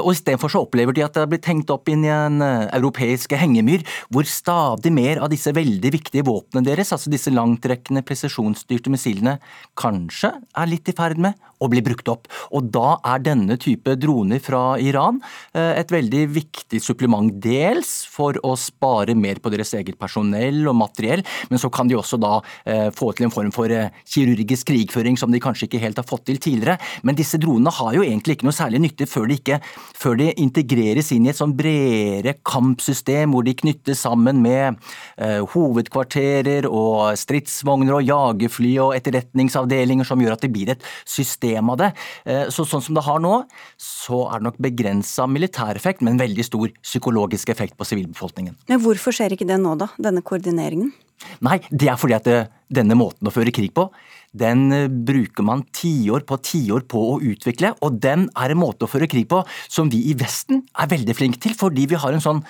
Og 0.00 0.12
Istedenfor 0.14 0.50
så 0.52 0.62
opplever 0.64 0.94
de 0.96 1.02
at 1.04 1.14
det 1.14 1.22
har 1.22 1.28
blitt 1.30 1.48
hengt 1.48 1.70
opp 1.72 1.88
inn 1.92 2.04
i 2.06 2.12
en 2.12 2.40
europeisk 2.42 3.34
hengemyr, 3.36 3.84
hvor 4.08 4.26
stadig 4.28 4.92
mer 4.94 5.20
av 5.20 5.30
disse 5.32 5.52
veldig 5.54 5.92
viktige 5.92 6.24
våpnene 6.26 6.66
deres, 6.66 6.92
altså 6.94 7.12
disse 7.12 7.32
langtrekkende 7.34 8.02
presisjonsstyrte 8.06 8.92
missilene 8.92 9.36
kanskje 9.78 10.32
er 10.32 10.70
litt 10.70 10.88
i 10.90 10.96
ferd 10.96 11.20
med 11.20 11.38
å 11.60 11.68
bli 11.70 11.82
brukt 11.84 12.08
opp. 12.08 12.28
Og 12.56 12.70
da 12.72 12.96
er 13.06 13.22
denne 13.24 13.56
type 13.60 13.94
droner 14.00 14.40
fra 14.42 14.78
Iran 14.80 15.20
eh, 15.54 15.78
et 15.80 15.92
veldig 15.92 16.24
viktig 16.34 16.80
supplement. 16.82 17.30
Dels 17.40 18.04
for 18.10 18.36
å 18.46 18.54
spare 18.58 19.14
mer 19.18 19.40
på 19.42 19.52
deres 19.52 19.72
eget 19.78 19.98
personell 20.00 20.62
og 20.70 20.78
materiell, 20.80 21.24
men 21.50 21.60
så 21.62 21.70
kan 21.72 21.90
de 21.90 21.98
også 21.98 22.18
da 22.20 22.38
eh, 22.64 22.88
få 22.96 23.12
til 23.16 23.28
en 23.28 23.34
form 23.34 23.52
for 23.54 23.72
eh, 23.72 23.90
kirurgisk 24.08 24.70
krigføring 24.70 25.18
som 25.20 25.32
de 25.32 25.42
kanskje 25.42 25.68
ikke 25.68 25.82
helt 25.82 26.00
har 26.00 26.08
fått 26.08 26.26
til 26.30 26.40
tidligere. 26.42 26.78
Men 27.06 27.18
disse 27.18 27.40
dronene 27.40 27.72
har 27.74 27.96
jo 27.96 28.04
egentlig 28.06 28.38
ikke 28.38 28.48
noe 28.48 28.56
særlig 28.56 28.82
nytte 28.84 29.08
før 29.10 29.28
de, 29.30 29.38
ikke, 29.40 29.60
før 29.98 30.18
de 30.20 30.30
integreres 30.42 31.12
inn 31.14 31.28
i 31.28 31.32
et 31.32 31.40
sånn 31.40 31.56
bredere 31.58 32.36
kampsystem 32.46 33.34
hvor 33.34 33.46
de 33.46 33.56
knyttes 33.56 34.02
sammen 34.04 34.40
med 34.42 34.78
hovedkvarterer 35.52 36.66
og 36.68 37.16
stridsvogner 37.18 37.98
og 37.98 38.06
jagerfly 38.06 38.72
og 38.82 38.94
etterretningsavdelinger 38.96 40.08
som 40.08 40.22
gjør 40.22 40.36
at 40.36 40.44
det 40.44 40.52
blir 40.52 40.72
et 40.72 40.86
system 41.08 41.72
av 41.74 41.80
det. 41.82 41.90
Så 42.54 42.64
sånn 42.68 42.84
som 42.90 42.98
det 42.98 43.06
har 43.06 43.22
nå, 43.22 43.34
så 43.80 44.24
er 44.28 44.40
det 44.40 44.48
nok 44.50 44.58
begrensa 44.62 45.28
militæreffekt, 45.30 46.02
men 46.06 46.20
veldig 46.20 46.46
stor 46.46 46.72
psykologisk 46.82 47.54
effekt 47.54 47.78
på 47.78 47.86
sivilbefolkningen. 47.88 48.58
Men 48.70 48.82
hvorfor 48.82 49.14
skjer 49.14 49.36
ikke 49.36 49.48
det 49.48 49.60
nå, 49.62 49.76
da? 49.80 49.92
Denne 50.02 50.24
koordineringen? 50.26 50.90
Nei, 51.44 51.58
det 51.68 51.90
er 51.92 51.98
fordi 52.00 52.16
at 52.16 52.26
det, 52.26 52.38
eh, 52.38 52.56
denne 52.80 52.96
måten 52.96 53.28
å 53.28 53.32
føre 53.34 53.52
krig 53.52 53.74
på, 53.76 53.90
den 54.32 54.70
eh, 54.72 54.88
bruker 54.88 55.44
man 55.44 55.66
tiår 55.76 56.24
på 56.24 56.38
tiår 56.40 56.86
på 56.88 57.02
å 57.12 57.18
utvikle, 57.20 57.74
og 57.84 57.98
den 58.00 58.28
er 58.38 58.54
en 58.54 58.62
måte 58.62 58.86
å 58.86 58.90
føre 58.90 59.08
krig 59.10 59.28
på 59.28 59.42
som 59.68 59.90
vi 59.92 60.00
i 60.10 60.16
Vesten 60.16 60.64
er 60.72 60.90
veldig 60.90 61.16
flinke 61.18 61.42
til, 61.42 61.56
fordi 61.58 61.88
vi 61.90 62.00
har 62.00 62.16
en 62.16 62.24
sånn 62.24 62.44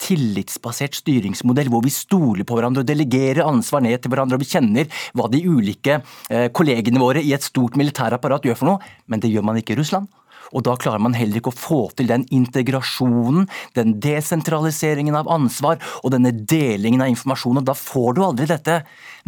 tillitsbasert 0.00 0.98
styringsmodell 1.00 1.70
hvor 1.72 1.84
vi 1.84 1.92
stoler 1.94 2.46
på 2.46 2.56
hverandre 2.58 2.84
og 2.84 2.88
delegerer 2.88 3.46
ansvar 3.46 3.84
ned 3.84 4.00
til 4.00 4.12
hverandre, 4.12 4.38
og 4.38 4.44
vi 4.44 4.50
kjenner 4.50 5.02
hva 5.16 5.28
de 5.32 5.42
ulike 5.46 6.00
eh, 6.30 6.48
kollegene 6.56 7.02
våre 7.02 7.22
i 7.24 7.34
et 7.36 7.46
stort 7.46 7.78
militærapparat 7.80 8.48
gjør 8.48 8.58
for 8.58 8.72
noe, 8.72 8.94
men 9.10 9.22
det 9.22 9.32
gjør 9.32 9.46
man 9.46 9.60
ikke 9.60 9.76
i 9.76 9.80
Russland. 9.82 10.08
Og 10.56 10.64
da 10.66 10.76
klarer 10.80 11.02
man 11.02 11.14
heller 11.16 11.40
ikke 11.40 11.52
å 11.52 11.56
få 11.56 11.80
til 11.96 12.08
den 12.10 12.24
integrasjonen, 12.34 13.46
den 13.78 13.96
desentraliseringen 14.02 15.18
av 15.18 15.30
ansvar 15.30 15.80
og 16.02 16.14
denne 16.14 16.32
delingen 16.34 17.04
av 17.04 17.12
informasjon. 17.12 17.60
Og 17.62 17.68
da 17.68 17.76
får 17.78 18.16
du 18.16 18.24
aldri 18.26 18.48
dette 18.50 18.80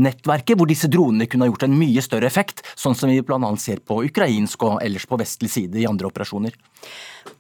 nettverket 0.03 0.59
hvor 0.59 0.71
disse 0.71 0.91
dronene 0.91 1.29
kunne 1.31 1.47
ha 1.47 1.53
gjort 1.53 1.67
en 1.69 1.79
mye 1.79 2.03
større 2.05 2.29
effekt, 2.29 2.65
sånn 2.75 2.97
som 2.99 3.13
vi 3.13 3.21
bl.a. 3.23 3.39
ser 3.61 3.83
på 3.85 4.03
ukrainsk 4.09 4.67
og 4.67 4.83
ellers 4.85 5.07
på 5.09 5.21
vestlig 5.21 5.53
side 5.53 5.83
i 5.83 5.89
andre 5.89 6.11
operasjoner. 6.11 6.57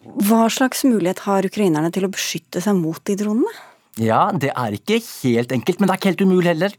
Hva 0.02 0.46
slags 0.52 0.84
mulighet 0.86 1.24
har 1.26 1.46
ukrainerne 1.46 1.90
til 1.94 2.06
å 2.06 2.12
beskytte 2.12 2.62
seg 2.62 2.78
mot 2.78 3.02
de 3.08 3.18
dronene? 3.18 3.52
Ja, 4.00 4.30
det 4.32 4.54
er 4.56 4.72
ikke 4.72 5.02
helt 5.02 5.52
enkelt, 5.52 5.80
men 5.80 5.88
det 5.88 5.94
er 5.94 6.00
ikke 6.00 6.12
helt 6.14 6.24
umulig 6.24 6.48
heller. 6.54 6.76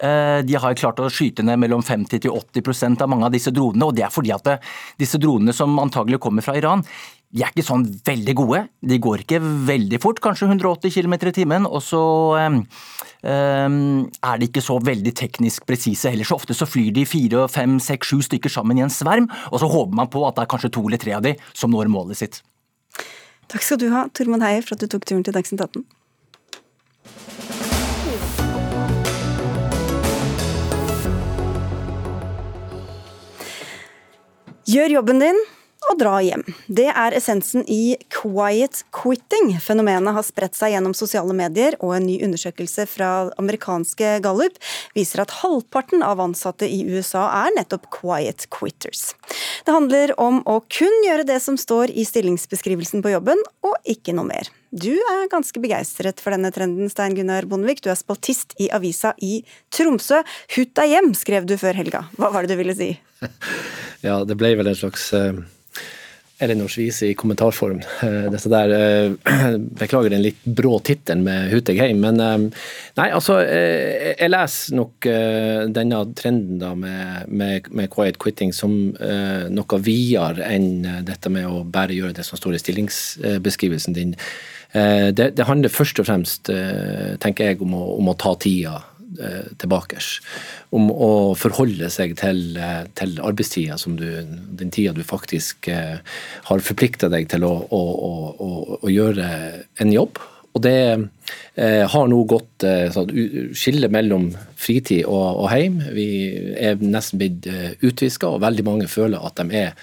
Eh, 0.00 0.40
de 0.48 0.56
har 0.56 0.76
klart 0.80 1.00
å 1.02 1.10
skyte 1.12 1.44
ned 1.44 1.60
mellom 1.60 1.82
50 1.84 2.22
til 2.24 2.32
80% 2.32 3.02
av 3.04 3.10
mange 3.12 3.28
av 3.28 3.34
disse 3.34 3.52
dronene. 3.52 3.84
og 3.84 3.96
Det 3.96 4.06
er 4.06 4.12
fordi 4.14 4.32
at 4.32 4.46
eh, 4.48 4.68
disse 5.00 5.20
dronene 5.20 5.52
som 5.56 5.76
antagelig 5.82 6.20
kommer 6.24 6.44
fra 6.44 6.56
Iran, 6.56 6.84
de 7.30 7.44
er 7.44 7.52
ikke 7.52 7.66
sånn 7.66 7.84
veldig 8.06 8.34
gode. 8.38 8.62
De 8.80 8.98
går 8.98 9.22
ikke 9.22 9.38
veldig 9.68 10.00
fort, 10.02 10.22
kanskje 10.24 10.48
180 10.48 10.94
km 10.96 11.14
i 11.28 11.34
timen. 11.36 11.68
Og 11.68 11.78
så 11.84 12.00
um, 12.42 12.56
er 13.22 14.40
de 14.40 14.48
ikke 14.48 14.64
så 14.64 14.80
veldig 14.82 15.12
teknisk 15.14 15.62
presise 15.68 16.10
heller. 16.10 16.26
Så 16.26 16.40
ofte 16.40 16.56
så 16.58 16.66
flyr 16.66 16.90
de 16.96 17.04
fire, 17.06 17.44
fem, 17.52 17.78
seks, 17.78 18.10
sju 18.10 18.24
stykker 18.26 18.50
sammen 18.50 18.80
i 18.80 18.82
en 18.82 18.90
sverm, 18.90 19.30
og 19.52 19.62
så 19.62 19.70
håper 19.70 20.00
man 20.00 20.10
på 20.10 20.24
at 20.26 20.40
det 20.40 20.42
er 20.42 20.50
kanskje 20.56 20.72
to 20.74 20.82
eller 20.88 21.02
tre 21.04 21.14
av 21.20 21.22
de 21.28 21.36
som 21.54 21.70
når 21.70 21.92
målet 21.94 22.18
sitt. 22.18 22.42
Takk 23.46 23.62
skal 23.62 23.78
du 23.78 23.92
ha, 23.94 24.08
Tormod 24.10 24.42
Heier, 24.42 24.66
for 24.66 24.74
at 24.74 24.82
du 24.82 24.90
tok 24.90 25.06
turen 25.06 25.22
til 25.22 25.38
Dagsnytt 25.38 25.62
18. 25.62 25.86
Gjør 34.70 34.92
jobben 34.92 35.18
din 35.18 35.38
og 35.88 35.98
dra 36.00 36.18
hjem. 36.22 36.42
Det 36.68 36.88
er 36.90 37.14
essensen 37.16 37.64
i 37.70 37.96
quiet 38.12 38.82
quitting. 38.94 39.54
Fenomenet 39.62 40.14
har 40.16 40.26
spredt 40.26 40.58
seg 40.58 40.74
gjennom 40.74 40.94
sosiale 40.96 41.34
medier, 41.36 41.76
og 41.80 41.94
en 41.96 42.06
ny 42.06 42.18
undersøkelse 42.26 42.86
fra 42.90 43.10
amerikanske 43.40 44.18
Gallup 44.24 44.60
viser 44.96 45.24
at 45.24 45.34
halvparten 45.40 46.04
av 46.06 46.20
ansatte 46.22 46.68
i 46.68 46.82
USA 46.90 47.26
er 47.46 47.56
nettopp 47.56 47.88
quiet 47.94 48.46
quitters. 48.52 49.10
Det 49.64 49.74
handler 49.74 50.14
om 50.20 50.42
å 50.48 50.60
kun 50.68 51.04
gjøre 51.06 51.26
det 51.28 51.40
som 51.42 51.58
står 51.60 51.92
i 51.96 52.06
stillingsbeskrivelsen 52.08 53.04
på 53.04 53.14
jobben, 53.14 53.40
og 53.66 53.76
ikke 53.88 54.14
noe 54.16 54.28
mer. 54.28 54.50
Du 54.70 54.92
er 54.94 55.30
ganske 55.32 55.58
begeistret 55.62 56.20
for 56.22 56.30
denne 56.36 56.52
trenden, 56.54 56.90
Stein 56.92 57.16
Gunnar 57.16 57.48
Bondevik. 57.50 57.80
Du 57.82 57.88
er 57.90 57.98
spaltist 57.98 58.54
i 58.62 58.68
avisa 58.70 59.16
i 59.18 59.40
Tromsø. 59.74 60.20
Hutt 60.54 60.76
deg 60.78 60.92
hjem, 60.92 61.10
skrev 61.18 61.48
du 61.50 61.56
før 61.58 61.80
helga. 61.80 62.04
Hva 62.20 62.30
var 62.30 62.46
det 62.46 62.54
du 62.54 62.62
ville 62.62 62.76
si? 62.78 62.92
Ja, 64.00 64.22
det 64.24 64.32
ble 64.40 64.54
vel 64.56 64.70
en 64.70 64.76
slags 64.78 65.10
uh, 65.12 65.42
Elinor 66.40 66.68
Svise 66.72 67.10
i 67.10 67.14
kommentarform. 67.14 67.80
Eh, 68.02 68.26
dette 68.32 68.48
der, 68.48 68.72
eh, 68.72 69.56
Beklager 69.80 70.10
den 70.10 70.24
litt 70.24 70.40
brå 70.44 70.78
tittelen 70.84 71.24
med 71.26 71.50
Hutegheim, 71.52 72.00
men 72.00 72.20
eh, 72.20 72.64
nei, 72.96 73.08
altså 73.12 73.40
Jeg 73.40 74.30
leser 74.30 74.76
nok 74.76 75.06
denne 75.74 76.00
trenden 76.16 76.60
da 76.60 76.72
med, 76.78 77.28
med, 77.28 77.68
med 77.76 77.90
quiet 77.92 78.18
quitting 78.20 78.52
som 78.54 78.72
noe 78.90 79.80
videre 79.84 80.46
enn 80.46 80.84
dette 81.06 81.32
med 81.32 81.48
å 81.48 81.62
bare 81.64 81.96
gjøre 81.96 82.16
det 82.18 82.24
som 82.26 82.38
står 82.40 82.56
i 82.56 82.60
stillingsbeskrivelsen 82.62 83.96
din. 83.96 84.14
Det, 84.72 85.30
det 85.36 85.48
handler 85.48 85.72
først 85.72 86.02
og 86.02 86.08
fremst, 86.08 86.50
tenker 87.22 87.50
jeg, 87.50 87.60
om 87.64 87.74
å, 87.78 87.84
om 87.98 88.12
å 88.12 88.18
ta 88.18 88.34
tida 88.40 88.78
tilbake. 89.60 90.00
Om 90.76 90.90
å 90.90 91.10
forholde 91.38 91.90
seg 91.90 92.16
til, 92.20 92.56
eh, 92.56 92.84
til 92.94 93.16
arbeidstida, 93.22 93.78
den 94.60 94.70
tida 94.70 94.94
du 94.94 95.02
faktisk 95.06 95.68
eh, 95.68 95.98
har 96.48 96.66
forplikta 96.66 97.10
deg 97.12 97.28
til 97.30 97.46
å, 97.46 97.54
å, 97.70 97.80
å, 97.80 98.50
å, 98.80 98.90
gjøre 98.90 99.30
en 99.82 99.92
jobb. 99.92 100.20
Og 100.54 100.62
det 100.64 100.78
eh, 101.54 101.86
har 101.86 102.10
nå 102.10 102.22
gått 102.30 102.66
eh, 102.66 102.90
skille 103.54 103.90
mellom 103.92 104.30
fritid 104.58 105.04
og, 105.06 105.44
og 105.44 105.50
heim. 105.52 105.80
Vi 105.94 106.08
er 106.58 106.80
nesten 106.82 107.22
blitt 107.22 107.50
utviska, 107.80 108.28
og 108.28 108.44
veldig 108.46 108.66
mange 108.66 108.90
føler 108.90 109.22
at 109.26 109.38
de 109.40 109.64
er 109.66 109.74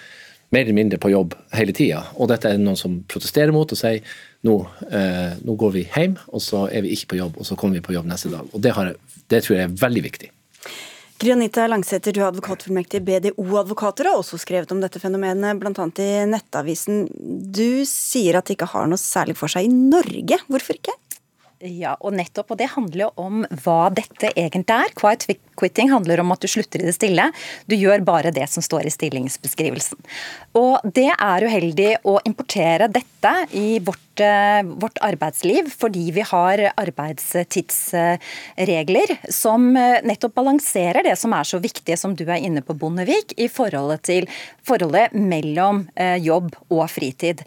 mer 0.49 0.63
eller 0.63 0.77
mindre 0.77 0.99
på 1.01 1.11
jobb 1.11 1.35
hele 1.55 1.75
tida. 1.75 2.03
Og 2.15 2.29
dette 2.31 2.49
er 2.49 2.61
noen 2.61 2.79
som 2.79 3.01
protesterer 3.09 3.53
mot 3.55 3.71
og 3.71 3.79
sier 3.79 4.03
nå, 4.47 4.55
eh, 4.91 5.35
nå, 5.43 5.55
går 5.59 5.73
vi 5.75 5.85
hjem, 5.89 6.17
og 6.31 6.43
så 6.43 6.67
er 6.71 6.85
vi 6.85 6.93
ikke 6.95 7.13
på 7.13 7.21
jobb, 7.21 7.39
og 7.41 7.47
så 7.49 7.57
kommer 7.59 7.79
vi 7.79 7.87
på 7.87 7.95
jobb 7.95 8.07
neste 8.07 8.31
dag. 8.31 8.47
Og 8.53 8.61
Det, 8.63 8.73
har, 8.75 8.93
det 9.27 9.43
tror 9.43 9.57
jeg 9.57 9.67
er 9.67 9.79
veldig 9.81 10.03
viktig. 10.07 10.31
Granita 11.17 11.65
Langsæter, 11.65 12.13
du 12.13 12.21
er 12.21 12.27
advokatfullmektig 12.27 13.01
BDO 13.01 13.45
Advokater, 13.57 14.05
og 14.05 14.19
har 14.19 14.21
også 14.21 14.37
skrevet 14.37 14.71
om 14.71 14.83
dette 14.83 15.01
fenomenet, 15.01 15.57
bl.a. 15.57 15.87
i 16.03 16.09
Nettavisen. 16.29 17.07
Du 17.09 17.81
sier 17.89 18.37
at 18.37 18.45
det 18.45 18.59
ikke 18.59 18.69
har 18.75 18.85
noe 18.87 19.01
særlig 19.01 19.33
for 19.39 19.49
seg 19.49 19.65
i 19.65 19.73
Norge. 19.73 20.37
Hvorfor 20.45 20.77
ikke? 20.77 20.93
Ja, 21.65 21.95
og 22.05 22.13
nettopp, 22.13 22.53
og 22.53 22.59
det 22.59 22.69
handler 22.75 23.07
jo 23.07 23.11
om 23.17 23.41
hva 23.63 23.87
dette 23.89 24.29
egentlig 24.37 24.77
er. 24.77 24.93
Quiet 24.93 25.25
quitting 25.57 25.91
handler 25.93 26.23
om 26.23 26.33
at 26.35 26.43
du 26.43 26.49
slutter 26.51 26.83
i 26.83 26.89
det 26.89 26.95
stille. 26.97 27.29
Du 27.67 27.77
gjør 27.77 28.05
bare 28.07 28.33
det 28.35 28.47
som 28.51 28.65
står 28.65 28.87
i 28.87 28.93
stillingsbeskrivelsen. 28.93 29.99
Og 30.57 30.91
det 30.97 31.09
er 31.13 31.47
uheldig 31.47 31.93
å 32.07 32.19
importere 32.27 32.89
dette 32.91 33.33
i 33.57 33.79
vårt 33.83 34.03
Eh, 34.19 34.63
vårt, 34.63 34.97
arbeidsliv 35.01 35.73
fordi 35.77 36.11
vi 36.11 36.21
har 36.25 36.71
arbeidstidsregler 36.75 39.17
som 39.29 39.77
eh, 39.77 40.01
nettopp 40.03 40.33
balanserer 40.39 41.03
det 41.05 41.15
som 41.19 41.33
er 41.37 41.43
så 41.45 41.59
viktig, 41.61 41.97
som 41.99 42.15
du 42.17 42.23
er 42.25 42.37
inne 42.41 42.61
på, 42.65 42.73
Bondevik, 42.73 43.33
i 43.37 43.47
forholdet 43.51 44.01
til 44.09 44.27
forholdet 44.65 45.13
mellom 45.13 45.87
eh, 45.95 46.15
jobb 46.23 46.55
og 46.73 46.89
fritid. 46.91 47.41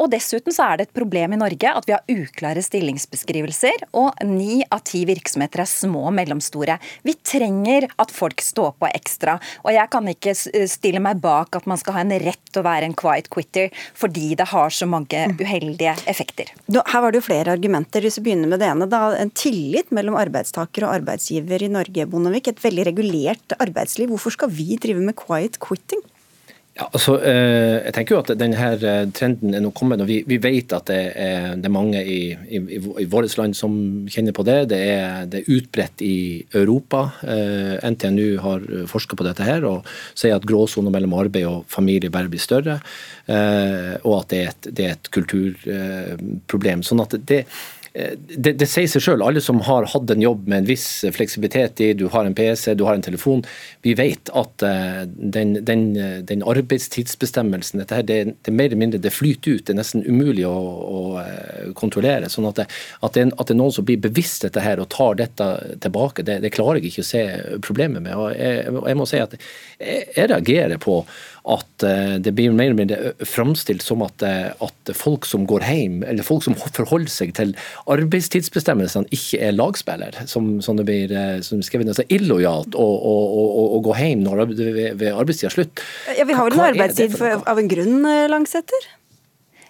Og 0.00 0.10
Dessuten 0.12 0.52
så 0.54 0.62
er 0.70 0.76
det 0.78 0.84
et 0.88 0.94
problem 0.96 1.32
i 1.34 1.40
Norge 1.40 1.72
at 1.76 1.86
vi 1.86 1.92
har 1.94 2.02
uklare 2.10 2.62
stillingsbeskrivelser, 2.64 3.72
og 3.96 4.10
ni 4.26 4.64
av 4.70 4.80
ti 4.88 5.04
virksomheter 5.08 5.60
er 5.62 5.68
små 5.70 6.08
og 6.08 6.14
mellomstore. 6.16 6.78
Vi 7.06 7.14
trenger 7.30 7.86
at 8.00 8.12
folk 8.14 8.42
står 8.44 8.74
på 8.80 8.90
ekstra. 8.90 9.38
og 9.64 9.72
Jeg 9.74 9.90
kan 9.92 10.08
ikke 10.10 10.34
stille 10.68 11.02
meg 11.02 11.22
bak 11.22 11.56
at 11.56 11.68
man 11.70 11.80
skal 11.80 11.96
ha 11.96 12.04
en 12.04 12.16
rett 12.22 12.42
til 12.50 12.62
å 12.62 12.66
være 12.66 12.88
en 12.88 12.96
quiet 12.98 13.30
quitter 13.32 13.70
fordi 13.98 14.34
det 14.38 14.48
har 14.50 14.74
så 14.74 14.88
mange 14.90 15.24
uheldige 15.38 15.94
effekter. 16.10 16.50
Her 16.70 17.04
var 17.04 17.12
det 17.12 17.20
jo 17.20 17.28
flere 17.28 17.54
argumenter. 17.54 18.04
Hvis 18.04 18.18
vi 18.20 18.30
begynner 18.30 18.50
med 18.50 18.62
det 18.62 18.70
ene, 18.70 18.88
da, 18.90 19.02
En 19.20 19.30
tillit 19.30 19.90
mellom 19.94 20.16
arbeidstaker 20.16 20.86
og 20.86 20.94
arbeidsgiver 21.00 21.62
i 21.62 21.72
Norge, 21.72 22.06
Bondevik. 22.10 22.48
Et 22.48 22.64
veldig 22.64 22.86
regulert 22.90 23.56
arbeidsliv. 23.58 24.10
Hvorfor 24.12 24.34
skal 24.34 24.52
vi 24.54 24.78
drive 24.80 25.02
med 25.04 25.18
quiet 25.18 25.58
quitting? 25.62 26.02
Ja, 26.80 26.86
altså, 26.96 27.18
eh, 27.20 27.82
jeg 27.84 27.92
tenker 27.92 28.14
jo 28.14 28.18
at 28.22 28.30
denne 28.40 28.68
eh, 28.72 29.02
trenden 29.12 29.52
er 29.52 29.60
nå 29.60 29.68
kommet. 29.76 30.00
og 30.00 30.08
Vi, 30.08 30.22
vi 30.24 30.38
vet 30.40 30.72
at 30.72 30.88
det 30.88 31.00
er, 31.12 31.58
det 31.60 31.68
er 31.68 31.74
mange 31.74 32.00
i, 32.00 32.20
i, 32.32 32.60
i 33.02 33.06
vårt 33.10 33.36
land 33.36 33.52
som 33.58 33.74
kjenner 34.08 34.32
på 34.32 34.46
det. 34.48 34.70
Det 34.70 34.78
er, 34.94 35.26
det 35.28 35.42
er 35.42 35.58
utbredt 35.58 36.00
i 36.06 36.14
Europa. 36.56 37.02
Eh, 37.20 37.84
NTNU 37.84 38.38
har 38.40 38.64
forska 38.88 39.18
på 39.18 39.26
dette 39.28 39.44
her 39.44 39.66
og 39.68 39.90
sier 40.14 40.38
at 40.38 40.46
gråsoner 40.48 40.94
mellom 40.94 41.18
arbeid 41.20 41.50
og 41.50 41.68
familie 41.68 42.12
bare 42.12 42.32
blir 42.32 42.40
større. 42.40 42.78
Og 43.28 44.14
at 44.16 44.32
det 44.32 44.40
er 44.40 44.48
et, 44.48 44.70
det 44.74 44.86
er 44.86 44.96
et 44.96 45.10
kulturproblem. 45.14 46.80
sånn 46.86 47.04
at 47.04 47.14
det 47.28 47.44
det, 47.92 48.52
det, 48.54 48.66
sier 48.70 48.86
seg 48.86 49.02
selv, 49.02 49.24
alle 49.26 49.40
som 49.42 49.58
har 49.66 49.88
hatt 49.90 50.10
en 50.12 50.22
jobb 50.22 50.46
med 50.46 50.62
en 50.62 50.68
viss 50.68 50.86
fleksibilitet 51.10 51.80
i, 51.82 51.88
du 51.98 52.06
har 52.12 52.26
en 52.26 52.36
PC, 52.38 52.76
du 52.78 52.84
har 52.86 52.94
en 52.94 53.02
telefon, 53.02 53.42
vi 53.82 53.96
vet 53.98 54.30
at 54.38 54.62
uh, 54.62 55.00
den, 55.10 55.56
den, 55.66 55.82
den, 56.28 56.44
arbeidstidsbestemmelsen, 56.46 57.82
dette 57.82 57.98
her, 57.98 58.06
det, 58.06 58.20
det, 58.46 58.54
mer 58.54 58.70
eller 58.70 58.82
mindre 58.84 59.02
det 59.02 59.10
flyter 59.14 59.58
ut. 59.58 59.64
Det 59.66 59.74
er 59.74 59.80
nesten 59.80 60.06
umulig 60.06 60.46
å, 60.46 60.54
å 60.54 61.72
kontrollere. 61.78 62.30
sånn 62.30 62.48
at 62.50 62.62
det, 62.62 62.68
at, 63.00 63.16
det, 63.16 63.26
at 63.34 63.42
det, 63.42 63.56
er 63.56 63.60
noen 63.60 63.74
som 63.74 63.88
blir 63.88 64.00
bevisst 64.02 64.46
dette 64.46 64.62
her 64.62 64.82
og 64.82 64.90
tar 64.94 65.18
dette 65.18 65.50
tilbake, 65.82 66.26
det, 66.26 66.54
klarer 66.54 66.78
jeg 66.78 66.92
ikke 66.92 67.06
å 67.06 67.10
se 67.10 67.24
problemet 67.66 68.06
med. 68.06 68.14
og 68.14 68.30
Jeg, 68.36 68.70
jeg 68.70 69.00
må 69.02 69.08
si 69.10 69.22
at 69.22 69.34
jeg, 69.34 70.06
jeg 70.14 70.30
reagerer 70.30 70.78
på 70.82 71.02
at 71.48 71.84
eh, 71.86 72.16
det 72.20 72.32
blir 72.36 72.52
mer 72.52 72.74
og 72.74 72.80
mer 72.80 73.24
framstilt 73.26 73.84
som 73.84 74.02
at, 74.04 74.22
eh, 74.26 74.50
at, 74.52 74.92
folk 74.96 75.26
som 75.28 75.46
går 75.48 75.64
hjem, 75.64 76.00
eller 76.04 76.26
folk 76.26 76.44
som 76.44 76.56
forholder 76.58 77.12
seg 77.12 77.32
til 77.36 77.54
arbeidstidsbestemmelsene, 77.90 79.08
ikke 79.14 79.40
er 79.48 79.56
lagspiller. 79.56 80.20
Som, 80.30 80.58
som 80.64 80.78
det 80.80 80.86
blir 80.88 81.14
eh, 81.16 81.40
som 81.46 81.62
skrevet, 81.64 81.90
altså 81.90 82.06
illojalt 82.12 82.76
å, 82.78 82.86
å, 82.86 83.16
å, 83.40 83.66
å, 83.78 83.82
gå 83.84 83.96
hjem 83.98 84.24
når, 84.26 84.44
ved, 84.52 84.94
ved 85.00 85.10
arbeidstida 85.12 85.52
slutt. 85.54 85.84
Ja, 86.18 86.28
Vi 86.28 86.36
har 86.36 86.48
vel 86.48 86.58
en 86.58 86.66
arbeidstid 86.70 87.20
av 87.20 87.60
en 87.60 87.70
grunn, 87.70 88.00
Langsetter? 88.30 88.90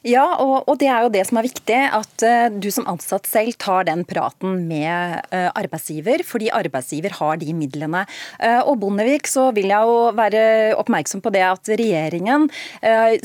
Ja, 0.07 0.24
og, 0.40 0.64
og, 0.64 0.78
det 0.80 0.88
er 0.88 1.05
jo 1.05 1.12
det 1.12 1.26
som 1.28 1.38
er 1.40 1.44
viktig. 1.44 1.78
At 1.92 2.24
uh, 2.24 2.48
du 2.48 2.70
som 2.72 2.86
ansatt 2.88 3.28
selv 3.28 3.57
tar 3.61 3.84
den 3.88 4.07
praten 4.09 4.62
med 4.68 5.26
uh, 5.28 5.51
arbeidsgiver, 5.53 6.24
fordi 6.24 6.48
arbeidsgiver 6.57 7.12
har 7.18 7.40
de 7.40 7.53
midlene. 7.57 8.07
Uh, 8.40 8.62
og 8.64 8.78
Bondevik 8.80 9.28
så 9.28 9.51
vil 9.57 9.68
jeg 9.68 9.90
jo 9.90 9.98
være 10.16 10.42
oppmerksom 10.80 11.20
på 11.20 11.32
det 11.34 11.42
at 11.44 11.68
regjeringen 11.80 12.46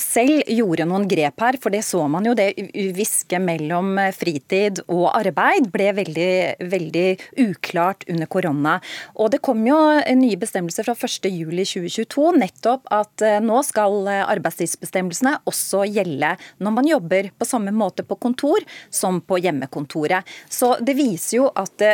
selv 0.01 0.49
gjorde 0.51 0.85
noen 0.87 1.05
grep 1.09 1.39
her. 1.41 1.57
For 1.61 1.73
det 1.73 1.81
så 1.87 2.03
man 2.11 2.25
jo, 2.27 2.33
det 2.37 2.51
hviske 2.95 3.39
mellom 3.41 3.95
fritid 4.15 4.81
og 4.91 5.07
arbeid 5.13 5.69
ble 5.73 5.91
veldig, 5.97 6.29
veldig 6.71 7.05
uklart 7.45 8.05
under 8.11 8.29
korona. 8.31 8.75
Og 9.15 9.31
det 9.33 9.41
kom 9.45 9.63
jo 9.67 9.77
nye 10.19 10.39
bestemmelser 10.41 10.87
fra 10.87 10.95
1.7.2022 10.97 12.27
nettopp 12.41 12.89
at 12.93 13.25
nå 13.45 13.61
skal 13.67 14.09
arbeidstidsbestemmelsene 14.25 15.37
også 15.49 15.85
gjelde 15.87 16.35
når 16.65 16.75
man 16.79 16.89
jobber 16.89 17.29
på 17.37 17.47
samme 17.47 17.73
måte 17.75 18.05
på 18.07 18.17
kontor 18.17 18.65
som 18.89 19.21
på 19.21 19.39
hjemmekontoret. 19.43 20.25
Så 20.49 20.73
det 20.81 20.97
viser 20.97 21.39
jo 21.39 21.49
at 21.53 21.85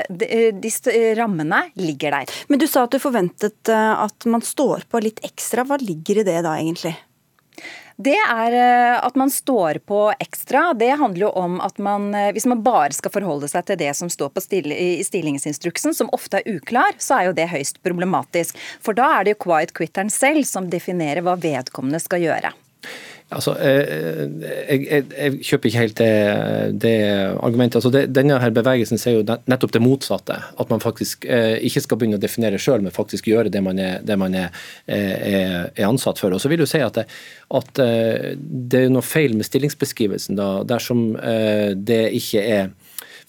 disse 0.63 0.95
rammene 1.19 1.65
ligger 1.75 2.17
der. 2.17 2.33
Men 2.47 2.61
du 2.61 2.67
sa 2.67 2.85
at 2.85 2.95
du 2.95 3.01
forventet 3.01 3.69
eh, 3.69 3.93
at 4.05 4.25
man 4.29 4.43
står 4.45 4.87
på 4.89 5.01
litt 5.03 5.21
ekstra. 5.25 5.65
Hva 5.67 5.79
ligger 5.81 6.21
i 6.21 6.27
det 6.27 6.41
da, 6.45 6.57
egentlig? 6.59 6.95
Det 8.01 8.15
er 8.17 8.55
eh, 8.57 8.95
at 8.97 9.17
man 9.19 9.29
står 9.33 9.81
på 9.85 9.99
ekstra. 10.23 10.71
Det 10.77 10.89
handler 11.01 11.27
jo 11.27 11.33
om 11.37 11.59
at 11.61 11.77
man, 11.83 12.09
eh, 12.17 12.31
hvis 12.33 12.47
man 12.49 12.63
bare 12.65 12.95
skal 12.97 13.13
forholde 13.13 13.49
seg 13.51 13.67
til 13.67 13.79
det 13.81 13.91
som 13.97 14.09
står 14.09 14.33
på 14.33 14.43
stil, 14.43 14.71
i 14.73 15.03
stillingsinstruksen, 15.05 15.95
som 15.97 16.09
ofte 16.15 16.41
er 16.41 16.57
uklar, 16.57 16.97
så 16.97 17.19
er 17.19 17.29
jo 17.29 17.37
det 17.37 17.51
høyst 17.51 17.81
problematisk. 17.85 18.57
For 18.81 18.97
da 18.97 19.11
er 19.19 19.27
det 19.27 19.35
jo 19.35 19.43
quiet 19.45 19.75
quitteren 19.77 20.13
selv 20.13 20.47
som 20.49 20.71
definerer 20.71 21.25
hva 21.25 21.37
vedkommende 21.39 22.01
skal 22.01 22.25
gjøre. 22.25 22.55
Altså, 23.31 23.53
eh, 23.63 24.25
jeg, 24.67 24.81
jeg, 24.89 25.05
jeg, 25.15 25.35
kjøper 25.47 25.69
ikke 25.69 25.81
helt 25.81 25.99
det, 26.01 26.11
det 26.83 26.95
argumentet. 27.39 27.77
Altså, 27.79 27.91
det, 27.93 28.01
denne 28.11 28.39
her 28.43 28.51
bevegelsen 28.51 28.99
sier 28.99 29.21
jo 29.21 29.37
nettopp 29.47 29.71
det 29.71 29.81
motsatte. 29.83 30.35
At 30.59 30.73
man 30.73 30.83
faktisk 30.83 31.23
eh, 31.23 31.55
ikke 31.63 31.85
skal 31.85 32.01
begynne 32.01 32.19
å 32.19 32.23
definere 32.23 32.59
sjøl, 32.59 32.83
men 32.83 32.95
faktisk 32.95 33.29
gjøre 33.31 33.53
det 33.53 33.63
man, 33.63 33.79
er, 33.79 34.01
det 34.03 34.17
man 34.19 34.35
er, 34.35 34.51
er, 34.85 35.71
er, 35.71 35.85
ansatt 35.87 36.19
for. 36.19 36.35
Og 36.35 36.43
så 36.43 36.51
vil 36.51 36.59
du 36.59 36.67
si 36.67 36.83
at, 36.83 36.99
at 36.99 37.83
eh, 37.85 38.33
det 38.35 38.83
er 38.83 38.91
noe 38.91 39.05
feil 39.05 39.37
med 39.39 39.47
stillingsbeskrivelsen 39.47 40.39
da, 40.39 40.51
dersom 40.67 41.13
eh, 41.15 41.71
det 41.77 42.03
ikke 42.19 42.43
er 42.43 42.73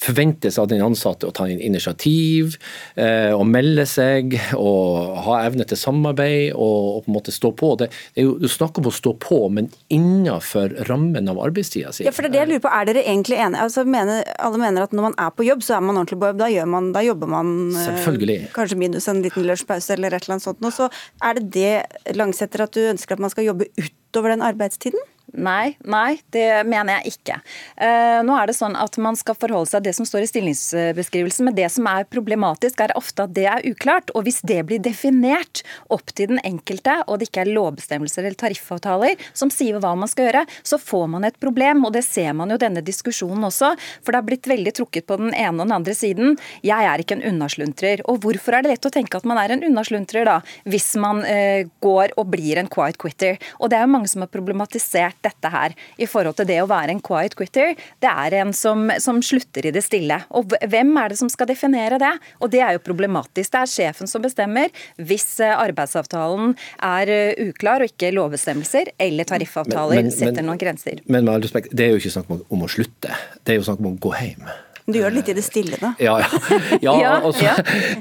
forventes 0.03 0.59
av 0.59 0.69
den 0.71 0.83
ansatte 0.85 1.29
å 1.29 1.35
ta 1.35 1.47
initiativ, 1.49 2.57
eh, 2.97 3.31
å 3.35 3.45
melde 3.47 3.85
seg, 3.89 4.35
og 4.59 5.19
ha 5.27 5.39
evne 5.47 5.67
til 5.69 5.79
samarbeid 5.79 6.53
og, 6.53 6.89
og, 6.97 7.05
på 7.05 7.13
en 7.13 7.17
måte 7.19 7.35
stå 7.35 7.53
på. 7.59 7.73
Det, 7.81 7.91
det 8.15 8.25
er 8.25 8.29
jo 8.31 8.51
snakk 8.51 8.81
om 8.81 8.91
å 8.91 8.95
stå 8.95 9.15
på, 9.23 9.41
men 9.55 9.71
innenfor 9.93 10.77
rammen 10.91 11.31
av 11.31 11.41
arbeidstida 11.43 11.95
si. 11.95 12.07
Ja, 12.07 12.15
for 12.15 12.27
det 12.27 12.33
er 12.33 12.37
det 12.37 12.43
jeg 12.43 12.53
lurer 12.53 12.65
på. 12.67 12.73
Er 12.73 12.91
dere 12.91 13.07
egentlig 13.07 13.39
enige? 13.39 13.69
Altså, 13.69 13.87
mener, 13.89 14.27
alle 14.43 14.63
mener 14.63 14.87
at 14.87 14.97
når 14.97 15.09
man 15.11 15.19
er 15.23 15.33
på 15.37 15.47
jobb, 15.47 15.65
så 15.67 15.79
er 15.79 15.87
man 15.87 16.01
ordentlig 16.01 16.21
på 16.23 16.33
jobb. 16.33 16.43
Da, 16.43 16.51
man, 16.75 16.91
da 16.97 17.05
jobber 17.07 17.33
man 17.33 17.55
eh, 17.79 18.49
kanskje 18.57 18.81
minus 18.81 19.09
en 19.11 19.23
liten 19.25 19.47
lunsjpause 19.49 19.97
eller 19.97 20.17
et 20.17 20.27
eller 20.27 20.39
annet 20.39 20.49
sånt. 20.49 20.63
Og 20.67 20.75
så 20.75 20.91
er 21.23 21.39
det 21.39 21.49
det 21.55 22.17
Langsetter 22.19 22.65
at 22.65 22.75
du 22.75 22.83
ønsker 22.91 23.17
at 23.17 23.23
man 23.23 23.33
skal 23.33 23.47
jobbe 23.47 23.71
utover 23.79 24.35
den 24.35 24.45
arbeidstiden? 24.45 25.12
Nei, 25.33 25.79
nei, 25.89 26.19
det 26.35 26.61
mener 26.69 26.99
jeg 26.99 27.15
ikke. 27.15 27.39
Uh, 27.81 28.21
nå 28.27 28.35
er 28.37 28.51
det 28.51 28.57
sånn 28.59 28.75
at 28.77 28.99
Man 29.01 29.17
skal 29.17 29.37
forholde 29.39 29.71
seg 29.71 29.81
til 29.81 29.89
det 29.89 29.95
som 29.97 30.07
står 30.09 30.27
i 30.27 30.29
stillingsbeskrivelsen, 30.29 31.47
men 31.49 31.57
det 31.57 31.71
som 31.73 31.87
er 31.89 32.05
problematisk, 32.05 32.83
er 32.85 32.93
ofte 32.99 33.25
at 33.25 33.33
det 33.33 33.47
er 33.49 33.65
uklart. 33.65 34.13
og 34.13 34.27
Hvis 34.27 34.43
det 34.45 34.61
blir 34.69 34.83
definert 34.85 35.63
opp 35.89 36.13
til 36.13 36.35
den 36.35 36.43
enkelte, 36.45 36.99
og 37.07 37.19
det 37.19 37.31
ikke 37.31 37.47
er 37.47 37.53
lovbestemmelser 37.57 38.27
eller 38.27 38.37
tariffavtaler 38.37 39.25
som 39.33 39.49
sier 39.53 39.81
hva 39.81 39.95
man 39.97 40.11
skal 40.11 40.29
gjøre, 40.29 40.45
så 40.69 40.77
får 40.77 41.09
man 41.15 41.25
et 41.25 41.41
problem. 41.41 41.87
og 41.89 41.97
Det 41.97 42.05
ser 42.05 42.37
man 42.37 42.53
jo 42.53 42.61
denne 42.61 42.85
diskusjonen 42.85 43.49
også. 43.49 43.73
For 44.05 44.13
det 44.13 44.21
har 44.21 44.29
blitt 44.29 44.51
veldig 44.53 44.77
trukket 44.77 45.09
på 45.09 45.17
den 45.23 45.33
ene 45.33 45.57
og 45.57 45.65
den 45.65 45.77
andre 45.79 45.97
siden. 45.97 46.37
Jeg 46.61 46.91
er 46.91 47.01
ikke 47.01 47.17
en 47.17 47.27
unnasluntrer. 47.33 48.05
Og 48.05 48.21
hvorfor 48.27 48.59
er 48.59 48.67
det 48.67 48.75
lett 48.75 48.91
å 48.91 48.93
tenke 48.93 49.17
at 49.17 49.29
man 49.29 49.41
er 49.41 49.57
en 49.57 49.65
unnasluntrer, 49.71 50.29
da? 50.29 50.39
Hvis 50.69 50.93
man 51.01 51.25
uh, 51.25 51.65
går 51.81 52.13
og 52.21 52.29
blir 52.37 52.61
en 52.61 52.69
quiet 52.73 53.01
quitter. 53.01 53.41
Og 53.63 53.73
det 53.73 53.81
er 53.81 53.87
jo 53.89 53.95
mange 53.97 54.13
som 54.13 54.27
har 54.27 54.33
problematisert 54.33 55.22
dette 55.25 55.53
her 55.53 55.75
i 55.97 56.09
forhold 56.11 56.39
til 56.39 56.49
det 56.49 56.59
å 56.63 56.69
være 56.71 56.97
en 56.97 57.03
quiet 57.05 57.37
quitter. 57.39 57.77
Det 58.03 58.11
er 58.11 58.39
en 58.41 58.53
som, 58.57 58.89
som, 59.03 59.21
slutter 59.23 59.69
i 59.69 59.75
det 59.75 59.85
stille. 59.85 60.19
Og 60.35 60.51
hvem 60.51 60.91
er 60.99 61.13
det 61.13 61.21
som 61.21 61.31
skal 61.33 61.49
definere 61.51 62.01
det? 62.03 62.13
Og 62.43 62.51
det 62.53 62.63
er 62.65 62.77
jo 62.77 62.83
problematisk. 62.85 63.53
Det 63.53 63.61
er 63.63 63.71
sjefen 63.71 64.11
som 64.11 64.25
bestemmer 64.25 64.73
hvis 64.99 65.29
eh, 65.45 65.55
arbeidsavtalen 65.55 66.57
er 66.89 67.13
eh, 67.13 67.47
uklar 67.49 67.85
og 67.85 67.93
ikke 67.93 68.13
lovbestemmelser 68.17 68.95
eller 69.03 69.29
tariffavtaler 69.29 70.03
men, 70.03 70.11
men, 70.11 70.17
setter 70.17 70.47
noen 70.47 70.61
grenser. 70.61 71.03
Men 71.07 71.27
med 71.27 71.37
all 71.37 71.47
respekt, 71.47 71.73
det 71.73 71.87
er 71.87 71.95
jo 71.95 72.03
ikke 72.03 72.17
snakk 72.19 72.37
om 72.43 72.67
å 72.67 72.71
slutte. 72.71 73.17
Det 73.43 73.55
er 73.55 73.61
jo 73.61 73.67
snakk 73.69 73.83
om 73.83 73.93
å 73.93 73.97
gå 74.03 74.15
hjem. 74.19 74.47
Du 74.87 74.97
gjør 74.99 75.13
det 75.13 75.21
litt 75.21 75.29
i 75.31 75.35
det 75.37 75.45
stille, 75.47 75.79
da. 75.79 75.93
Ja, 76.03 76.17
ja. 76.19 76.29
ja, 76.83 77.11
altså, 77.23 77.53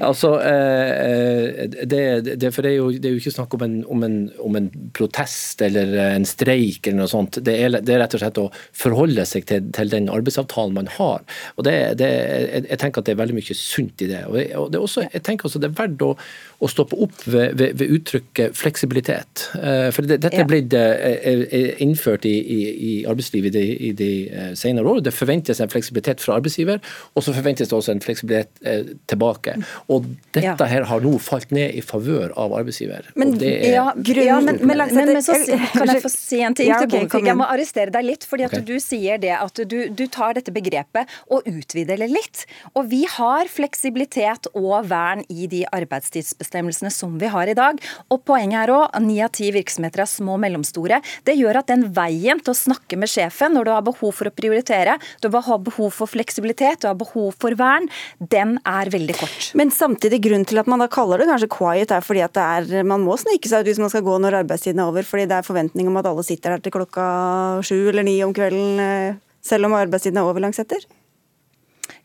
altså 0.02 0.30
eh, 0.42 1.68
det, 1.86 2.00
det, 2.42 2.50
For 2.50 2.66
det 2.66 2.72
er, 2.72 2.78
jo, 2.80 2.88
det 2.90 3.06
er 3.06 3.14
jo 3.14 3.20
ikke 3.22 3.34
snakk 3.36 3.54
om 3.54 3.64
en, 3.66 3.76
om, 3.86 4.02
en, 4.06 4.16
om 4.42 4.58
en, 4.58 4.70
protest 4.92 5.62
eller 5.62 5.94
en 6.02 6.26
streik 6.28 6.88
eller 6.88 7.04
noe 7.04 7.10
sånt. 7.10 7.38
Det 7.44 7.54
er, 7.54 7.78
det 7.78 7.94
er 7.94 8.02
rett 8.02 8.16
og 8.18 8.22
slett 8.24 8.40
å 8.42 8.48
forholde 8.76 9.24
seg 9.28 9.46
til, 9.48 9.68
til 9.74 9.92
den 9.92 10.10
arbeidsavtalen 10.12 10.74
man 10.76 10.90
har. 10.96 11.22
Og 11.56 11.66
det, 11.68 11.76
jeg, 12.02 12.64
jeg, 12.66 12.80
tenker 12.82 13.02
at 13.02 13.08
det 13.08 13.14
er 13.14 13.22
veldig 13.22 13.38
mye 13.38 13.58
sunt 13.58 14.02
i 14.02 14.10
det. 14.10 14.24
Og, 14.26 14.40
og 14.64 14.68
det 14.72 14.80
er 14.80 14.88
også, 14.88 15.06
jeg 15.06 15.24
tenker 15.28 15.48
også 15.48 15.62
det 15.62 15.70
er 15.70 15.78
verdt 15.78 16.04
å, 16.06 16.10
å 16.62 16.70
stoppe 16.70 16.98
opp 17.06 17.22
ved, 17.26 17.54
ved, 17.60 17.76
ved 17.78 17.94
uttrykket 17.98 18.58
fleksibilitet. 18.58 19.46
Eh, 19.60 19.88
for 19.94 20.08
dette 20.08 20.32
er 20.34 20.50
ble 20.50 20.62
innført 21.82 22.26
i, 22.28 22.34
i, 22.34 22.60
i 22.90 22.92
arbeidslivet 23.08 23.54
i 23.54 23.56
de, 23.58 23.64
i 23.90 23.94
de 24.02 24.12
eh, 24.28 24.52
senere 24.58 24.96
år. 24.96 25.02
Det 25.06 25.14
forventes 25.14 25.62
en 25.62 25.70
fleksibilitet 25.72 26.22
fra 26.22 26.40
arbeidsgiver 26.40 26.71
arbeidsgiver, 26.72 26.80
og 27.14 27.24
så 27.24 27.34
forventes 27.36 27.68
det 27.68 27.76
også 27.76 27.92
en 27.92 28.02
fleksibilitet 28.02 28.62
eh, 28.64 28.92
tilbake. 29.10 29.56
Og 29.88 30.06
dette 30.32 30.44
ja. 30.44 30.68
her 30.68 30.86
har 30.88 31.04
nå 31.04 31.16
falt 31.22 31.52
ned 31.52 31.74
i 31.76 31.82
favør 31.82 32.32
av 32.38 32.54
arbeidsgiver. 32.56 33.10
Men, 33.16 33.36
det 33.38 33.52
er, 33.66 33.76
ja, 33.76 33.86
ja, 33.92 34.40
men, 34.40 34.60
men, 34.62 34.78
men, 34.78 35.12
men 35.12 35.22
så, 35.22 35.36
kan 35.72 35.88
jeg 35.88 36.02
få 36.02 36.12
si 36.12 36.40
en 36.42 36.54
ting? 36.54 36.70
Ja, 36.70 36.82
okay, 36.84 37.24
jeg 37.26 37.36
må 37.38 37.46
arrestere 37.48 37.92
deg 37.92 38.06
litt, 38.06 38.26
fordi 38.28 38.46
at 38.46 38.56
okay. 38.56 38.66
du 38.66 38.78
sier 38.82 39.20
det 39.22 39.34
at 39.36 39.62
du, 39.68 39.78
du, 39.90 40.06
tar 40.12 40.36
dette 40.36 40.52
begrepet 40.52 41.10
og 41.32 41.46
utvider 41.48 42.00
det 42.00 42.10
litt. 42.12 42.44
Og 42.76 42.88
vi 42.90 43.04
har 43.08 43.50
fleksibilitet 43.52 44.48
og 44.58 44.88
vern 44.90 45.24
i 45.32 45.48
de 45.50 45.64
arbeidstidsbestemmelsene 45.72 46.92
som 46.92 47.18
vi 47.20 47.30
har 47.32 47.50
i 47.50 47.56
dag. 47.58 47.80
Og 48.12 48.22
poenget 48.28 48.64
er 48.64 48.74
òg 48.74 48.98
ni 49.02 49.18
av 49.24 49.32
ti 49.34 49.50
virksomheter 49.54 50.04
er 50.04 50.10
små 50.10 50.36
og 50.36 50.42
mellomstore. 50.44 51.00
Det 51.26 51.36
gjør 51.38 51.60
at 51.62 51.70
den 51.70 51.86
veien 51.94 52.40
til 52.42 52.54
å 52.54 52.58
snakke 52.58 52.98
med 53.00 53.10
sjefen 53.10 53.56
når 53.56 53.68
du 53.68 53.72
har 53.74 53.86
behov 53.86 54.14
for 54.18 54.28
å 54.28 54.34
prioritere, 54.34 54.98
du 55.22 55.28
har 55.32 55.62
behov 55.64 55.92
for 55.94 56.10
fleksibilitet 56.10 56.61
aktivitet 56.62 56.86
og 56.86 56.92
har 56.92 57.00
behov 57.00 57.34
for 57.40 57.56
vern, 57.58 57.88
den 58.18 58.58
er 58.68 58.90
veldig 58.92 59.16
kort. 59.18 59.50
Men 59.58 59.70
samtidig, 59.70 60.22
grunnen 60.22 60.46
til 60.46 60.60
at 60.62 60.70
man 60.70 60.82
da 60.82 60.88
kaller 60.88 61.18
det 61.18 61.28
kanskje 61.30 61.50
quiet, 61.52 61.90
er 61.90 62.04
fordi 62.04 62.22
at 62.24 62.36
er, 62.36 62.82
man 62.84 63.02
må 63.02 63.16
snike 63.20 63.48
seg 63.48 63.62
ut 63.62 63.70
hvis 63.70 63.82
man 63.82 63.92
skal 63.92 64.04
gå 64.06 64.18
når 64.22 64.42
arbeidstiden 64.42 64.80
er 64.80 64.90
over, 64.90 65.06
fordi 65.06 65.26
det 65.26 65.38
er 65.38 65.46
forventning 65.46 65.88
om 65.88 66.00
at 66.00 66.08
alle 66.10 66.24
sitter 66.26 66.56
her 66.56 66.62
til 66.62 66.74
klokka 66.74 67.04
sju 67.66 67.88
eller 67.90 68.06
ni 68.06 68.20
om 68.24 68.34
kvelden, 68.34 68.80
eh, 68.80 69.20
selv 69.42 69.66
om 69.66 69.78
arbeidstiden 69.78 70.20
er 70.20 70.28
over 70.28 70.42
langsetter? 70.42 70.84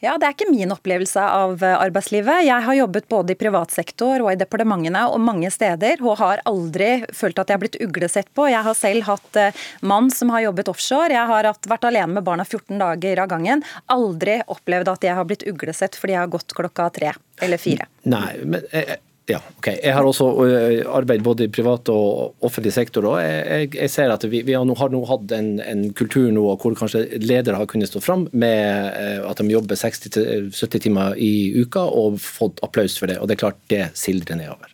Ja, 0.04 0.18
Det 0.18 0.28
er 0.28 0.36
ikke 0.36 0.50
min 0.52 0.74
opplevelse 0.74 1.22
av 1.22 1.64
eh, 1.64 1.76
arbeidslivet. 1.78 2.46
Jeg 2.46 2.66
har 2.68 2.78
jobbet 2.78 3.08
både 3.10 3.34
i 3.34 3.40
privat 3.40 3.74
sektor 3.74 4.22
og 4.26 4.32
i 4.32 4.40
departementene 4.40 5.06
og 5.10 5.22
mange 5.24 5.50
steder, 5.54 6.02
og 6.06 6.20
har 6.22 6.44
aldri 6.50 6.92
følt 7.14 7.40
at 7.40 7.50
jeg 7.50 7.58
har 7.58 7.64
blitt 7.64 7.80
uglesett 7.82 8.30
på. 8.38 8.50
Jeg 8.52 8.64
har 8.68 8.78
selv 8.78 9.08
hatt 9.10 9.42
eh, 9.42 9.66
mann 9.82 10.12
som 10.14 10.34
har 10.36 10.46
jobbet 10.48 10.72
offshore. 10.74 11.14
Jeg 11.16 11.32
har 11.32 11.50
vært 11.68 11.90
alene 11.90 12.20
med 12.20 12.28
barna 12.28 12.46
14 12.46 12.78
dager 12.78 13.24
av 13.24 13.32
gangen. 13.34 13.66
Aldri 13.94 14.40
opplevd 14.48 14.94
at 14.94 15.10
jeg 15.10 15.18
har 15.18 15.28
blitt 15.28 15.48
uglesett 15.50 15.98
fordi 15.98 16.18
jeg 16.18 16.26
har 16.26 16.34
gått 16.38 16.56
klokka 16.58 16.90
tre 16.94 17.14
eller 17.42 17.62
fire. 17.62 17.90
Nei, 18.08 18.38
men 18.44 18.64
eh, 18.72 18.98
ja, 19.28 19.42
ok. 19.58 19.68
Jeg 19.76 19.92
har 19.92 20.08
også 20.08 20.26
øh, 20.46 20.86
arbeidet 20.88 21.24
både 21.26 21.44
i 21.48 21.52
privat 21.52 21.90
og 21.92 22.38
offentlig 22.48 22.72
sektor. 22.74 23.10
og 23.10 23.18
Jeg, 23.20 23.74
jeg 23.76 23.92
ser 23.92 24.14
at 24.14 24.24
vi, 24.24 24.40
vi 24.48 24.56
har, 24.56 24.64
nå, 24.64 24.76
har, 24.80 24.88
nå, 24.94 25.02
hatt 25.10 25.34
en, 25.36 25.50
en, 25.60 25.84
kultur 25.98 26.30
nå 26.32 26.46
hvor 26.62 26.78
kanskje 26.80 27.04
ledere 27.20 27.60
har 27.60 27.68
kunnet 27.68 27.92
stå 27.92 28.00
fram 28.04 28.28
med 28.32 28.88
øh, 28.88 29.28
at 29.28 29.44
de 29.44 29.52
jobber 29.52 29.76
60-70 29.76 30.80
timer 30.88 31.20
i 31.20 31.52
uka 31.60 31.84
og 31.84 32.22
fått 32.24 32.64
applaus 32.64 32.96
for 32.96 33.12
det. 33.12 33.20
og 33.20 33.28
Det 33.28 33.36
er 33.36 33.44
klart 33.44 33.62
det 33.68 33.84
sildrer 34.00 34.40
nedover. 34.40 34.72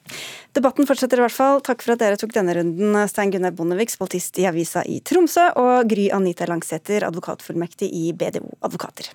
Debatten 0.54 0.86
fortsetter 0.86 1.18
i 1.18 1.26
hvert 1.26 1.34
fall. 1.34 1.62
Takk 1.66 1.82
for 1.82 1.96
at 1.96 2.06
dere 2.06 2.22
tok 2.22 2.38
denne 2.38 2.54
runden, 2.54 3.02
Stein 3.10 3.34
Gunnar 3.34 3.58
Bondevik, 3.58 3.90
spaltist 3.90 4.38
i 4.38 4.46
Avisa 4.46 4.86
i 4.86 5.02
Tromsø, 5.02 5.50
og 5.58 5.90
Gry 5.90 6.12
Anita 6.14 6.46
Langsæter, 6.46 7.10
advokatfullmektig 7.10 7.90
i 7.90 8.12
BDO 8.14 8.60
Advokater. 8.62 9.10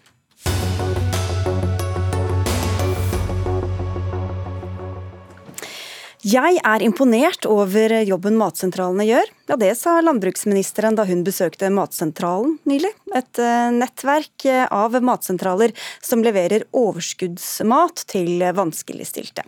Jeg 6.29 6.59
er 6.67 6.83
imponert 6.83 7.47
over 7.49 7.93
jobben 8.05 8.35
matsentralene 8.37 9.05
gjør. 9.07 9.29
Ja, 9.49 9.57
Det 9.57 9.71
sa 9.79 9.95
landbruksministeren 10.03 10.97
da 10.99 11.07
hun 11.09 11.23
besøkte 11.25 11.71
Matsentralen 11.73 12.59
nylig. 12.69 12.91
Et 13.17 13.39
eh, 13.41 13.69
nettverk 13.73 14.45
av 14.75 14.99
matsentraler 15.01 15.73
som 16.05 16.21
leverer 16.27 16.67
overskuddsmat 16.77 18.03
til 18.13 18.43
vanskeligstilte. 18.59 19.47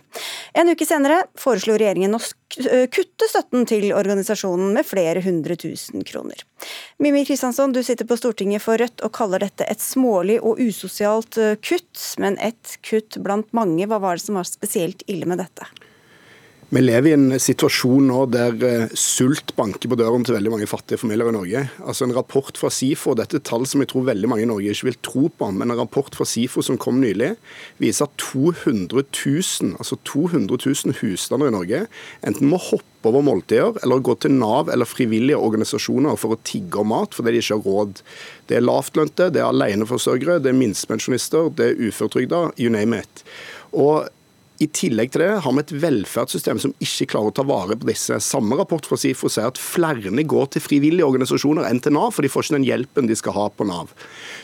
En 0.57 0.71
uke 0.71 0.87
senere 0.87 1.19
foreslo 1.37 1.75
regjeringen 1.75 2.17
å 2.17 2.21
eh, 2.63 2.87
kutte 2.89 3.29
støtten 3.29 3.67
til 3.69 3.91
organisasjonen 3.93 4.73
med 4.73 4.87
flere 4.87 5.21
hundre 5.27 5.59
tusen 5.61 6.07
kroner. 6.07 6.41
Mimmi 7.03 7.27
Kristiansson, 7.27 7.75
du 7.75 7.83
sitter 7.85 8.09
på 8.09 8.17
Stortinget 8.17 8.63
for 8.63 8.81
Rødt 8.81 9.05
og 9.05 9.13
kaller 9.19 9.43
dette 9.43 9.67
et 9.69 9.83
smålig 9.83 10.39
og 10.39 10.57
usosialt 10.63 11.37
eh, 11.37 11.53
kutt, 11.61 12.15
men 12.23 12.39
et 12.41 12.79
kutt 12.87 13.21
blant 13.21 13.51
mange. 13.53 13.85
Hva 13.85 14.01
var 14.01 14.17
det 14.17 14.25
som 14.25 14.41
var 14.41 14.49
spesielt 14.49 15.05
ille 15.11 15.29
med 15.29 15.43
dette? 15.43 15.69
Vi 16.71 16.79
lever 16.79 17.09
i 17.09 17.15
en 17.17 17.33
situasjon 17.35 18.05
nå 18.07 18.19
der 18.31 18.61
eh, 18.63 18.91
sult 18.95 19.49
banker 19.57 19.91
på 19.91 19.97
døren 19.99 20.23
til 20.23 20.37
veldig 20.37 20.53
mange 20.53 20.67
fattige 20.71 21.01
familier 21.01 21.27
i 21.27 21.33
Norge. 21.35 21.63
Altså 21.83 22.05
En 22.05 22.13
rapport 22.15 22.55
fra 22.55 22.69
SIFO, 22.71 23.11
dette 23.19 23.41
er 23.41 23.43
tall 23.43 23.65
som 23.67 23.83
jeg 23.83 23.89
tror 23.91 24.05
veldig 24.07 24.29
mange 24.31 24.45
i 24.45 24.47
Norge 24.47 24.71
ikke 24.71 24.87
vil 24.87 24.99
tro 25.03 25.25
på, 25.35 25.49
men 25.51 25.67
en 25.67 25.81
rapport 25.81 26.15
fra 26.15 26.23
SIFO 26.23 26.63
som 26.63 26.77
kom 26.79 27.01
nylig, 27.03 27.33
viser 27.83 28.07
at 28.07 28.15
200 28.23 29.03
000, 29.03 29.73
altså 29.83 29.97
200 30.07 30.61
000 30.63 30.95
husstander 31.01 31.51
i 31.51 31.55
Norge 31.57 31.81
enten 32.23 32.47
må 32.53 32.61
hoppe 32.69 33.11
over 33.11 33.27
måltider 33.27 33.75
eller 33.83 33.99
gå 34.07 34.15
til 34.23 34.37
Nav 34.37 34.71
eller 34.71 34.87
frivillige 34.87 35.43
organisasjoner 35.43 36.15
for 36.23 36.37
å 36.37 36.39
tigge 36.47 36.79
om 36.79 36.93
mat 36.93 37.19
fordi 37.19 37.35
de 37.35 37.43
ikke 37.43 37.59
har 37.59 37.67
råd. 37.67 37.99
Det 38.47 38.61
er 38.61 38.63
lavtlønte, 38.63 39.27
det 39.27 39.43
er 39.43 39.51
aleneforsørgere, 39.51 40.39
det 40.39 40.55
er 40.55 40.59
minstepensjonister, 40.63 41.51
det 41.59 41.73
er 41.73 41.83
uføretrygda, 41.89 42.45
you 42.55 42.71
name 42.71 43.03
it. 43.03 43.27
Og 43.75 44.07
i 44.61 44.67
tillegg 44.69 45.13
til 45.13 45.23
det 45.23 45.29
har 45.41 45.53
vi 45.55 45.63
et 45.63 45.73
velferdssystem 45.81 46.59
som 46.61 46.73
ikke 46.83 47.07
klarer 47.13 47.31
å 47.31 47.35
ta 47.39 47.45
vare 47.47 47.77
på 47.79 47.87
disse. 47.89 48.17
Samme 48.21 48.57
rapport 48.59 48.85
fra 48.85 48.97
SIFO 48.99 49.29
sier 49.31 49.49
at 49.49 49.59
flere 49.61 50.11
går 50.11 50.51
til 50.53 50.63
frivillige 50.63 51.07
organisasjoner 51.07 51.65
enn 51.65 51.81
til 51.81 51.95
Nav, 51.95 52.11
for 52.13 52.25
de 52.25 52.29
får 52.31 52.45
ikke 52.45 52.57
den 52.59 52.67
hjelpen 52.67 53.09
de 53.09 53.17
skal 53.17 53.35
ha 53.37 53.47
på 53.49 53.65
Nav. 53.65 53.93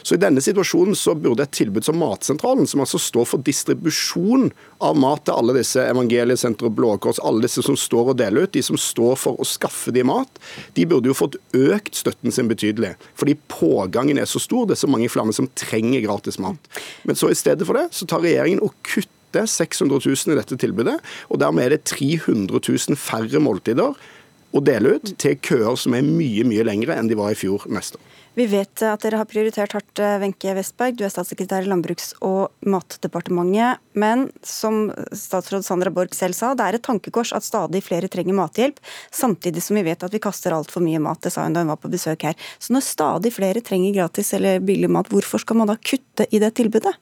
Så 0.02 0.16
I 0.18 0.22
denne 0.22 0.42
situasjonen 0.42 0.98
så 0.98 1.14
burde 1.18 1.46
et 1.46 1.54
tilbud 1.54 1.86
som 1.86 2.00
Matsentralen, 2.02 2.66
som 2.70 2.82
altså 2.82 3.00
står 3.02 3.28
for 3.30 3.46
distribusjon 3.46 4.50
av 4.84 4.98
mat 4.98 5.26
til 5.28 5.38
alle 5.38 5.58
disse 5.58 5.82
evangeliesentre, 5.82 6.72
Blå 6.74 6.96
Kors, 7.02 7.22
alle 7.26 7.46
disse 7.46 7.62
som 7.66 7.78
står 7.78 8.14
og 8.14 8.20
deler 8.22 8.48
ut, 8.48 8.54
de 8.56 8.64
som 8.66 8.80
står 8.80 9.18
for 9.22 9.38
å 9.38 9.48
skaffe 9.48 9.94
de 9.94 10.06
mat, 10.08 10.42
de 10.78 10.88
burde 10.90 11.12
jo 11.12 11.18
fått 11.18 11.38
økt 11.58 11.98
støtten 12.00 12.34
sin 12.34 12.50
betydelig. 12.50 12.96
Fordi 13.18 13.38
pågangen 13.52 14.22
er 14.22 14.30
så 14.30 14.42
stor, 14.42 14.66
det 14.66 14.78
er 14.78 14.84
så 14.86 14.92
mange 14.92 15.12
flere 15.14 15.36
som 15.36 15.50
trenger 15.58 16.06
gratis 16.06 16.42
mat. 16.42 16.74
Men 17.06 17.20
så 17.20 17.30
i 17.30 17.38
stedet 17.38 17.68
for 17.68 17.78
det, 17.78 17.90
så 17.94 18.10
tar 18.10 18.26
regjeringen 18.26 18.64
og 18.66 18.74
kutter 18.82 19.08
kutte 19.08 19.17
600 19.34 20.00
000 20.06 20.34
i 20.34 20.38
dette 20.40 20.58
tilbudet. 20.60 21.00
og 21.30 21.42
Dermed 21.42 21.66
er 21.66 21.76
det 21.76 21.84
300 21.90 22.62
000 22.62 23.00
færre 23.00 23.42
måltider 23.44 23.98
å 24.56 24.64
dele 24.64 24.98
ut 24.98 25.16
til 25.20 25.36
køer 25.44 25.76
som 25.80 25.96
er 25.98 26.06
mye 26.06 26.46
mye 26.48 26.66
lengre 26.66 26.96
enn 26.98 27.10
de 27.10 27.18
var 27.20 27.34
i 27.34 27.40
fjor 27.40 27.68
neste 27.70 28.00
år. 28.00 28.14
Vi 28.38 28.46
vet 28.46 28.84
at 28.86 29.02
dere 29.02 29.18
har 29.18 29.26
prioritert 29.26 29.72
hardt, 29.74 29.98
eh, 29.98 30.20
Wenche 30.22 30.52
Westberg. 30.54 30.94
Du 30.94 31.04
er 31.04 31.10
statssekretær 31.10 31.66
i 31.66 31.70
Landbruks- 31.72 32.14
og 32.22 32.52
matdepartementet. 32.62 33.80
Men 33.96 34.32
som 34.44 34.92
statsråd 35.10 35.66
Sandra 35.66 35.90
Borch 35.90 36.14
selv 36.14 36.36
sa, 36.38 36.54
det 36.54 36.62
er 36.62 36.76
et 36.76 36.84
tankekors 36.84 37.34
at 37.34 37.42
stadig 37.42 37.82
flere 37.82 38.08
trenger 38.08 38.38
mathjelp, 38.38 38.78
samtidig 39.12 39.64
som 39.64 39.76
vi 39.76 39.88
vet 39.90 40.04
at 40.04 40.12
vi 40.12 40.20
kaster 40.20 40.54
altfor 40.54 40.86
mye 40.86 41.02
mat. 41.02 41.20
Det 41.20 41.34
sa 41.34 41.46
hun 41.46 41.54
da 41.54 41.62
hun 41.62 41.74
var 41.74 41.82
på 41.82 41.90
besøk 41.90 42.22
her. 42.22 42.36
Så 42.60 42.78
når 42.78 42.86
stadig 42.86 43.34
flere 43.34 43.60
trenger 43.60 43.96
gratis 43.98 44.32
eller 44.34 44.60
billig 44.60 44.88
mat, 44.88 45.10
hvorfor 45.10 45.40
skal 45.40 45.58
man 45.58 45.68
da 45.74 45.76
kutte 45.76 46.28
i 46.30 46.38
det 46.38 46.54
tilbudet? 46.54 46.94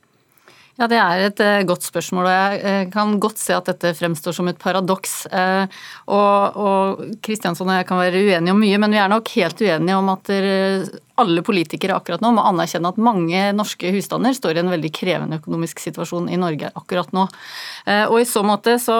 Ja, 0.76 0.89
Det 0.91 0.97
er 0.99 1.21
et 1.23 1.39
uh, 1.39 1.63
godt 1.69 1.86
spørsmål, 1.88 2.28
og 2.28 2.34
jeg 2.34 2.59
uh, 2.59 2.91
kan 2.91 3.15
godt 3.23 3.39
se 3.39 3.55
at 3.55 3.69
dette 3.69 3.93
fremstår 3.95 4.36
som 4.36 4.49
et 4.51 4.59
paradoks. 4.59 5.13
Uh, 5.32 5.63
og 6.11 7.05
Kristiansson 7.23 7.71
og 7.71 7.80
jeg 7.80 7.88
kan 7.88 8.01
være 8.01 8.23
uenige 8.26 8.51
om 8.51 8.59
mye, 8.59 8.80
men 8.84 8.91
vi 8.91 8.99
er 8.99 9.11
nok 9.11 9.32
helt 9.38 9.63
uenige 9.63 9.95
om 9.95 10.11
at 10.17 10.34
alle 11.22 11.43
politikere 11.45 11.95
akkurat 11.97 12.24
nå 12.24 12.34
må 12.36 12.45
anerkjenne 12.49 12.91
at 12.91 13.01
mange 13.01 13.41
norske 13.55 13.91
husstander 13.95 14.36
står 14.36 14.57
i 14.57 14.63
en 14.63 14.74
veldig 14.74 14.91
krevende 14.95 15.39
økonomisk 15.41 15.82
situasjon 15.84 16.30
i 16.34 16.39
Norge 16.39 16.72
akkurat 16.76 17.11
nå. 17.16 17.28
Og 18.09 18.18
I 18.20 18.28
så 18.28 18.41
måte 18.45 18.78
så, 18.82 18.95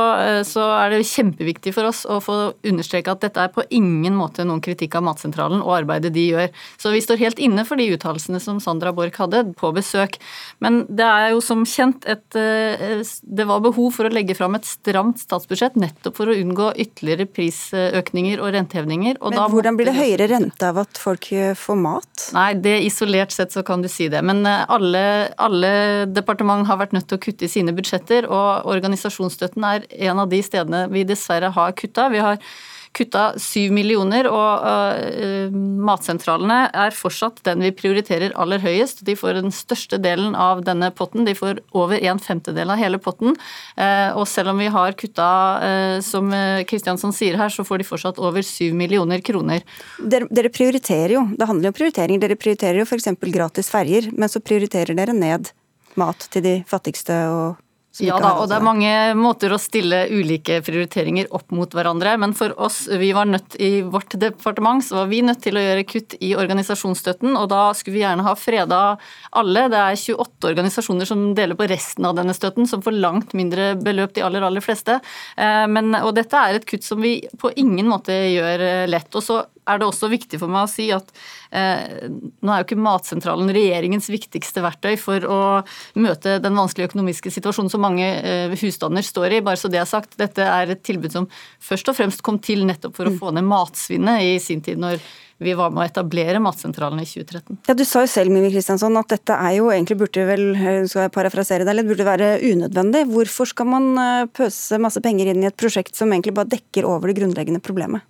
så 0.48 0.66
er 0.78 0.94
det 0.94 1.06
kjempeviktig 1.10 1.74
for 1.76 1.90
oss 1.90 2.04
å 2.08 2.20
få 2.24 2.38
understreke 2.68 3.12
at 3.12 3.24
dette 3.26 3.42
er 3.42 3.54
på 3.54 3.66
ingen 3.74 4.16
måte 4.18 4.46
noen 4.48 4.62
kritikk 4.64 4.98
av 5.00 5.06
Matsentralen 5.08 5.64
og 5.64 5.74
arbeidet 5.80 6.14
de 6.16 6.26
gjør. 6.30 6.52
Så 6.82 6.92
vi 6.94 7.04
står 7.04 7.22
helt 7.22 7.42
inne 7.42 7.66
for 7.68 7.80
de 7.80 7.88
uttalelsene 7.96 8.42
som 8.44 8.62
Sandra 8.64 8.94
Borch 8.96 9.20
hadde 9.22 9.44
på 9.60 9.72
besøk. 9.76 10.18
Men 10.64 10.84
det 10.90 11.08
er 11.08 11.34
jo 11.34 11.44
som 11.44 11.66
kjent 11.68 12.06
et 12.10 12.40
eh, 12.40 13.02
Det 13.06 13.48
var 13.48 13.64
behov 13.64 13.92
for 13.98 14.08
å 14.08 14.14
legge 14.14 14.36
fram 14.38 14.58
et 14.58 14.68
stramt 14.68 15.22
statsbudsjett 15.24 15.78
nettopp 15.80 16.20
for 16.20 16.32
å 16.32 16.38
unngå 16.38 16.72
ytterligere 16.86 17.28
prisøkninger 17.30 18.42
og 18.42 18.54
rentehevninger. 18.56 19.22
Og 19.22 19.36
Men 19.36 19.54
hvordan 19.54 19.80
blir 19.80 19.92
det 19.92 19.98
høyere 19.98 20.30
rente 20.32 20.72
av 20.72 20.84
at 20.86 21.02
folk 21.02 21.32
eh, 21.36 21.54
får 21.58 21.82
mat? 21.82 22.05
Nei, 22.36 22.54
det 22.58 22.78
Isolert 22.88 23.34
sett 23.36 23.54
så 23.54 23.62
kan 23.66 23.84
du 23.84 23.90
si 23.92 24.08
det. 24.12 24.22
Men 24.26 24.46
eh, 24.50 24.64
alle, 24.72 25.04
alle 25.42 25.72
departement 26.10 26.66
har 26.70 26.80
vært 26.82 26.96
nødt 26.96 27.10
til 27.10 27.20
å 27.20 27.24
kutte 27.26 27.48
i 27.48 27.52
sine 27.52 27.76
budsjetter, 27.76 28.28
og 28.32 28.70
organisasjonsstøtten 28.72 29.68
er 29.68 29.86
en 30.10 30.24
av 30.24 30.32
de 30.32 30.42
stedene 30.46 30.86
vi 30.94 31.06
dessverre 31.08 31.52
har 31.56 31.76
kutta. 31.78 32.10
Vi 32.14 32.24
har 32.24 32.40
kutta 32.96 33.26
syv 33.42 33.74
millioner, 33.76 34.28
og 34.32 34.66
uh, 34.66 35.56
matsentralene 35.86 36.60
er 36.72 36.96
fortsatt 36.96 37.42
den 37.48 37.64
vi 37.66 37.74
prioriterer 37.76 38.36
aller 38.40 38.62
høyest. 38.64 39.04
De 39.08 39.18
får 39.20 39.40
den 39.40 39.54
største 39.56 40.00
delen 40.02 40.36
av 40.40 40.64
denne 40.68 40.92
potten. 40.96 41.28
De 41.28 41.36
får 41.38 41.62
over 41.76 42.00
en 42.00 42.22
femtedel 42.22 42.72
av 42.74 42.80
hele 42.82 43.02
potten. 43.02 43.36
Uh, 43.78 44.16
og 44.16 44.26
selv 44.32 44.54
om 44.54 44.62
vi 44.64 44.70
har 44.72 44.96
kutta, 45.00 45.30
uh, 45.60 45.98
som 46.06 46.32
Kristiansson 46.70 47.14
sier 47.16 47.40
her, 47.40 47.52
så 47.52 47.66
får 47.68 47.82
de 47.82 47.90
fortsatt 47.90 48.22
over 48.22 48.46
syv 48.46 48.76
millioner 48.78 49.24
kroner. 49.26 49.66
Dere, 50.00 50.30
dere, 50.32 50.54
prioriterer 50.56 51.18
jo, 51.18 51.28
det 51.36 51.50
handler 51.50 51.70
jo 51.70 51.76
om 51.76 51.80
prioritering. 51.82 52.22
Dere 52.24 52.40
prioriterer 52.40 52.82
jo 52.82 52.88
f.eks. 52.88 53.12
gratis 53.36 53.72
ferjer, 53.74 54.10
men 54.16 54.32
så 54.32 54.44
prioriterer 54.44 54.98
dere 54.98 55.16
ned 55.16 55.52
mat 56.00 56.28
til 56.32 56.44
de 56.44 56.56
fattigste 56.68 57.16
og 57.32 57.65
ja 58.04 58.18
da, 58.20 58.34
og 58.42 58.50
det 58.52 58.58
er 58.58 58.66
mange 58.66 58.92
måter 59.16 59.54
å 59.56 59.60
stille 59.62 60.02
ulike 60.12 60.58
prioriteringer 60.66 61.30
opp 61.36 61.54
mot 61.56 61.72
hverandre. 61.72 62.16
Men 62.20 62.34
for 62.36 62.52
oss, 62.62 62.82
vi 62.92 63.12
var 63.16 63.30
nødt 63.30 63.56
i 63.62 63.80
vårt 63.82 64.18
departement, 64.20 64.84
så 64.84 65.00
var 65.00 65.10
vi 65.12 65.22
nødt 65.24 65.42
til 65.46 65.56
å 65.56 65.64
gjøre 65.64 65.86
kutt 65.88 66.18
i 66.20 66.34
organisasjonsstøtten. 66.36 67.38
Og 67.40 67.48
da 67.54 67.70
skulle 67.78 67.96
vi 67.96 68.04
gjerne 68.04 68.26
ha 68.28 68.36
freda 68.40 68.82
alle. 69.32 69.68
Det 69.72 69.82
er 69.82 70.02
28 70.02 70.52
organisasjoner 70.52 71.10
som 71.10 71.26
deler 71.38 71.60
på 71.60 71.70
resten 71.72 72.10
av 72.10 72.18
denne 72.20 72.36
støtten, 72.36 72.68
som 72.68 72.84
får 72.84 73.00
langt 73.00 73.36
mindre 73.38 73.74
beløp, 73.80 74.16
de 74.18 74.26
aller, 74.28 74.44
aller 74.44 74.66
fleste. 74.66 75.00
Eh, 75.38 75.66
men, 75.72 75.96
og 76.02 76.16
dette 76.20 76.42
er 76.42 76.60
et 76.60 76.68
kutt 76.68 76.84
som 76.84 77.00
vi 77.04 77.18
på 77.40 77.54
ingen 77.56 77.88
måte 77.92 78.16
gjør 78.16 78.66
eh, 78.66 78.88
lett. 78.92 79.12
Og 79.16 79.24
så 79.24 79.44
er 79.66 79.82
det 79.82 79.88
også 79.88 80.10
viktig 80.12 80.40
for 80.42 80.52
meg 80.52 80.68
å 80.68 80.72
si 80.72 80.88
at 80.94 81.10
eh, 81.56 82.08
nå 82.08 82.54
er 82.54 82.62
jo 82.62 82.68
ikke 82.68 82.80
Matsentralen 82.86 83.52
regjeringens 83.56 84.10
viktigste 84.14 84.64
verktøy 84.66 84.94
for 85.02 85.26
å 85.26 85.42
møte 86.00 86.38
den 86.44 86.58
vanskelige 86.58 86.92
økonomiske 86.92 87.34
situasjonen 87.34 87.74
som 87.74 87.84
mange 87.86 88.06
eh, 88.06 88.56
husstander 88.62 89.06
står 89.06 89.40
i. 89.40 89.44
Bare 89.46 89.60
så 89.60 89.72
det 89.72 89.82
er 89.82 89.90
sagt, 89.90 90.18
dette 90.22 90.46
er 90.46 90.74
et 90.76 90.86
tilbud 90.86 91.14
som 91.14 91.30
først 91.64 91.92
og 91.92 92.00
fremst 92.00 92.26
kom 92.26 92.40
til 92.44 92.66
nettopp 92.70 92.98
for 92.98 93.10
å 93.10 93.16
mm. 93.16 93.22
få 93.22 93.36
ned 93.36 93.48
matsvinnet 93.50 94.26
i 94.26 94.36
sin 94.44 94.64
tid, 94.66 94.82
når 94.82 95.02
vi 95.44 95.52
var 95.58 95.74
med 95.74 95.84
å 95.84 95.88
etablere 95.90 96.40
Matsentralen 96.40 97.02
i 97.02 97.08
2013. 97.08 97.60
Ja, 97.68 97.76
Du 97.76 97.84
sa 97.88 98.06
jo 98.06 98.12
selv 98.12 98.32
Mimi 98.32 98.54
Kristiansson, 98.54 98.96
at 98.96 99.12
dette 99.12 99.36
er 99.36 99.58
jo 99.58 99.68
egentlig 99.74 99.98
burde 100.00 100.24
vel, 100.30 100.46
skal 100.88 101.06
jeg 101.06 101.16
parafrasere 101.16 101.68
deg 101.68 101.76
litt, 101.76 101.90
burde 101.90 102.08
være 102.08 102.30
unødvendig. 102.40 103.04
Hvorfor 103.12 103.52
skal 103.52 103.68
man 103.74 103.90
eh, 104.00 104.28
pøse 104.32 104.80
masse 104.80 105.04
penger 105.04 105.34
inn 105.34 105.44
i 105.44 105.50
et 105.50 105.60
prosjekt 105.60 105.98
som 105.98 106.14
egentlig 106.14 106.38
bare 106.38 106.54
dekker 106.56 106.88
over 106.88 107.12
det 107.12 107.20
grunnleggende 107.20 107.64
problemet? 107.64 108.08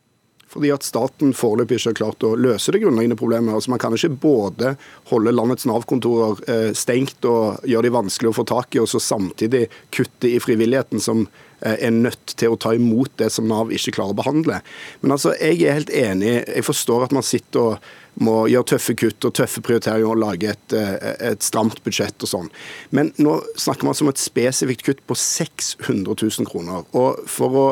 Fordi 0.55 0.71
at 0.71 0.85
staten 0.87 1.33
foreløpig 1.35 1.79
ikke 1.79 1.91
har 1.91 1.97
klart 1.99 2.23
å 2.23 2.35
løse 2.39 2.71
det 2.71 2.79
grunnleggende 2.83 3.17
problemet. 3.19 3.53
Altså 3.57 3.73
Man 3.73 3.81
kan 3.83 3.95
ikke 3.95 4.13
både 4.23 4.75
holde 5.11 5.33
landets 5.35 5.67
Nav-kontorer 5.67 6.39
eh, 6.51 6.69
stengt 6.77 7.27
og 7.27 7.65
gjøre 7.67 7.89
de 7.89 7.95
vanskelig 7.97 8.31
å 8.31 8.37
få 8.37 8.45
tak 8.47 8.77
i, 8.77 8.79
og 8.79 8.87
så 8.87 9.01
samtidig 9.03 9.65
kutte 9.95 10.31
i 10.31 10.39
frivilligheten, 10.39 11.03
som 11.03 11.25
eh, 11.59 11.75
er 11.75 11.91
nødt 11.91 12.37
til 12.39 12.55
å 12.55 12.61
ta 12.61 12.71
imot 12.77 13.17
det 13.19 13.29
som 13.35 13.49
Nav 13.51 13.75
ikke 13.75 13.97
klarer 13.99 14.15
å 14.15 14.21
behandle. 14.23 14.63
Men 15.03 15.17
altså, 15.17 15.35
jeg 15.43 15.59
er 15.65 15.79
helt 15.81 15.91
enig. 15.91 16.33
Jeg 16.47 16.67
forstår 16.69 17.09
at 17.09 17.15
man 17.15 17.27
sitter 17.27 17.75
og 17.75 17.93
må 18.23 18.45
gjøre 18.47 18.71
tøffe 18.71 18.95
kutt 18.95 19.27
og 19.27 19.35
tøffe 19.35 19.59
prioriteringer 19.65 20.07
og 20.07 20.21
lage 20.23 20.55
et, 20.55 20.75
eh, 20.79 21.15
et 21.33 21.43
stramt 21.43 21.83
budsjett 21.83 22.23
og 22.23 22.31
sånn. 22.31 22.51
Men 22.95 23.11
nå 23.19 23.41
snakker 23.59 23.89
man 23.89 24.03
om 24.07 24.15
et 24.15 24.23
spesifikt 24.23 24.87
kutt 24.87 25.03
på 25.03 25.19
600 25.19 26.15
000 26.15 26.47
kroner. 26.47 26.87
Og 26.95 27.25
for 27.27 27.59
å 27.59 27.67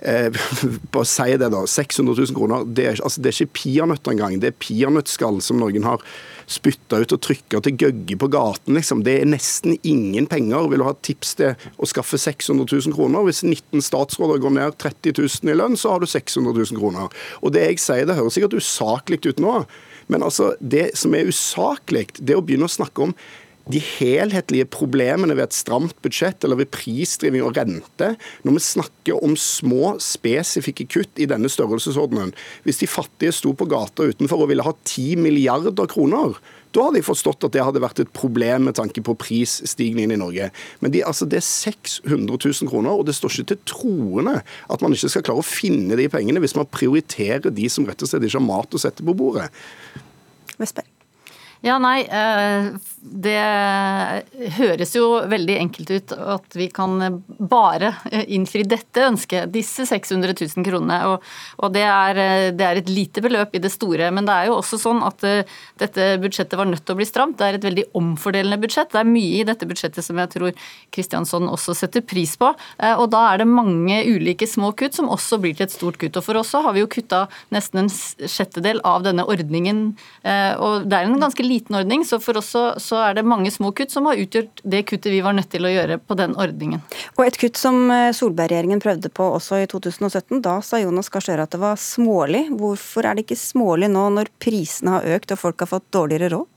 eh, 0.00 0.32
bare 0.94 1.08
si 1.08 1.36
det 1.38 1.50
da, 1.54 1.62
600 1.66 2.14
000 2.18 2.36
kroner, 2.36 2.66
det 2.66 2.86
er, 2.86 2.98
altså, 3.02 3.22
det 3.22 3.32
er 3.32 3.38
ikke 3.44 3.60
peanøtter 3.62 4.14
engang. 4.14 4.38
Det 4.42 4.52
er 4.52 4.60
peanøttskall 4.62 5.40
som 5.44 5.60
noen 5.62 5.86
har 5.86 6.04
spytta 6.48 7.02
ut 7.02 7.12
og 7.12 7.20
trykka 7.24 7.60
til 7.64 7.76
gøgge 7.80 8.16
på 8.20 8.30
gaten. 8.32 8.76
Liksom. 8.78 9.02
Det 9.04 9.18
er 9.20 9.28
nesten 9.28 9.76
ingen 9.82 10.28
penger. 10.30 10.70
Vil 10.72 10.80
du 10.80 10.86
ha 10.86 10.94
tips 11.04 11.34
til 11.40 11.68
å 11.76 11.88
skaffe 11.88 12.20
600 12.20 12.64
000 12.64 12.96
kroner? 12.96 13.26
Hvis 13.26 13.42
19 13.44 13.84
statsråder 13.84 14.40
går 14.42 14.56
ned 14.56 14.78
30 14.80 15.18
000 15.20 15.52
i 15.52 15.58
lønn, 15.58 15.76
så 15.76 15.92
har 15.94 16.00
du 16.00 16.08
600 16.08 16.56
000 16.56 16.80
kroner. 16.80 17.12
Og 17.42 17.52
det 17.54 17.66
jeg 17.66 17.82
sier, 17.84 18.08
det 18.08 18.16
høres 18.16 18.38
sikkert 18.38 18.56
usaklig 18.56 19.20
ut 19.28 19.42
nå, 19.42 19.60
men 20.08 20.24
altså, 20.24 20.54
det 20.60 20.94
som 20.96 21.12
er 21.14 21.28
usaklig, 21.28 22.06
det 22.16 22.32
er 22.32 22.40
å 22.40 22.44
begynne 22.44 22.68
å 22.68 22.72
snakke 22.72 23.10
om 23.10 23.12
de 23.72 23.80
helhetlige 23.84 24.68
problemene 24.72 25.36
ved 25.36 25.48
et 25.48 25.56
stramt 25.56 25.96
budsjett 26.04 26.44
eller 26.44 26.60
ved 26.62 26.70
prisdriving 26.72 27.44
og 27.44 27.56
rente, 27.58 28.14
når 28.46 28.56
vi 28.56 28.64
snakker 28.64 29.24
om 29.24 29.36
små, 29.38 29.96
spesifikke 30.02 30.88
kutt 30.88 31.20
i 31.20 31.28
denne 31.28 31.50
størrelsesordenen 31.52 32.32
Hvis 32.64 32.80
de 32.82 32.88
fattige 32.90 33.34
sto 33.34 33.52
på 33.52 33.68
gata 33.68 34.08
utenfor 34.08 34.44
og 34.44 34.50
ville 34.52 34.64
ha 34.64 34.72
10 34.84 35.18
milliarder 35.20 35.88
kroner, 35.90 36.38
da 36.72 36.84
hadde 36.84 37.00
de 37.00 37.06
forstått 37.06 37.46
at 37.46 37.54
det 37.54 37.64
hadde 37.64 37.80
vært 37.82 38.02
et 38.02 38.10
problem 38.12 38.68
med 38.68 38.76
tanke 38.76 39.02
på 39.04 39.16
prisstigningen 39.18 40.12
i 40.12 40.20
Norge. 40.20 40.50
Men 40.84 40.92
de, 40.92 41.00
altså, 41.06 41.28
det 41.28 41.40
er 41.40 41.46
600 41.46 42.36
000 42.36 42.70
kroner, 42.70 42.92
og 42.92 43.08
det 43.08 43.16
står 43.16 43.38
ikke 43.38 43.54
til 43.54 43.62
troende 43.72 44.36
at 44.44 44.84
man 44.84 44.96
ikke 44.96 45.12
skal 45.12 45.24
klare 45.30 45.44
å 45.44 45.48
finne 45.48 45.96
de 45.98 46.10
pengene 46.12 46.42
hvis 46.44 46.56
man 46.58 46.68
prioriterer 46.68 47.48
de 47.48 47.72
som 47.72 47.88
rett 47.88 48.04
og 48.04 48.12
slett 48.12 48.28
ikke 48.28 48.40
har 48.40 48.48
mat 48.50 48.76
å 48.76 48.84
sette 48.84 49.04
på 49.04 49.16
bordet. 49.16 49.48
Vestberg. 50.60 50.87
Ja, 51.64 51.74
nei, 51.82 52.04
eh, 52.06 52.68
det 53.02 53.38
høres 54.58 54.92
jo 54.94 55.06
veldig 55.26 55.56
enkelt 55.58 55.90
ut 55.90 56.12
at 56.14 56.54
vi 56.54 56.68
kan 56.70 57.18
bare 57.50 57.92
innfri 58.30 58.62
dette 58.68 59.06
ønsket, 59.08 59.50
disse 59.50 59.86
600 59.88 60.36
000 60.38 60.66
kronene. 60.66 60.98
Og, 61.58 61.72
det, 61.74 61.82
er, 61.82 62.20
det, 62.54 62.64
er, 62.64 62.78
et 62.78 62.92
lite 62.92 63.22
beløp 63.24 63.56
i 63.58 63.62
det 63.62 63.72
store. 63.74 64.10
Men 64.14 64.28
det 64.28 64.36
er 64.36 64.50
jo 64.50 64.58
også 64.60 64.78
sånn 64.82 65.02
at 65.06 65.24
eh, 65.26 65.56
dette 65.82 66.06
budsjettet 66.22 66.58
var 66.58 66.70
nødt 66.70 66.84
til 66.86 66.94
å 66.94 67.00
bli 67.00 67.08
stramt. 67.08 67.38
Det 67.40 67.48
er 67.48 67.58
et 67.58 67.66
veldig 67.66 67.86
omfordelende 67.98 68.60
budsjett. 68.62 68.92
Det 68.94 69.02
er 69.02 69.10
mye 69.10 69.42
i 69.42 69.46
dette 69.48 69.68
budsjettet 69.68 70.06
som 70.06 70.20
jeg 70.22 70.32
tror 70.34 70.64
Kristiansson 70.94 71.50
også 71.50 71.74
setter 71.80 72.06
pris 72.06 72.36
på. 72.38 72.52
Eh, 72.78 72.94
og 72.94 73.10
da 73.14 73.24
er 73.32 73.42
det 73.42 73.50
mange 73.50 73.98
ulike 74.06 74.46
små 74.46 74.70
kutt 74.78 74.98
som 74.98 75.10
også 75.10 75.40
blir 75.42 75.58
til 75.58 75.66
et 75.66 75.74
stort 75.74 75.98
kutt. 75.98 76.18
Og 76.18 76.26
for 76.26 76.38
oss 76.38 76.54
så 76.54 76.62
har 76.66 76.76
vi 76.76 76.84
jo 76.84 76.92
kutta 76.92 77.26
nesten 77.54 77.82
en 77.82 77.90
sjettedel 77.90 78.82
av 78.86 79.02
denne 79.06 79.26
ordningen. 79.26 79.84
Og 80.62 80.86
det 80.88 80.96
er 80.96 81.06
en 81.06 81.20
ganske 81.20 81.44
liten 81.48 81.78
ordning, 81.78 82.04
så 82.06 82.20
for 82.22 82.38
oss 82.40 82.52
så, 82.54 82.64
så, 82.82 83.00
er 83.08 83.18
det 83.18 83.26
mange 83.28 83.50
små 83.54 83.72
kutt 83.76 83.94
som 83.94 84.08
har 84.08 84.20
utgjort 84.20 84.62
det 84.62 84.84
kuttet 84.88 85.12
vi 85.12 85.22
var 85.24 85.36
nødt 85.36 85.50
til 85.52 85.66
å 85.66 85.72
gjøre 85.72 85.98
på 85.98 86.16
den 86.18 86.36
ordningen. 86.38 86.84
Og 87.16 87.24
et 87.26 87.38
kutt 87.40 87.60
som 87.60 87.88
eh, 87.94 88.10
Solberg-regjeringen 88.16 88.82
prøvde 88.84 89.10
på 89.12 89.30
også 89.38 89.62
i 89.62 89.70
2017. 89.70 90.42
Da 90.44 90.58
sa 90.64 90.82
Jonas 90.82 91.10
Gahr 91.12 91.24
Støre 91.24 91.48
at 91.48 91.54
det 91.54 91.62
var 91.62 91.80
smålig. 91.80 92.46
Hvorfor 92.60 93.08
er 93.08 93.18
det 93.18 93.26
ikke 93.26 93.40
smålig 93.40 93.90
nå 93.92 94.08
når 94.18 94.32
prisene 94.42 94.98
har 94.98 95.18
økt 95.18 95.34
og 95.34 95.42
folk 95.46 95.64
har 95.64 95.72
fått 95.76 95.90
dårligere 95.94 96.32
råd? 96.36 96.48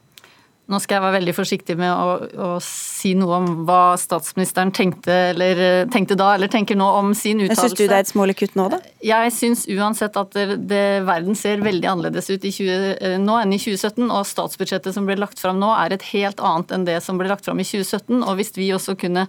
Nå 0.72 0.80
skal 0.80 0.97
jeg 0.97 1.03
være 1.03 1.15
veldig 1.17 1.34
forsiktig 1.36 1.76
med 1.80 1.91
å, 1.91 2.11
å, 2.32 2.49
si 2.63 3.11
noe 3.19 3.41
om 3.41 3.47
hva 3.67 3.97
statsministeren 3.99 4.72
tenkte, 4.72 5.15
eller, 5.34 5.59
tenkte 5.91 6.15
da 6.19 6.30
eller 6.38 6.51
tenker 6.51 6.80
nå 6.80 6.88
om 7.01 7.09
sin 7.17 7.41
uttalelse. 7.43 7.74
Syns 7.74 7.76
du 7.76 7.84
det 7.84 7.97
er 7.97 8.05
et 8.05 8.11
smålig 8.11 8.38
kutt 8.39 8.55
nå, 8.55 8.69
da? 8.72 8.80
Jeg 9.03 9.34
syns 9.36 9.65
uansett 9.67 10.15
at 10.22 10.38
det, 10.38 10.61
det, 10.72 10.86
verden 11.07 11.36
ser 11.36 11.65
veldig 11.65 11.89
annerledes 11.91 12.32
ut 12.32 12.47
20, 12.47 12.72
eh, 12.93 13.17
nå 13.19 13.36
enn 13.41 13.51
i 13.51 13.59
2017. 13.59 14.07
Og 14.07 14.24
statsbudsjettet 14.30 14.95
som 14.95 15.09
ble 15.09 15.19
lagt 15.19 15.43
fram 15.43 15.59
nå 15.59 15.74
er 15.76 15.97
et 15.97 16.07
helt 16.13 16.39
annet 16.39 16.72
enn 16.78 16.88
det 16.88 17.01
som 17.03 17.19
ble 17.19 17.28
lagt 17.32 17.49
fram 17.49 17.59
i 17.59 17.67
2017. 17.67 18.22
Og 18.22 18.39
hvis 18.39 18.55
vi 18.55 18.72
også 18.78 18.95
kunne 19.01 19.28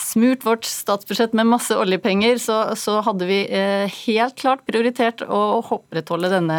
smurt 0.00 0.44
vårt 0.46 0.64
statsbudsjett 0.68 1.34
med 1.36 1.48
masse 1.48 1.76
oljepenger, 1.78 2.38
så, 2.42 2.58
så 2.78 2.98
hadde 3.06 3.28
vi 3.28 3.40
eh, 3.46 3.86
helt 4.06 4.36
klart 4.40 4.64
prioritert 4.66 5.22
å 5.22 5.42
opprettholde 5.62 6.32
denne 6.32 6.58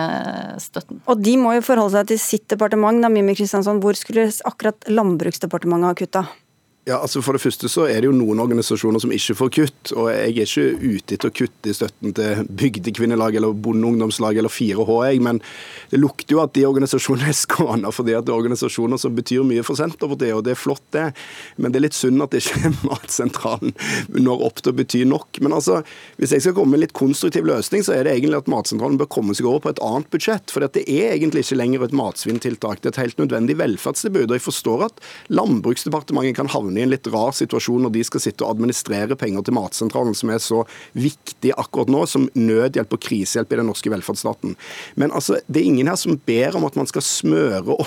støtten. 0.62 1.02
Og 1.12 1.22
de 1.24 1.36
må 1.42 1.56
jo 1.58 1.66
forholde 1.66 1.98
seg 1.98 2.14
til 2.14 2.22
sitt 2.22 2.48
departement, 2.52 3.04
da, 3.04 3.12
Mimmi 3.12 3.36
Kristiansson. 3.38 3.82
Hvor 3.84 3.98
skulle 4.00 4.30
akkurat 4.48 4.88
Landbruksdepartementet 4.92 5.92
ha 5.92 6.00
kutta? 6.00 6.26
Ja, 6.86 7.00
altså 7.02 7.18
For 7.26 7.34
det 7.34 7.42
første 7.42 7.66
så 7.66 7.88
er 7.90 8.04
det 8.04 8.12
jo 8.12 8.14
noen 8.14 8.38
organisasjoner 8.44 9.02
som 9.02 9.10
ikke 9.14 9.34
får 9.40 9.50
kutt. 9.56 9.92
og 9.98 10.06
Jeg 10.12 10.22
er 10.22 10.44
ikke 10.44 10.66
ute 10.84 11.16
etter 11.16 11.32
å 11.32 11.34
kutte 11.34 11.72
i 11.72 11.74
støtten 11.74 12.12
til 12.14 12.44
Bygdekvinnelag 12.46 13.38
eller 13.40 13.56
Bondeungdomslag 13.58 14.38
eller 14.38 14.54
4H, 14.54 14.92
jeg, 15.10 15.22
men 15.26 15.40
det 15.90 15.98
lukter 15.98 16.36
jo 16.36 16.44
at 16.44 16.54
de 16.54 16.68
organisasjonene 16.70 17.32
er 17.32 17.38
skåna 17.40 17.90
fordi 17.90 18.14
at 18.14 18.28
det 18.28 18.34
er 18.34 18.38
organisasjoner 18.38 19.02
som 19.02 19.16
betyr 19.18 19.42
mye 19.50 19.64
for 19.66 19.80
Senterpartiet, 19.80 20.36
og 20.38 20.44
det 20.46 20.54
er 20.54 20.60
flott, 20.62 20.84
det. 20.94 21.08
Men 21.58 21.74
det 21.74 21.80
er 21.80 21.86
litt 21.88 21.98
synd 21.98 22.22
at 22.22 22.36
det 22.36 22.44
ikke 22.44 22.70
er 22.70 22.78
Matsentralen 22.92 23.74
når 24.14 24.46
opp 24.46 24.62
til 24.62 24.76
å 24.76 24.78
bety 24.78 25.02
nok. 25.10 25.42
Men 25.42 25.58
altså, 25.58 25.80
hvis 26.22 26.38
jeg 26.38 26.46
skal 26.46 26.58
komme 26.60 26.76
med 26.76 26.84
en 26.84 26.86
litt 26.86 26.96
konstruktiv 27.02 27.50
løsning, 27.50 27.82
så 27.88 27.96
er 27.98 28.06
det 28.06 28.14
egentlig 28.14 28.44
at 28.44 28.54
Matsentralen 28.54 29.02
bør 29.02 29.10
komme 29.18 29.34
seg 29.34 29.50
over 29.50 29.66
på 29.66 29.74
et 29.74 29.82
annet 29.82 30.12
budsjett. 30.14 30.54
For 30.54 30.62
det 30.62 30.86
er 30.86 31.16
egentlig 31.16 31.48
ikke 31.48 31.58
lenger 31.58 31.90
et 31.90 31.98
matsvinntiltak, 31.98 32.86
det 32.86 32.92
er 32.92 32.98
et 33.00 33.04
helt 33.08 33.26
nødvendig 33.26 33.58
velferdstilbud. 33.64 34.30
og 34.30 34.38
Jeg 34.38 34.48
forstår 34.52 34.88
at 34.92 35.04
Landbruksdepartementet 35.34 36.38
kan 36.38 36.54
havne 36.54 36.74
havne 36.76 36.84
i 36.84 36.86
en 36.86 36.91
litt 36.91 37.07
rar 37.07 37.34
situasjon 37.36 37.86
når 37.86 37.93
de 37.95 38.03
skal 38.03 38.21
sitte 38.23 38.43
og 38.43 38.55
administrere 38.55 39.15
penger 39.15 39.45
til 39.45 39.55
Matsentralen, 39.55 40.15
som 40.15 40.30
er 40.30 40.39
så 40.39 40.63
viktig 40.93 41.53
akkurat 41.55 41.89
nå 41.89 42.05
som 42.05 42.28
nødhjelp 42.36 42.93
og 42.93 43.01
krisehjelp 43.01 43.53
i 43.53 43.59
den 43.59 43.69
norske 43.69 43.91
velferdsstaten. 43.91 44.55
Men 44.95 45.11
altså, 45.11 45.39
det 45.47 45.61
er 45.61 45.69
ingen 45.69 45.88
her 45.88 45.97
som 45.99 46.19
ber 46.26 46.55
om 46.55 46.65
at 46.65 46.76
man 46.76 46.88
skal 46.88 47.03
smøre 47.05 47.78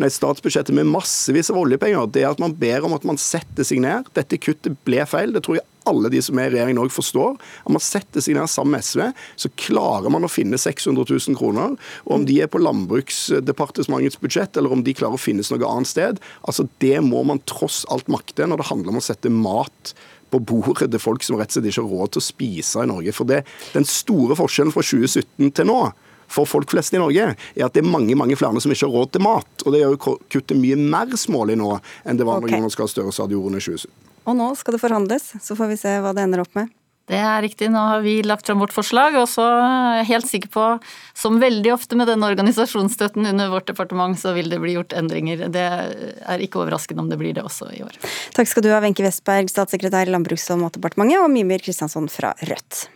nei, 0.00 0.10
statsbudsjettet 0.10 0.74
med 0.74 0.88
massevis 0.88 1.50
av 1.50 1.60
oljepenger. 1.60 2.08
Det 2.12 2.24
er 2.24 2.32
at 2.32 2.42
man 2.42 2.56
ber 2.56 2.86
om 2.86 2.96
at 2.96 3.04
man 3.06 3.20
setter 3.20 3.66
seg 3.66 3.82
ned. 3.84 4.08
Dette 4.16 4.40
kuttet 4.40 4.78
ble 4.86 5.04
feil. 5.08 5.34
Det 5.34 5.44
tror 5.44 5.60
jeg 5.60 5.66
alle 5.90 6.10
de 6.12 6.22
som 6.24 6.38
er 6.40 6.50
i 6.50 6.56
regjeringen 6.56 6.82
òg 6.82 6.92
forstår. 6.94 7.36
At 7.64 7.72
man 7.72 7.84
setter 7.84 8.24
seg 8.24 8.38
ned 8.38 8.50
sammen 8.50 8.76
med 8.76 8.86
SV, 8.86 9.04
så 9.42 9.52
klarer 9.60 10.12
man 10.12 10.26
å 10.26 10.32
finne 10.32 10.58
600 10.60 11.06
000 11.08 11.38
kroner. 11.38 11.76
Og 12.06 12.18
om 12.18 12.26
de 12.28 12.40
er 12.42 12.50
på 12.50 12.62
Landbruksdepartementets 12.62 14.20
budsjett, 14.22 14.56
eller 14.56 14.74
om 14.74 14.84
de 14.86 14.96
klarer 14.96 15.18
å 15.18 15.22
finnes 15.22 15.50
noe 15.52 15.70
annet 15.70 15.92
sted, 15.92 16.20
altså 16.46 16.66
det 16.82 16.98
må 17.04 17.22
man 17.26 17.42
tross 17.48 17.84
alt 17.92 18.10
makte 18.12 18.46
når 18.46 18.62
det 18.62 18.70
handler 18.70 18.94
om 18.94 19.00
å 19.02 19.06
sette 19.06 19.32
mat 19.32 19.94
på 20.30 20.40
bordet 20.42 20.90
til 20.90 21.02
folk 21.02 21.22
som 21.22 21.38
rett 21.38 21.52
og 21.52 21.58
slett 21.58 21.70
ikke 21.70 21.84
har 21.84 21.92
råd 22.00 22.14
til 22.14 22.22
å 22.22 22.26
spise 22.26 22.82
i 22.82 22.90
Norge. 22.90 23.14
For 23.14 23.28
det, 23.28 23.44
Den 23.74 23.86
store 23.86 24.36
forskjellen 24.38 24.74
fra 24.74 24.82
2017 24.82 25.54
til 25.54 25.70
nå 25.70 25.80
for 26.26 26.48
folk 26.48 26.70
flest 26.72 26.94
i 26.94 26.98
Norge, 26.98 27.36
er 27.36 27.64
at 27.66 27.76
det 27.76 27.84
er 27.84 27.86
mange 27.86 28.16
mange 28.18 28.36
flere 28.38 28.60
som 28.62 28.72
ikke 28.72 28.88
har 28.88 28.96
råd 28.98 29.14
til 29.14 29.22
mat. 29.26 29.62
Og 29.64 29.72
det 29.72 29.82
gjør 29.82 29.94
jo 29.94 30.16
kuttet 30.32 30.58
mye 30.58 30.78
mer 30.80 31.14
smålig 31.14 31.58
nå 31.60 31.76
enn 32.04 32.18
det 32.18 32.26
var 32.26 32.42
når 32.42 32.50
okay. 32.50 32.58
Jonas 32.58 32.78
Gahr 32.78 32.90
Støre 32.90 33.14
sa 33.14 33.28
det 33.28 33.38
gjorde 33.38 33.60
i 33.60 33.66
2017. 33.68 34.05
Og 34.26 34.34
nå 34.38 34.50
skal 34.58 34.76
det 34.76 34.82
forhandles, 34.82 35.30
så 35.42 35.56
får 35.58 35.70
vi 35.70 35.78
se 35.80 35.94
hva 36.02 36.12
det 36.16 36.26
ender 36.26 36.42
opp 36.42 36.58
med. 36.58 36.72
Det 37.06 37.18
er 37.22 37.38
riktig, 37.44 37.68
nå 37.70 37.78
har 37.86 38.00
vi 38.02 38.16
lagt 38.26 38.48
fram 38.48 38.58
vårt 38.58 38.74
forslag, 38.74 39.14
og 39.20 39.28
så 39.30 39.44
er 39.46 40.00
jeg 40.00 40.08
helt 40.08 40.26
sikker 40.26 40.50
på, 40.50 40.64
som 41.14 41.38
veldig 41.38 41.70
ofte 41.76 41.98
med 41.98 42.10
denne 42.10 42.26
organisasjonsstøtten 42.26 43.28
under 43.30 43.52
vårt 43.52 43.68
departement, 43.70 44.18
så 44.18 44.32
vil 44.34 44.50
det 44.50 44.58
bli 44.62 44.74
gjort 44.74 44.96
endringer. 44.98 45.46
Det 45.54 45.62
er 45.62 46.42
ikke 46.42 46.64
overraskende 46.64 47.04
om 47.04 47.12
det 47.12 47.20
blir 47.20 47.36
det 47.36 47.46
også 47.46 47.70
i 47.76 47.84
år. 47.86 47.94
Takk 48.34 48.50
skal 48.50 48.66
du 48.66 48.72
ha, 48.74 48.82
Wenche 48.82 49.06
Westberg, 49.06 49.52
statssekretær 49.54 50.10
i 50.10 50.16
Landbruks- 50.16 50.50
og 50.50 50.64
matdepartementet, 50.64 51.22
og 51.22 51.30
Mimir 51.30 51.62
Kristiansson 51.62 52.10
fra 52.10 52.34
Rødt. 52.42 52.88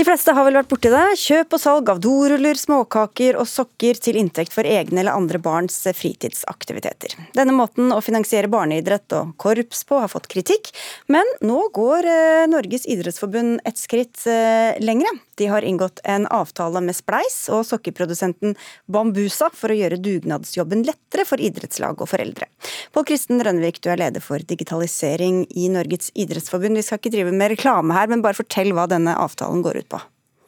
De 0.00 0.04
fleste 0.06 0.32
har 0.32 0.46
vel 0.46 0.56
vært 0.56 0.70
borti 0.70 0.88
det. 0.88 1.00
Kjøp 1.20 1.52
og 1.58 1.60
salg 1.60 1.90
av 1.92 1.98
doruller, 2.00 2.56
småkaker 2.56 3.36
og 3.36 3.44
sokker 3.44 3.98
til 4.00 4.16
inntekt 4.16 4.54
for 4.56 4.64
egne 4.64 5.02
eller 5.02 5.12
andre 5.12 5.36
barns 5.44 5.76
fritidsaktiviteter. 5.84 7.18
Denne 7.36 7.52
måten 7.52 7.92
å 7.92 7.98
finansiere 8.00 8.48
barneidrett 8.48 9.12
og 9.18 9.34
korps 9.36 9.84
på 9.84 10.00
har 10.00 10.08
fått 10.08 10.30
kritikk, 10.32 10.70
men 11.12 11.28
nå 11.44 11.66
går 11.76 12.08
eh, 12.08 12.46
Norges 12.48 12.88
idrettsforbund 12.88 13.60
et 13.68 13.76
skritt 13.76 14.24
eh, 14.24 14.80
lengre. 14.80 15.12
De 15.36 15.50
har 15.52 15.68
inngått 15.68 16.00
en 16.08 16.24
avtale 16.32 16.80
med 16.84 16.96
Spleis 16.96 17.36
og 17.52 17.66
sokkeprodusenten 17.68 18.56
Bambusa 18.88 19.50
for 19.52 19.72
å 19.72 19.76
gjøre 19.76 20.00
dugnadsjobben 20.00 20.86
lettere 20.88 21.28
for 21.28 21.44
idrettslag 21.44 22.00
og 22.00 22.08
foreldre. 22.08 22.48
Pål 22.96 23.08
Kristen 23.12 23.44
Rønnevik, 23.44 23.82
du 23.84 23.92
er 23.92 24.00
leder 24.00 24.24
for 24.24 24.40
digitalisering 24.40 25.44
i 25.60 25.68
Norges 25.72 26.08
idrettsforbund. 26.16 26.80
Vi 26.80 26.88
skal 26.88 27.00
ikke 27.00 27.12
drive 27.18 27.36
med 27.36 27.52
reklame 27.52 28.00
her, 28.00 28.08
men 28.08 28.24
bare 28.24 28.40
fortell 28.40 28.72
hva 28.76 28.88
denne 28.88 29.16
avtalen 29.20 29.60
går 29.64 29.80
ut 29.80 29.89
på. 29.90 30.00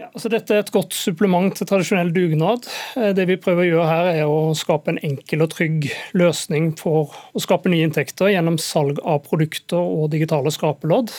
Ja, 0.02 0.08
altså 0.08 0.30
dette 0.32 0.54
er 0.56 0.64
et 0.64 0.72
godt 0.74 0.96
supplement 0.98 1.54
til 1.54 1.68
tradisjonell 1.68 2.10
dugnad. 2.14 2.66
Eh, 2.98 3.12
det 3.14 3.28
vi 3.30 3.38
prøver 3.38 3.62
å 3.62 3.68
gjøre 3.68 3.90
her 3.90 4.08
er 4.24 4.30
å 4.30 4.54
skape 4.58 4.90
en 4.90 5.02
enkel 5.04 5.44
og 5.44 5.52
trygg 5.52 5.90
løsning 6.18 6.72
for 6.80 7.12
å 7.30 7.42
skape 7.42 7.70
nye 7.70 7.86
inntekter 7.86 8.32
gjennom 8.32 8.58
salg 8.58 8.98
av 9.06 9.22
produkter 9.28 9.78
og 9.78 10.10
digitale 10.14 10.50
skrapelodd. 10.54 11.12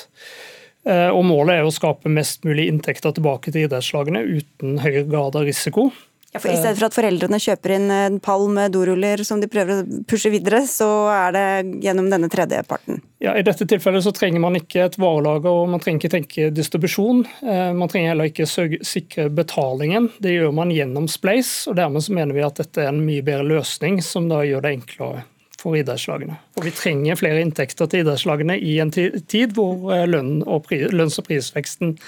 Eh, 0.84 1.10
og 1.14 1.24
Målet 1.30 1.62
er 1.62 1.68
å 1.68 1.72
skape 1.72 2.12
mest 2.12 2.44
mulig 2.48 2.68
inntekter 2.72 3.16
tilbake 3.16 3.54
til 3.54 3.70
idrettslagene 3.70 4.26
uten 4.42 4.82
høy 4.84 5.06
grad 5.08 5.40
av 5.40 5.48
risiko. 5.48 5.92
Ja, 6.34 6.40
for 6.42 6.50
I 6.50 6.58
stedet 6.58 6.80
for 6.80 6.88
at 6.88 6.96
foreldrene 6.98 7.38
kjøper 7.38 7.76
inn 7.76 7.92
en 7.94 8.16
pall 8.24 8.48
med 8.50 8.74
doruller 8.74 9.22
som 9.22 9.38
de 9.42 9.46
prøver 9.52 9.84
å 9.84 10.00
pushe 10.10 10.32
videre, 10.34 10.64
så 10.66 10.88
er 11.14 11.36
det 11.36 11.44
gjennom 11.86 12.08
denne 12.10 12.30
tredjeparten? 12.34 13.04
Ja, 13.22 13.36
I 13.38 13.44
dette 13.46 13.68
tilfellet 13.70 14.02
så 14.02 14.12
trenger 14.18 14.42
man 14.42 14.58
ikke 14.58 14.88
et 14.88 14.98
varelager 14.98 15.54
og 15.54 15.70
man 15.70 15.84
trenger 15.84 16.02
ikke 16.02 16.14
tenke 16.16 16.48
distribusjon. 16.50 17.22
Eh, 17.46 17.70
man 17.78 17.92
trenger 17.92 18.16
heller 18.16 18.32
ikke 18.32 18.50
sikre 18.50 19.28
betalingen. 19.30 20.10
Det 20.26 20.34
gjør 20.34 20.58
man 20.58 20.74
gjennom 20.74 21.06
Splace. 21.12 21.70
og 21.70 21.78
Dermed 21.78 22.02
så 22.02 22.18
mener 22.18 22.34
vi 22.34 22.48
at 22.48 22.58
dette 22.64 22.82
er 22.82 22.90
en 22.90 23.06
mye 23.06 23.22
bedre 23.22 23.46
løsning, 23.54 24.02
som 24.02 24.26
da 24.32 24.42
gjør 24.42 24.66
det 24.66 24.74
enklere 24.80 25.24
for 25.62 25.78
idrettslagene. 25.78 26.42
Og 26.58 26.66
Vi 26.66 26.74
trenger 26.76 27.22
flere 27.22 27.46
inntekter 27.46 27.88
til 27.88 28.02
idrettslagene 28.02 28.58
i 28.58 28.80
en 28.82 28.92
tid 28.92 29.54
hvor 29.54 29.94
eh, 29.94 30.08
lønn 30.10 30.42
og 30.50 30.74
lønns- 30.74 31.22
og 31.22 31.30
prisveksten 31.30 32.00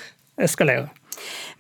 eskalerer. 0.41 0.89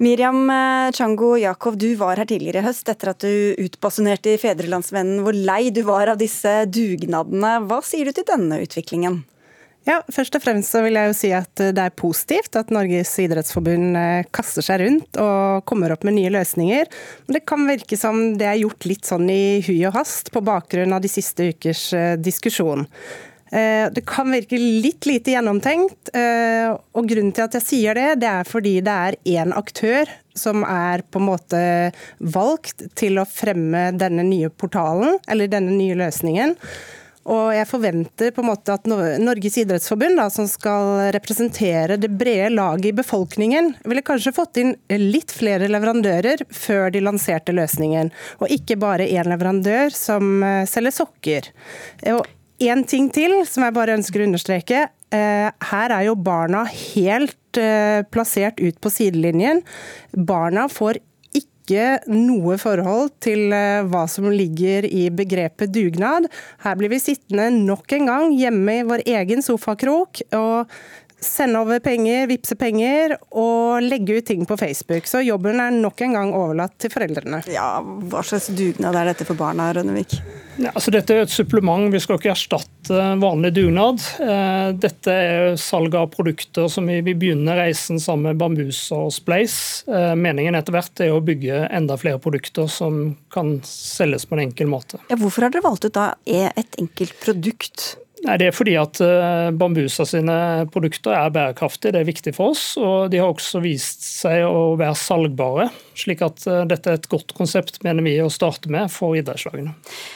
Miriam 0.03 0.49
eh, 0.49 0.91
Chango 0.95 1.35
Jakov, 1.39 1.77
du 1.79 1.91
var 1.99 2.21
her 2.21 2.29
tidligere 2.29 2.63
i 2.63 2.67
høst 2.67 2.89
etter 2.91 3.13
at 3.13 3.23
du 3.23 3.55
utbasunerte 3.65 4.33
i 4.33 4.41
Fedrelandsvennen 4.41 5.23
hvor 5.25 5.35
lei 5.35 5.69
du 5.75 5.83
var 5.87 6.11
av 6.13 6.19
disse 6.21 6.63
dugnadene. 6.71 7.57
Hva 7.69 7.79
sier 7.85 8.09
du 8.09 8.15
til 8.15 8.27
denne 8.27 8.59
utviklingen? 8.65 9.23
Ja, 9.85 9.99
Først 10.09 10.33
og 10.33 10.41
fremst 10.41 10.73
så 10.73 10.81
vil 10.81 10.97
jeg 10.97 11.11
jo 11.11 11.13
si 11.13 11.29
at 11.37 11.61
det 11.61 11.81
er 11.81 11.93
positivt 11.93 12.57
at 12.57 12.71
Norges 12.73 13.11
idrettsforbund 13.21 13.99
eh, 13.99 14.25
kaster 14.33 14.65
seg 14.65 14.81
rundt 14.81 15.19
og 15.21 15.61
kommer 15.69 15.93
opp 15.93 16.07
med 16.07 16.17
nye 16.17 16.31
løsninger. 16.33 16.89
Men 17.27 17.37
det 17.37 17.43
kan 17.45 17.67
virke 17.69 17.99
som 17.99 18.33
det 18.39 18.49
er 18.49 18.63
gjort 18.63 18.89
litt 18.89 19.05
sånn 19.05 19.29
i 19.29 19.61
hui 19.67 19.77
og 19.85 19.93
hast 19.99 20.33
på 20.33 20.41
bakgrunn 20.45 20.95
av 20.95 21.05
de 21.05 21.11
siste 21.11 21.51
ukers 21.53 21.85
eh, 21.93 22.15
diskusjon. 22.17 22.87
Eh, 23.51 23.85
det 23.93 24.03
kan 24.09 24.31
virke 24.33 24.57
litt 24.57 25.05
lite 25.05 25.35
gjennomtenkt, 25.35 26.09
og 26.15 27.07
grunnen 27.09 27.33
til 27.35 27.45
at 27.45 27.57
jeg 27.59 27.65
sier 27.65 27.97
det, 27.97 28.07
det 28.23 28.29
er 28.31 28.47
fordi 28.49 28.79
det 28.85 28.95
er 29.09 29.17
én 29.37 29.53
aktør 29.55 30.09
som 30.35 30.65
er 30.67 31.03
på 31.11 31.21
en 31.21 31.29
måte 31.29 31.61
valgt 32.19 32.83
til 32.97 33.21
å 33.21 33.29
fremme 33.29 33.89
denne 33.95 34.25
nye 34.27 34.49
portalen, 34.49 35.19
eller 35.29 35.51
denne 35.51 35.75
nye 35.77 35.97
løsningen. 35.99 36.55
Og 37.25 37.47
jeg 37.55 37.65
forventer 37.65 38.33
på 38.35 38.43
en 38.43 38.49
måte 38.51 38.75
at 38.75 38.85
Norges 38.85 39.55
idrettsforbund, 39.57 40.19
da, 40.19 40.27
som 40.29 40.45
skal 40.49 41.07
representere 41.15 41.97
det 41.97 42.11
brede 42.13 42.51
laget 42.53 42.91
i 42.91 42.97
befolkningen, 42.99 43.71
ville 43.81 44.05
kanskje 44.05 44.35
fått 44.35 44.59
inn 44.61 44.75
litt 45.01 45.33
flere 45.33 45.69
leverandører 45.71 46.45
før 46.53 46.93
de 46.93 47.01
lanserte 47.01 47.55
løsningen. 47.57 48.13
Og 48.45 48.53
ikke 48.53 48.77
bare 48.77 49.09
én 49.09 49.31
leverandør 49.31 49.89
som 49.95 50.37
eh, 50.45 50.67
selger 50.69 50.99
sokker. 51.01 51.49
Og 52.13 52.21
en 52.59 52.83
ting 52.87 53.09
til 53.13 53.41
som 53.49 53.65
jeg 53.65 53.75
bare 53.75 53.95
ønsker 53.97 54.21
å 54.21 54.29
understreke. 54.29 54.85
Eh, 55.13 55.49
her 55.69 55.93
er 55.93 56.07
jo 56.07 56.15
barna 56.17 56.63
helt 56.69 57.59
eh, 57.59 58.05
plassert 58.11 58.61
ut 58.63 58.79
på 58.81 58.91
sidelinjen. 58.93 59.61
Barna 60.15 60.67
får 60.71 61.01
ikke 61.35 62.11
noe 62.11 62.57
forhold 62.61 63.13
til 63.23 63.53
eh, 63.55 63.85
hva 63.89 64.05
som 64.11 64.29
ligger 64.31 64.87
i 64.87 65.07
begrepet 65.13 65.73
dugnad. 65.75 66.29
Her 66.65 66.77
blir 66.79 66.93
vi 66.93 67.01
sittende 67.03 67.49
nok 67.55 67.97
en 67.97 68.11
gang 68.11 68.35
hjemme 68.37 68.79
i 68.79 68.85
vår 68.87 69.05
egen 69.17 69.45
sofakrok 69.45 70.23
og 70.37 70.75
sende 71.25 71.59
over 71.61 71.81
penger, 71.83 72.27
vippse 72.29 72.55
penger 72.59 73.17
og 73.31 73.83
legge 73.85 74.19
ut 74.19 74.27
ting 74.27 74.45
på 74.47 74.57
Facebook. 74.59 75.07
Så 75.09 75.23
jobben 75.25 75.59
er 75.61 75.75
nok 75.75 76.01
en 76.05 76.15
gang 76.17 76.33
overlatt 76.37 76.77
til 76.81 76.93
foreldrene. 76.93 77.41
Ja, 77.51 77.79
Hva 77.81 78.23
slags 78.25 78.51
dugnad 78.55 78.97
er 78.99 79.11
dette 79.11 79.27
for 79.27 79.37
barna, 79.39 79.71
Rønnevik? 79.75 80.17
Ja, 80.55 80.71
altså 80.71 80.93
dette 80.93 81.11
er 81.11 81.25
et 81.25 81.33
supplement. 81.33 81.89
Vi 81.91 81.99
skal 81.99 82.19
ikke 82.19 82.31
erstatte 82.31 83.01
vanlig 83.19 83.51
dugnad. 83.57 83.99
Eh, 84.23 84.69
dette 84.79 85.11
er 85.11 85.57
salg 85.59 85.97
av 85.99 86.07
produkter 86.13 86.69
som 86.71 86.87
vi 86.87 87.01
begynner 87.03 87.59
reisen 87.59 87.99
sammen 87.99 88.31
med 88.31 88.39
Bambus 88.39 88.79
og 88.95 89.11
Splace. 89.15 89.83
Eh, 89.89 90.13
meningen 90.15 90.55
etter 90.55 90.77
hvert 90.77 91.03
er 91.03 91.11
å 91.11 91.23
bygge 91.25 91.65
enda 91.67 91.99
flere 91.99 92.21
produkter 92.23 92.71
som 92.71 93.17
kan 93.33 93.57
selges 93.67 94.27
på 94.29 94.37
en 94.37 94.45
enkel 94.47 94.71
måte. 94.71 95.01
Ja, 95.11 95.19
hvorfor 95.19 95.47
har 95.47 95.55
dere 95.55 95.65
valgt 95.67 95.89
ut 95.89 95.97
da 95.97 96.13
et 96.25 96.79
enkelt 96.79 97.19
produkt? 97.23 97.95
Nei, 98.25 98.37
Det 98.41 98.47
er 98.49 98.55
fordi 98.55 98.73
at 98.79 98.99
eh, 99.05 99.51
Bambusa 99.53 100.05
sine 100.09 100.65
produkter 100.73 101.13
er 101.13 101.33
bærekraftige, 101.33 101.93
det 101.93 102.01
er 102.01 102.07
viktig 102.07 102.33
for 102.33 102.55
oss. 102.55 102.63
Og 102.81 103.11
de 103.13 103.19
har 103.21 103.29
også 103.29 103.61
vist 103.61 104.01
seg 104.07 104.41
å 104.47 104.73
være 104.79 104.97
salgbare. 104.97 105.67
Slik 105.97 106.23
at 106.25 106.47
eh, 106.49 106.63
dette 106.69 106.89
er 106.89 106.97
et 106.97 107.09
godt 107.11 107.35
konsept, 107.37 107.77
mener 107.85 108.05
vi, 108.05 108.15
å 108.23 108.31
starte 108.33 108.71
med 108.73 108.89
for 108.93 109.17
idrettslagene. 109.19 109.75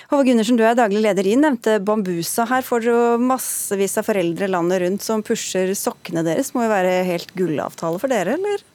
Håvard 0.10 0.32
Gundersen, 0.32 0.58
du 0.58 0.66
er 0.66 0.80
daglig 0.80 1.04
leder 1.06 1.30
i 1.30 1.38
nevnte 1.38 1.78
Bambusa. 1.86 2.48
Her 2.50 2.66
får 2.66 2.88
dere 2.88 3.22
massevis 3.30 4.00
av 4.02 4.10
foreldre 4.10 4.50
landet 4.50 4.84
rundt 4.86 5.06
som 5.06 5.26
pusher 5.26 5.76
sokkene 5.78 6.26
deres. 6.26 6.56
Må 6.56 6.66
jo 6.66 6.74
være 6.74 7.04
helt 7.10 7.38
gullavtale 7.38 8.02
for 8.02 8.10
dere, 8.10 8.40
eller? 8.40 8.66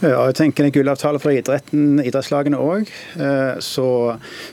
Ja, 0.00 0.22
jeg 0.28 0.36
tenker 0.36 0.64
en 0.64 0.72
gullavtale 0.72 1.20
for 1.20 1.32
idretten, 1.32 2.00
idrettslagene 2.04 2.58
òg. 2.60 2.88
Eh, 3.20 3.58
så, 3.64 3.86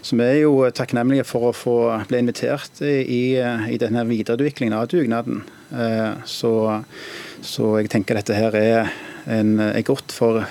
så, 0.04 0.16
vi 0.20 0.24
er 0.24 0.42
jo 0.42 0.68
takknemlige 0.76 1.24
for 1.28 1.50
å 1.50 1.56
få 1.56 1.76
bli 2.08 2.22
invitert 2.24 2.82
i, 2.84 3.40
i 3.40 3.80
denne 3.80 4.06
videreutviklingen 4.08 4.76
av 4.76 4.90
dugnaden. 4.92 5.42
Eh, 5.72 6.20
så, 6.28 6.52
så, 7.40 7.74
jeg 7.80 7.92
tenker 7.92 8.20
dette 8.20 8.36
her 8.36 8.60
er, 8.60 8.92
en, 9.32 9.56
er 9.70 9.88
godt 9.88 10.16
for 10.16 10.44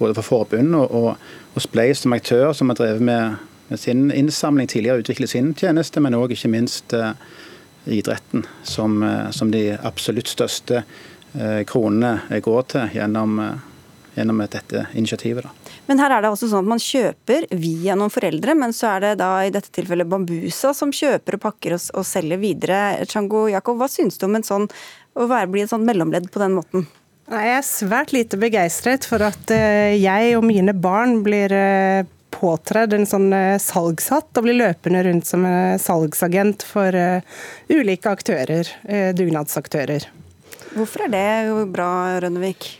både 0.00 0.18
for 0.18 0.26
forbund 0.26 0.74
og, 0.78 0.94
og, 0.94 1.30
og 1.54 1.62
Spleis 1.62 2.02
som 2.02 2.14
aktør, 2.14 2.50
som 2.56 2.70
har 2.70 2.78
drevet 2.78 3.06
med, 3.06 3.38
med 3.70 3.82
sin 3.82 4.08
innsamling 4.14 4.70
tidligere, 4.70 5.02
utviklet 5.02 5.34
sin 5.34 5.54
tjeneste, 5.58 6.02
men 6.02 6.18
òg 6.18 6.34
ikke 6.34 6.50
minst 6.54 6.94
eh, 6.94 7.14
idretten, 7.86 8.46
som, 8.62 8.98
som, 9.34 9.50
de 9.50 9.72
absolutt 9.78 10.30
største 10.30 10.84
kronene 11.70 12.40
går 12.42 12.64
til 12.72 12.96
gjennom 12.98 13.38
gjennom 14.14 14.42
dette 14.42 14.86
initiativet. 14.94 15.46
Da. 15.46 15.74
Men 15.90 16.02
her 16.02 16.14
er 16.14 16.22
det 16.22 16.30
også 16.32 16.50
sånn 16.50 16.64
at 16.64 16.72
man 16.74 16.82
kjøper 16.82 17.48
via 17.58 17.96
noen 17.98 18.12
foreldre, 18.12 18.54
men 18.58 18.74
så 18.76 18.94
er 18.94 19.04
det 19.04 19.12
da 19.22 19.32
i 19.46 19.52
dette 19.54 19.72
tilfellet 19.74 20.08
Bambusa 20.10 20.72
som 20.76 20.92
kjøper 20.94 21.38
og 21.38 21.44
pakker 21.44 21.76
og, 21.76 21.90
og 21.98 22.06
selger 22.06 22.40
videre. 22.42 22.80
Chango 23.10 23.46
Jakob, 23.50 23.80
hva 23.80 23.90
syns 23.90 24.20
du 24.20 24.26
om 24.28 24.38
en 24.38 24.46
sånn, 24.46 24.68
å 25.18 25.26
være, 25.30 25.50
bli 25.50 25.64
et 25.64 25.72
sånt 25.72 25.86
mellomledd 25.88 26.30
på 26.32 26.42
den 26.42 26.56
måten? 26.58 26.88
Jeg 27.30 27.50
er 27.54 27.62
svært 27.62 28.10
lite 28.10 28.38
begeistret 28.42 29.04
for 29.06 29.22
at 29.22 29.52
eh, 29.54 29.94
jeg 30.00 30.32
og 30.34 30.42
mine 30.48 30.74
barn 30.74 31.20
blir 31.22 31.52
eh, 31.54 32.02
påtredd 32.34 32.96
en 32.96 33.06
sånn 33.06 33.28
eh, 33.36 33.54
salgshatt 33.62 34.34
og 34.34 34.48
blir 34.48 34.58
løpende 34.58 35.04
rundt 35.06 35.28
som 35.30 35.46
salgsagent 35.78 36.66
for 36.66 36.90
ulike 37.70 38.10
aktører, 38.10 38.66
dugnadsaktører. 39.14 40.08
Hvorfor 40.74 41.06
er 41.06 41.14
det 41.14 41.70
bra, 41.70 41.90
Rønnevik? 42.22 42.79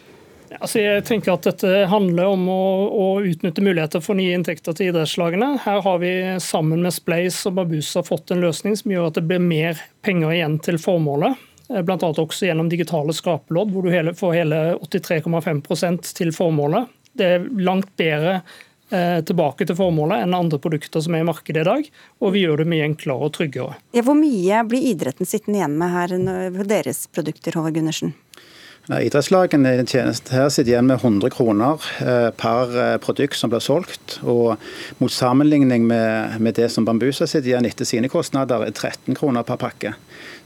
Altså 0.59 0.81
jeg 0.83 1.05
tenker 1.07 1.37
at 1.37 1.47
Dette 1.47 1.85
handler 1.91 2.33
om 2.33 2.49
å, 2.51 2.63
å, 2.91 3.05
utnytte 3.23 3.63
muligheter 3.63 4.03
for 4.03 4.19
nye 4.19 4.35
inntekter 4.35 4.75
til 4.75 4.91
idrettslagene. 4.91 5.53
Her 5.63 5.83
har 5.85 6.01
vi 6.03 6.15
sammen 6.43 6.83
med 6.83 6.95
Spleis 6.97 7.39
og 7.47 7.55
Babusa 7.61 8.03
fått 8.07 8.33
en 8.35 8.43
løsning 8.43 8.75
som 8.79 8.91
gjør 8.91 9.11
at 9.11 9.21
det 9.21 9.27
blir 9.31 9.43
mer 9.45 9.79
penger 10.07 10.35
igjen 10.35 10.59
til 10.65 10.81
formålet. 10.83 11.39
Eh, 11.71 11.85
Bl.a. 11.87 11.99
også 12.11 12.49
gjennom 12.49 12.71
digitale 12.73 13.15
skrapelodd, 13.15 13.71
hvor 13.71 13.87
du 13.87 14.15
får 14.19 14.35
hele 14.41 14.65
83,5% 14.83 16.11
til 16.19 16.35
formålet. 16.35 16.91
Det 17.13 17.29
er 17.37 17.47
langt 17.63 17.93
bedre 17.99 18.41
eh, 18.91 19.21
tilbake 19.27 19.67
til 19.67 19.79
formålet 19.79 20.25
enn 20.25 20.35
andre 20.35 20.59
produkter 20.63 21.03
som 21.05 21.15
er 21.15 21.23
i 21.23 21.29
markedet 21.31 21.63
i 21.63 21.69
dag. 21.69 21.93
Og 22.23 22.35
vi 22.35 22.43
gjør 22.43 22.65
det 22.65 22.71
mye 22.73 22.89
enklere 22.91 23.29
og 23.29 23.37
tryggere. 23.39 23.79
Ja, 23.95 24.03
hvor 24.07 24.19
mye 24.19 24.65
blir 24.67 24.91
idretten 24.95 25.29
sittende 25.29 25.63
igjen 25.63 25.79
med 25.79 25.95
her 25.95 26.67
deres 26.67 27.07
produkter, 27.15 27.55
Håvard 27.55 27.79
Gundersen? 27.79 28.17
Idrettslagene 28.89 29.75
i 29.75 29.77
den 29.77 29.87
tjenesten 29.87 30.33
her 30.35 30.49
sitter 30.51 30.73
igjen 30.73 30.87
med 30.89 31.03
100 31.05 31.31
kroner 31.31 31.85
eh, 32.01 32.31
per 32.35 32.73
eh, 32.75 32.97
produkt 33.03 33.37
som 33.39 33.53
blir 33.53 33.63
solgt. 33.63 34.17
og 34.25 34.57
Mot 34.99 35.13
sammenligning 35.13 35.85
med, 35.87 36.41
med 36.41 36.57
det 36.57 36.71
som 36.73 36.87
Bambusa 36.89 37.29
sitter 37.29 37.53
igjen 37.53 37.69
etter 37.69 37.87
sine 37.87 38.11
kostnader, 38.11 38.65
er 38.65 38.73
13 38.73 39.15
kroner 39.21 39.47
per 39.47 39.61
pakke. 39.61 39.95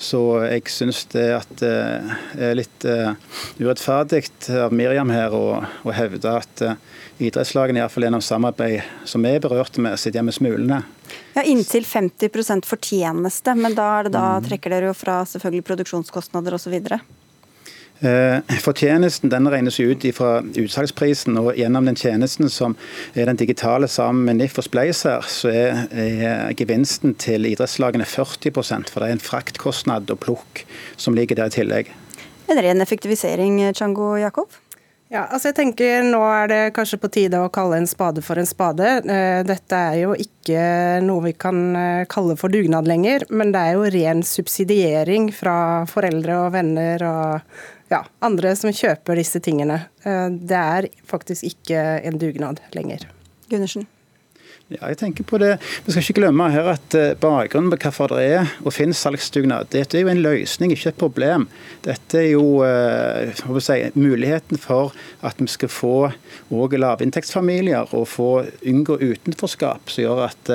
Så 0.03 0.21
jeg 0.45 0.67
syns 0.69 1.05
det 1.15 1.29
at, 1.39 1.63
er 1.63 2.57
litt 2.59 2.85
urettferdig 3.63 4.27
av 4.59 4.75
Miriam 4.75 5.13
her 5.15 5.33
å, 5.33 5.63
å 5.63 5.95
hevde 5.95 6.35
at 6.35 6.65
idrettslagene, 7.23 7.81
iallfall 7.81 8.09
gjennom 8.09 8.25
samarbeid 8.25 8.83
som 9.09 9.25
vi 9.25 9.37
er 9.37 9.43
berørte 9.45 9.81
med, 9.81 9.97
sitter 9.97 10.19
igjen 10.19 10.29
med 10.29 10.37
smulene. 10.37 10.83
Ja, 11.35 11.47
Inntil 11.47 11.87
50% 11.87 12.67
fortjeneste, 12.67 13.55
men 13.59 13.79
da, 13.79 13.91
da 14.11 14.27
mm. 14.39 14.49
trekker 14.49 14.75
dere 14.75 14.91
jo 14.91 14.97
fra 14.99 15.23
selvfølgelig 15.29 15.67
produksjonskostnader 15.71 16.59
osv.? 16.59 16.75
Eh, 18.01 18.59
fortjenesten 18.61 19.31
den 19.31 19.49
regnes 19.49 19.79
ut 19.81 20.03
fra 20.17 20.41
utsalgsprisen, 20.43 21.39
og 21.39 21.55
gjennom 21.57 21.87
den 21.87 21.97
tjenesten 21.97 22.51
som 22.51 22.75
er 23.15 23.31
den 23.31 23.39
digitale 23.39 23.89
sammen 23.89 24.27
med 24.27 24.43
NIF 24.43 24.59
og 24.59 24.67
Spleiser, 24.67 25.23
så 25.31 25.53
er, 25.53 25.85
er 25.93 26.57
gevinsten 26.59 27.15
til 27.15 27.47
idrettslagene 27.53 28.05
40 28.05 28.51
for 28.91 28.99
det 28.99 29.09
er 29.09 29.15
en 29.15 29.23
fraktkostnad 29.23 30.11
og 30.11 30.21
plukk 30.27 30.65
som 30.97 31.15
ligger 31.15 31.39
der 31.39 31.53
i 31.53 31.57
tillegg. 31.61 31.95
En 32.51 32.61
ren 32.61 32.83
effektivisering, 32.85 33.63
Chango 33.73 34.17
Jakob? 34.21 34.53
Ja, 35.13 35.27
altså 35.29 35.53
jeg 35.53 35.59
tenker 35.59 36.03
Nå 36.03 36.19
er 36.27 36.49
det 36.51 36.61
kanskje 36.75 36.99
på 36.99 37.11
tide 37.13 37.39
å 37.39 37.51
kalle 37.53 37.77
en 37.79 37.87
spade 37.87 38.23
for 38.25 38.41
en 38.41 38.49
spade. 38.49 38.89
Eh, 39.05 39.43
dette 39.47 39.79
er 39.79 40.01
jo 40.01 40.17
ikke 40.19 40.65
noe 41.05 41.29
vi 41.29 41.35
kan 41.39 41.61
eh, 41.79 42.07
kalle 42.11 42.35
for 42.41 42.51
dugnad 42.51 42.89
lenger, 42.91 43.27
men 43.31 43.53
det 43.55 43.63
er 43.63 43.77
jo 43.77 43.93
ren 43.95 44.25
subsidiering 44.27 45.29
fra 45.37 45.57
foreldre 45.91 46.41
og 46.47 46.55
venner 46.57 47.07
og 47.07 47.61
ja, 47.93 48.05
andre 48.25 48.55
som 48.59 48.73
kjøper 48.75 49.19
disse 49.21 49.41
tingene. 49.45 49.83
Eh, 50.05 50.29
det 50.33 50.61
er 50.61 50.89
faktisk 51.09 51.47
ikke 51.49 51.83
en 52.05 52.21
dugnad 52.21 52.63
lenger. 52.77 53.09
Gundersen? 53.51 53.89
Ja, 54.75 54.89
jeg 54.91 54.99
tenker 54.99 55.27
på 55.29 55.39
det. 55.39 55.53
Vi 55.85 55.93
skal 55.93 56.03
ikke 56.03 56.17
glemme 56.19 56.49
her 56.51 56.67
at 56.73 56.95
eh, 56.99 57.13
bakgrunnen 57.21 57.71
på 57.71 57.79
hvorfor 57.85 58.11
det 58.11 58.25
er 58.35 58.51
og 58.65 58.75
finnes 58.75 58.99
salgsdugnad, 59.05 59.69
dette 59.71 59.99
er 59.99 60.03
jo 60.03 60.11
en 60.11 60.23
løsning, 60.25 60.73
ikke 60.75 60.91
et 60.91 60.99
problem. 60.99 61.47
Dette 61.85 62.19
er 62.19 62.33
jo 62.33 62.65
eh, 62.67 63.31
si, 63.63 63.77
muligheten 63.95 64.59
for 64.59 64.95
at 65.23 65.39
vi 65.39 65.47
skal 65.53 65.71
få 65.71 65.95
òg 66.55 66.75
lavinntektsfamilier 66.81 67.95
og 67.95 68.09
få 68.11 68.29
unngå 68.67 68.99
utenforskap, 69.03 69.93
som 69.93 70.07
gjør 70.07 70.25
at 70.27 70.53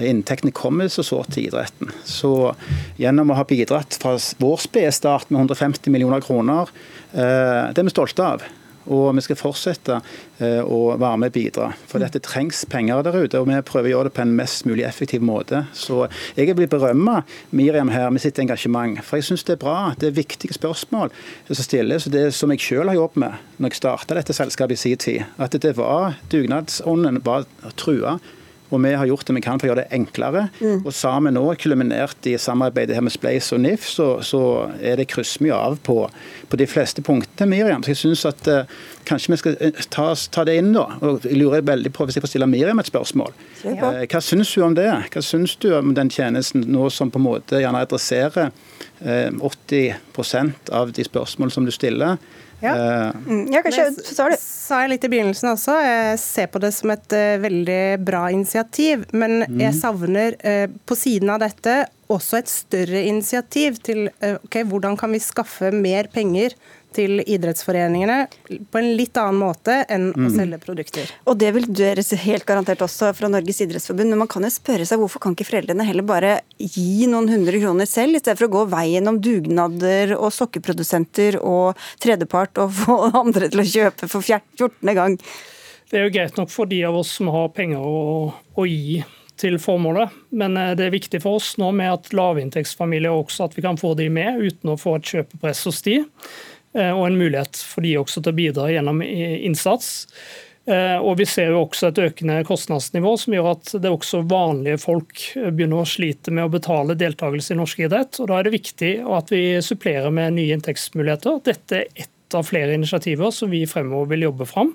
inntektene 0.00 0.54
kommer 0.56 0.88
så 0.92 1.04
sårt 1.04 1.34
til 1.36 1.50
idretten. 1.50 1.92
Så 2.08 2.54
gjennom 3.00 3.34
å 3.34 3.38
ha 3.38 3.46
bidratt 3.48 3.98
fra 4.00 4.16
vår 4.40 4.64
spede 4.64 4.94
start 4.96 5.28
med 5.28 5.44
150 5.44 5.92
millioner 5.92 6.24
kroner, 6.24 6.72
det 7.12 7.76
er 7.76 7.86
vi 7.86 7.94
stolte 7.94 8.24
av. 8.24 8.48
Og 8.88 9.10
vi 9.16 9.24
skal 9.24 9.38
fortsette 9.38 9.98
eh, 10.40 10.60
å 10.62 10.94
være 10.96 11.20
med 11.20 11.32
og 11.32 11.36
bidra. 11.36 11.68
For 11.90 12.02
dette 12.02 12.22
trengs 12.24 12.64
penger 12.70 13.02
der 13.06 13.18
ute, 13.18 13.40
og 13.40 13.48
vi 13.50 13.58
prøver 13.68 13.90
å 13.90 13.92
gjøre 13.92 14.08
det 14.08 14.14
på 14.16 14.24
en 14.24 14.34
mest 14.38 14.66
mulig 14.68 14.86
effektiv 14.88 15.24
måte. 15.24 15.64
Så 15.76 16.06
jeg 16.38 16.56
vil 16.58 16.70
berømme 16.70 17.22
Miriam 17.50 17.92
her 17.92 18.08
med 18.14 18.24
sitt 18.24 18.40
engasjement. 18.42 19.00
For 19.04 19.20
jeg 19.20 19.28
syns 19.28 19.46
det 19.48 19.58
er 19.58 19.62
bra. 19.64 19.76
Det 19.98 20.10
er 20.10 20.18
viktige 20.18 20.56
spørsmål 20.56 21.12
som 21.50 21.62
stilles. 21.62 22.08
Det 22.12 22.28
som 22.36 22.52
jeg 22.54 22.64
selv 22.64 22.92
har 22.92 23.00
jobbet 23.00 23.22
med 23.24 23.46
når 23.58 23.72
jeg 23.72 23.82
starta 23.82 24.18
dette 24.18 24.36
selskapet 24.36 24.78
i 24.78 24.82
sin 24.82 24.98
tid. 25.02 25.24
At 25.38 25.56
det 25.58 25.76
var 25.78 26.18
dugnadsånden 26.32 27.22
var 27.26 27.48
trua 27.76 28.18
og 28.68 28.82
vi 28.84 28.92
har 28.92 29.08
gjort 29.08 29.26
det 29.28 29.34
vi 29.38 29.42
kan 29.44 29.60
for 29.60 29.66
å 29.66 29.70
gjøre 29.70 29.84
det 29.84 29.96
enklere. 29.96 30.44
Mm. 30.60 30.82
Og 30.82 30.92
sammen 30.94 31.36
nå, 31.36 31.44
kulminert 31.60 32.28
i 32.28 32.34
samarbeidet 32.40 32.96
her 32.96 33.04
med 33.04 33.14
Spleis 33.14 33.48
og 33.56 33.62
NIF, 33.64 33.86
så, 33.88 34.08
så 34.24 34.42
er 34.84 35.00
det 35.00 35.08
kryssmye 35.12 35.56
av 35.56 35.78
på, 35.86 35.96
på, 36.48 36.60
de 36.60 36.66
fleste 36.68 37.04
punktene, 37.04 37.48
Miriam. 37.48 37.84
Så 37.84 37.94
jeg 37.94 38.00
synes 38.02 38.24
at 38.28 38.50
uh, 38.52 38.80
kanskje 39.08 39.32
vi 39.32 39.40
skal 39.40 39.56
eh, 39.64 39.84
ta, 39.94 40.10
ta, 40.34 40.44
det 40.48 40.58
inn 40.60 40.74
da. 40.76 40.84
Og 41.00 41.24
jeg 41.24 41.40
lurer 41.40 41.64
veldig 41.64 41.92
på, 41.96 42.08
hvis 42.08 42.18
jeg 42.18 42.26
får 42.26 42.34
stille 42.34 42.50
Miriam 42.50 42.82
et 42.82 42.90
spørsmål. 42.90 43.32
Ja. 43.62 43.78
Uh, 43.78 44.02
hva 44.04 44.22
syns 44.24 44.52
du 44.52 44.64
om 44.66 44.76
det? 44.76 44.90
Hva 45.14 45.24
syns 45.24 45.56
du 45.62 45.70
om 45.78 45.94
den 45.96 46.12
tjenesten 46.12 46.66
nå 46.68 46.90
som 46.92 47.12
på 47.14 47.22
en 47.22 47.28
måte 47.28 47.62
gjerne 47.62 47.86
adresserer 47.86 48.52
uh, 48.52 49.48
80% 49.48 50.74
av 50.76 50.92
de 50.92 51.08
spørsmålene 51.08 51.56
som 51.56 51.68
du 51.68 51.72
stiller? 51.74 52.20
Ja. 52.60 52.74
Uh, 52.74 53.44
ja, 53.52 53.62
kanskje, 53.62 53.90
det 53.94 54.38
sa 54.42 54.80
jeg 54.82 54.94
litt 54.94 55.06
i 55.06 55.10
begynnelsen 55.12 55.52
også. 55.52 55.76
Jeg 55.84 56.18
ser 56.22 56.48
på 56.50 56.62
det 56.62 56.72
som 56.74 56.92
et 56.94 57.14
uh, 57.14 57.36
veldig 57.42 57.82
bra 58.06 58.24
initiativ. 58.34 59.06
Men 59.12 59.44
mm. 59.44 59.60
jeg 59.62 59.76
savner 59.78 60.38
uh, 60.42 60.66
på 60.88 60.98
siden 60.98 61.30
av 61.34 61.42
dette 61.44 61.84
også 62.08 62.38
et 62.40 62.48
større 62.48 63.02
initiativ 63.04 63.82
til 63.84 64.06
okay, 64.24 64.62
hvordan 64.64 64.94
kan 64.96 65.12
vi 65.12 65.18
skaffe 65.20 65.68
mer 65.76 66.06
penger 66.08 66.54
til 66.94 67.20
idrettsforeningene 67.20 68.18
på 68.70 68.80
en 68.80 68.88
litt 68.98 69.18
annen 69.20 69.40
måte 69.40 69.80
enn 69.90 70.08
mm. 70.14 70.26
å 70.26 70.30
selge 70.34 70.60
produkter. 70.62 71.10
Og 71.28 71.38
Det 71.40 71.50
vil 71.56 71.68
dere 71.68 72.04
helt 72.24 72.46
garantert 72.48 72.82
også 72.84 73.12
fra 73.16 73.30
Norges 73.32 73.60
idrettsforbund, 73.64 74.12
men 74.12 74.22
man 74.22 74.30
kan 74.30 74.46
jo 74.46 74.52
spørre 74.52 74.86
seg 74.88 75.02
hvorfor 75.02 75.22
kan 75.24 75.36
ikke 75.36 75.48
foreldrene 75.50 75.86
heller 75.88 76.06
bare 76.06 76.32
gi 76.58 77.06
noen 77.10 77.28
hundre 77.32 77.60
kroner 77.60 77.88
selv, 77.88 78.16
i 78.16 78.22
stedet 78.22 78.38
for 78.40 78.48
å 78.48 78.54
gå 78.56 78.64
veien 78.72 79.10
om 79.10 79.20
dugnader 79.22 80.16
og 80.18 80.32
sokkeprodusenter 80.34 81.40
og 81.42 81.78
tredjepart 82.02 82.62
og 82.64 82.74
få 82.80 82.98
andre 83.12 83.52
til 83.52 83.62
å 83.62 83.68
kjøpe 83.68 84.10
for 84.10 84.24
14. 84.24 84.96
gang? 84.96 85.20
Det 85.88 86.00
er 86.00 86.08
jo 86.08 86.12
greit 86.12 86.36
nok 86.36 86.50
for 86.52 86.68
de 86.68 86.82
av 86.84 86.96
oss 86.98 87.14
som 87.16 87.30
har 87.32 87.48
penger 87.56 87.80
å, 87.80 88.28
å 88.28 88.66
gi 88.68 89.00
til 89.38 89.58
formålet. 89.62 90.12
Men 90.36 90.56
eh, 90.58 90.74
det 90.78 90.88
er 90.88 90.94
viktig 90.94 91.22
for 91.24 91.38
oss 91.38 91.54
nå 91.60 91.70
med 91.76 91.92
at 91.92 92.12
lavinntektsfamilier 92.16 93.14
også, 93.14 93.48
at 93.48 93.56
vi 93.56 93.64
kan 93.64 93.78
få 93.80 93.94
de 93.98 94.08
med 94.12 94.42
uten 94.42 94.74
å 94.74 94.78
få 94.80 94.98
et 94.98 95.12
kjøpepress 95.14 95.64
hos 95.70 95.82
de. 95.86 96.00
Eh, 96.76 96.92
og 96.92 97.06
en 97.06 97.18
mulighet 97.18 97.56
for 97.64 97.86
de 97.86 97.96
også 98.00 98.22
til 98.22 98.34
å 98.34 98.38
bidra 98.38 98.68
gjennom 98.72 99.00
innsats. 99.02 100.08
Eh, 100.68 100.98
og 101.00 101.16
Vi 101.16 101.24
ser 101.28 101.54
jo 101.54 101.62
også 101.62 101.88
et 101.88 102.00
økende 102.02 102.42
kostnadsnivå 102.44 103.14
som 103.20 103.34
gjør 103.34 103.50
at 103.54 103.72
det 103.80 103.92
også 103.92 104.20
vanlige 104.28 104.80
folk 104.82 105.22
eh, 105.38 105.48
begynner 105.48 105.82
å 105.82 105.88
slite 105.88 106.34
med 106.34 106.44
å 106.44 106.52
betale 106.52 106.98
deltakelse 106.98 107.54
i 107.54 107.60
norsk 107.60 107.84
idrett. 107.86 108.20
og 108.20 108.28
Da 108.28 108.38
er 108.38 108.48
det 108.48 108.56
viktig 108.58 108.92
at 109.18 109.32
vi 109.32 109.42
supplerer 109.64 110.12
med 110.12 110.36
nye 110.36 110.58
inntektsmuligheter. 110.58 111.40
Dette 111.48 111.82
er 111.82 112.04
ett 112.04 112.36
av 112.36 112.44
flere 112.44 112.76
initiativer 112.76 113.32
som 113.32 113.48
vi 113.48 113.62
fremover 113.66 114.12
vil 114.12 114.28
jobbe 114.28 114.48
fram. 114.50 114.74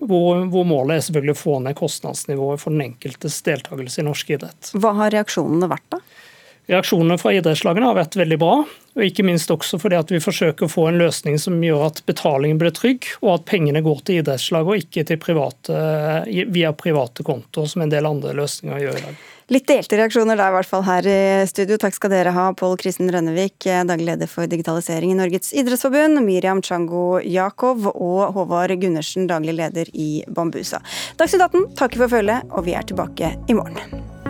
Hvor, 0.00 0.44
hvor 0.52 0.64
målet 0.68 0.98
er 0.98 1.06
selvfølgelig 1.06 1.34
å 1.34 1.40
få 1.40 1.54
ned 1.64 1.76
kostnadsnivået 1.76 2.60
for 2.60 2.72
den 2.72 2.84
enkeltes 2.84 3.40
deltakelse 3.44 4.00
i 4.00 4.04
norsk 4.06 4.30
idrett. 4.36 4.70
Hva 4.80 4.92
har 4.96 5.12
reaksjonene 5.12 5.68
vært 5.68 5.88
da? 5.96 5.98
Reaksjonene 6.70 7.16
fra 7.18 7.32
idrettslagene 7.34 7.88
har 7.88 7.96
vært 7.98 8.14
veldig 8.14 8.36
bra. 8.38 8.52
og 8.94 9.02
Ikke 9.02 9.24
minst 9.26 9.50
også 9.50 9.78
fordi 9.82 9.96
at 9.98 10.12
vi 10.12 10.20
forsøker 10.22 10.68
å 10.68 10.70
få 10.70 10.86
en 10.86 11.00
løsning 11.00 11.38
som 11.42 11.56
gjør 11.58 11.88
at 11.88 11.98
betalingen 12.06 12.60
blir 12.60 12.70
trygg, 12.76 13.08
og 13.24 13.32
at 13.34 13.48
pengene 13.50 13.82
går 13.82 14.04
til 14.06 14.20
idrettslag 14.20 14.70
og 14.70 14.78
ikke 14.78 15.18
private, 15.18 15.80
via 16.30 16.70
private 16.70 17.26
kontoer, 17.26 17.66
som 17.66 17.82
en 17.82 17.90
del 17.90 18.06
andre 18.06 18.36
løsninger 18.38 18.84
gjør 18.84 19.00
i 19.00 19.04
dag. 19.08 19.26
Litt 19.50 19.66
delte 19.66 19.98
reaksjoner 19.98 20.38
der, 20.38 20.52
i 20.52 20.54
hvert 20.54 20.70
fall 20.70 20.84
her 20.86 21.08
i 21.10 21.18
studio. 21.50 21.74
Takk 21.82 21.96
skal 21.96 22.12
dere 22.14 22.30
ha, 22.36 22.46
Pål 22.54 22.76
Kristen 22.78 23.10
Rønnevik, 23.10 23.66
daglig 23.66 24.06
leder 24.12 24.30
for 24.30 24.46
digitalisering 24.46 25.10
i 25.10 25.18
Norges 25.18 25.50
idrettsforbund, 25.50 26.22
Miriam 26.22 26.62
Chango 26.62 27.18
Jakov 27.18 27.90
og 27.90 28.36
Håvard 28.38 28.78
Gundersen, 28.78 29.26
daglig 29.26 29.58
leder 29.58 29.90
i 29.90 30.22
Bambusa. 30.30 30.78
Dagsnytt 31.18 31.48
18 31.50 31.66
takker 31.82 32.04
for 32.04 32.14
følget, 32.20 32.46
og 32.54 32.70
vi 32.70 32.78
er 32.78 32.86
tilbake 32.86 33.34
i 33.50 33.58
morgen. 33.58 34.29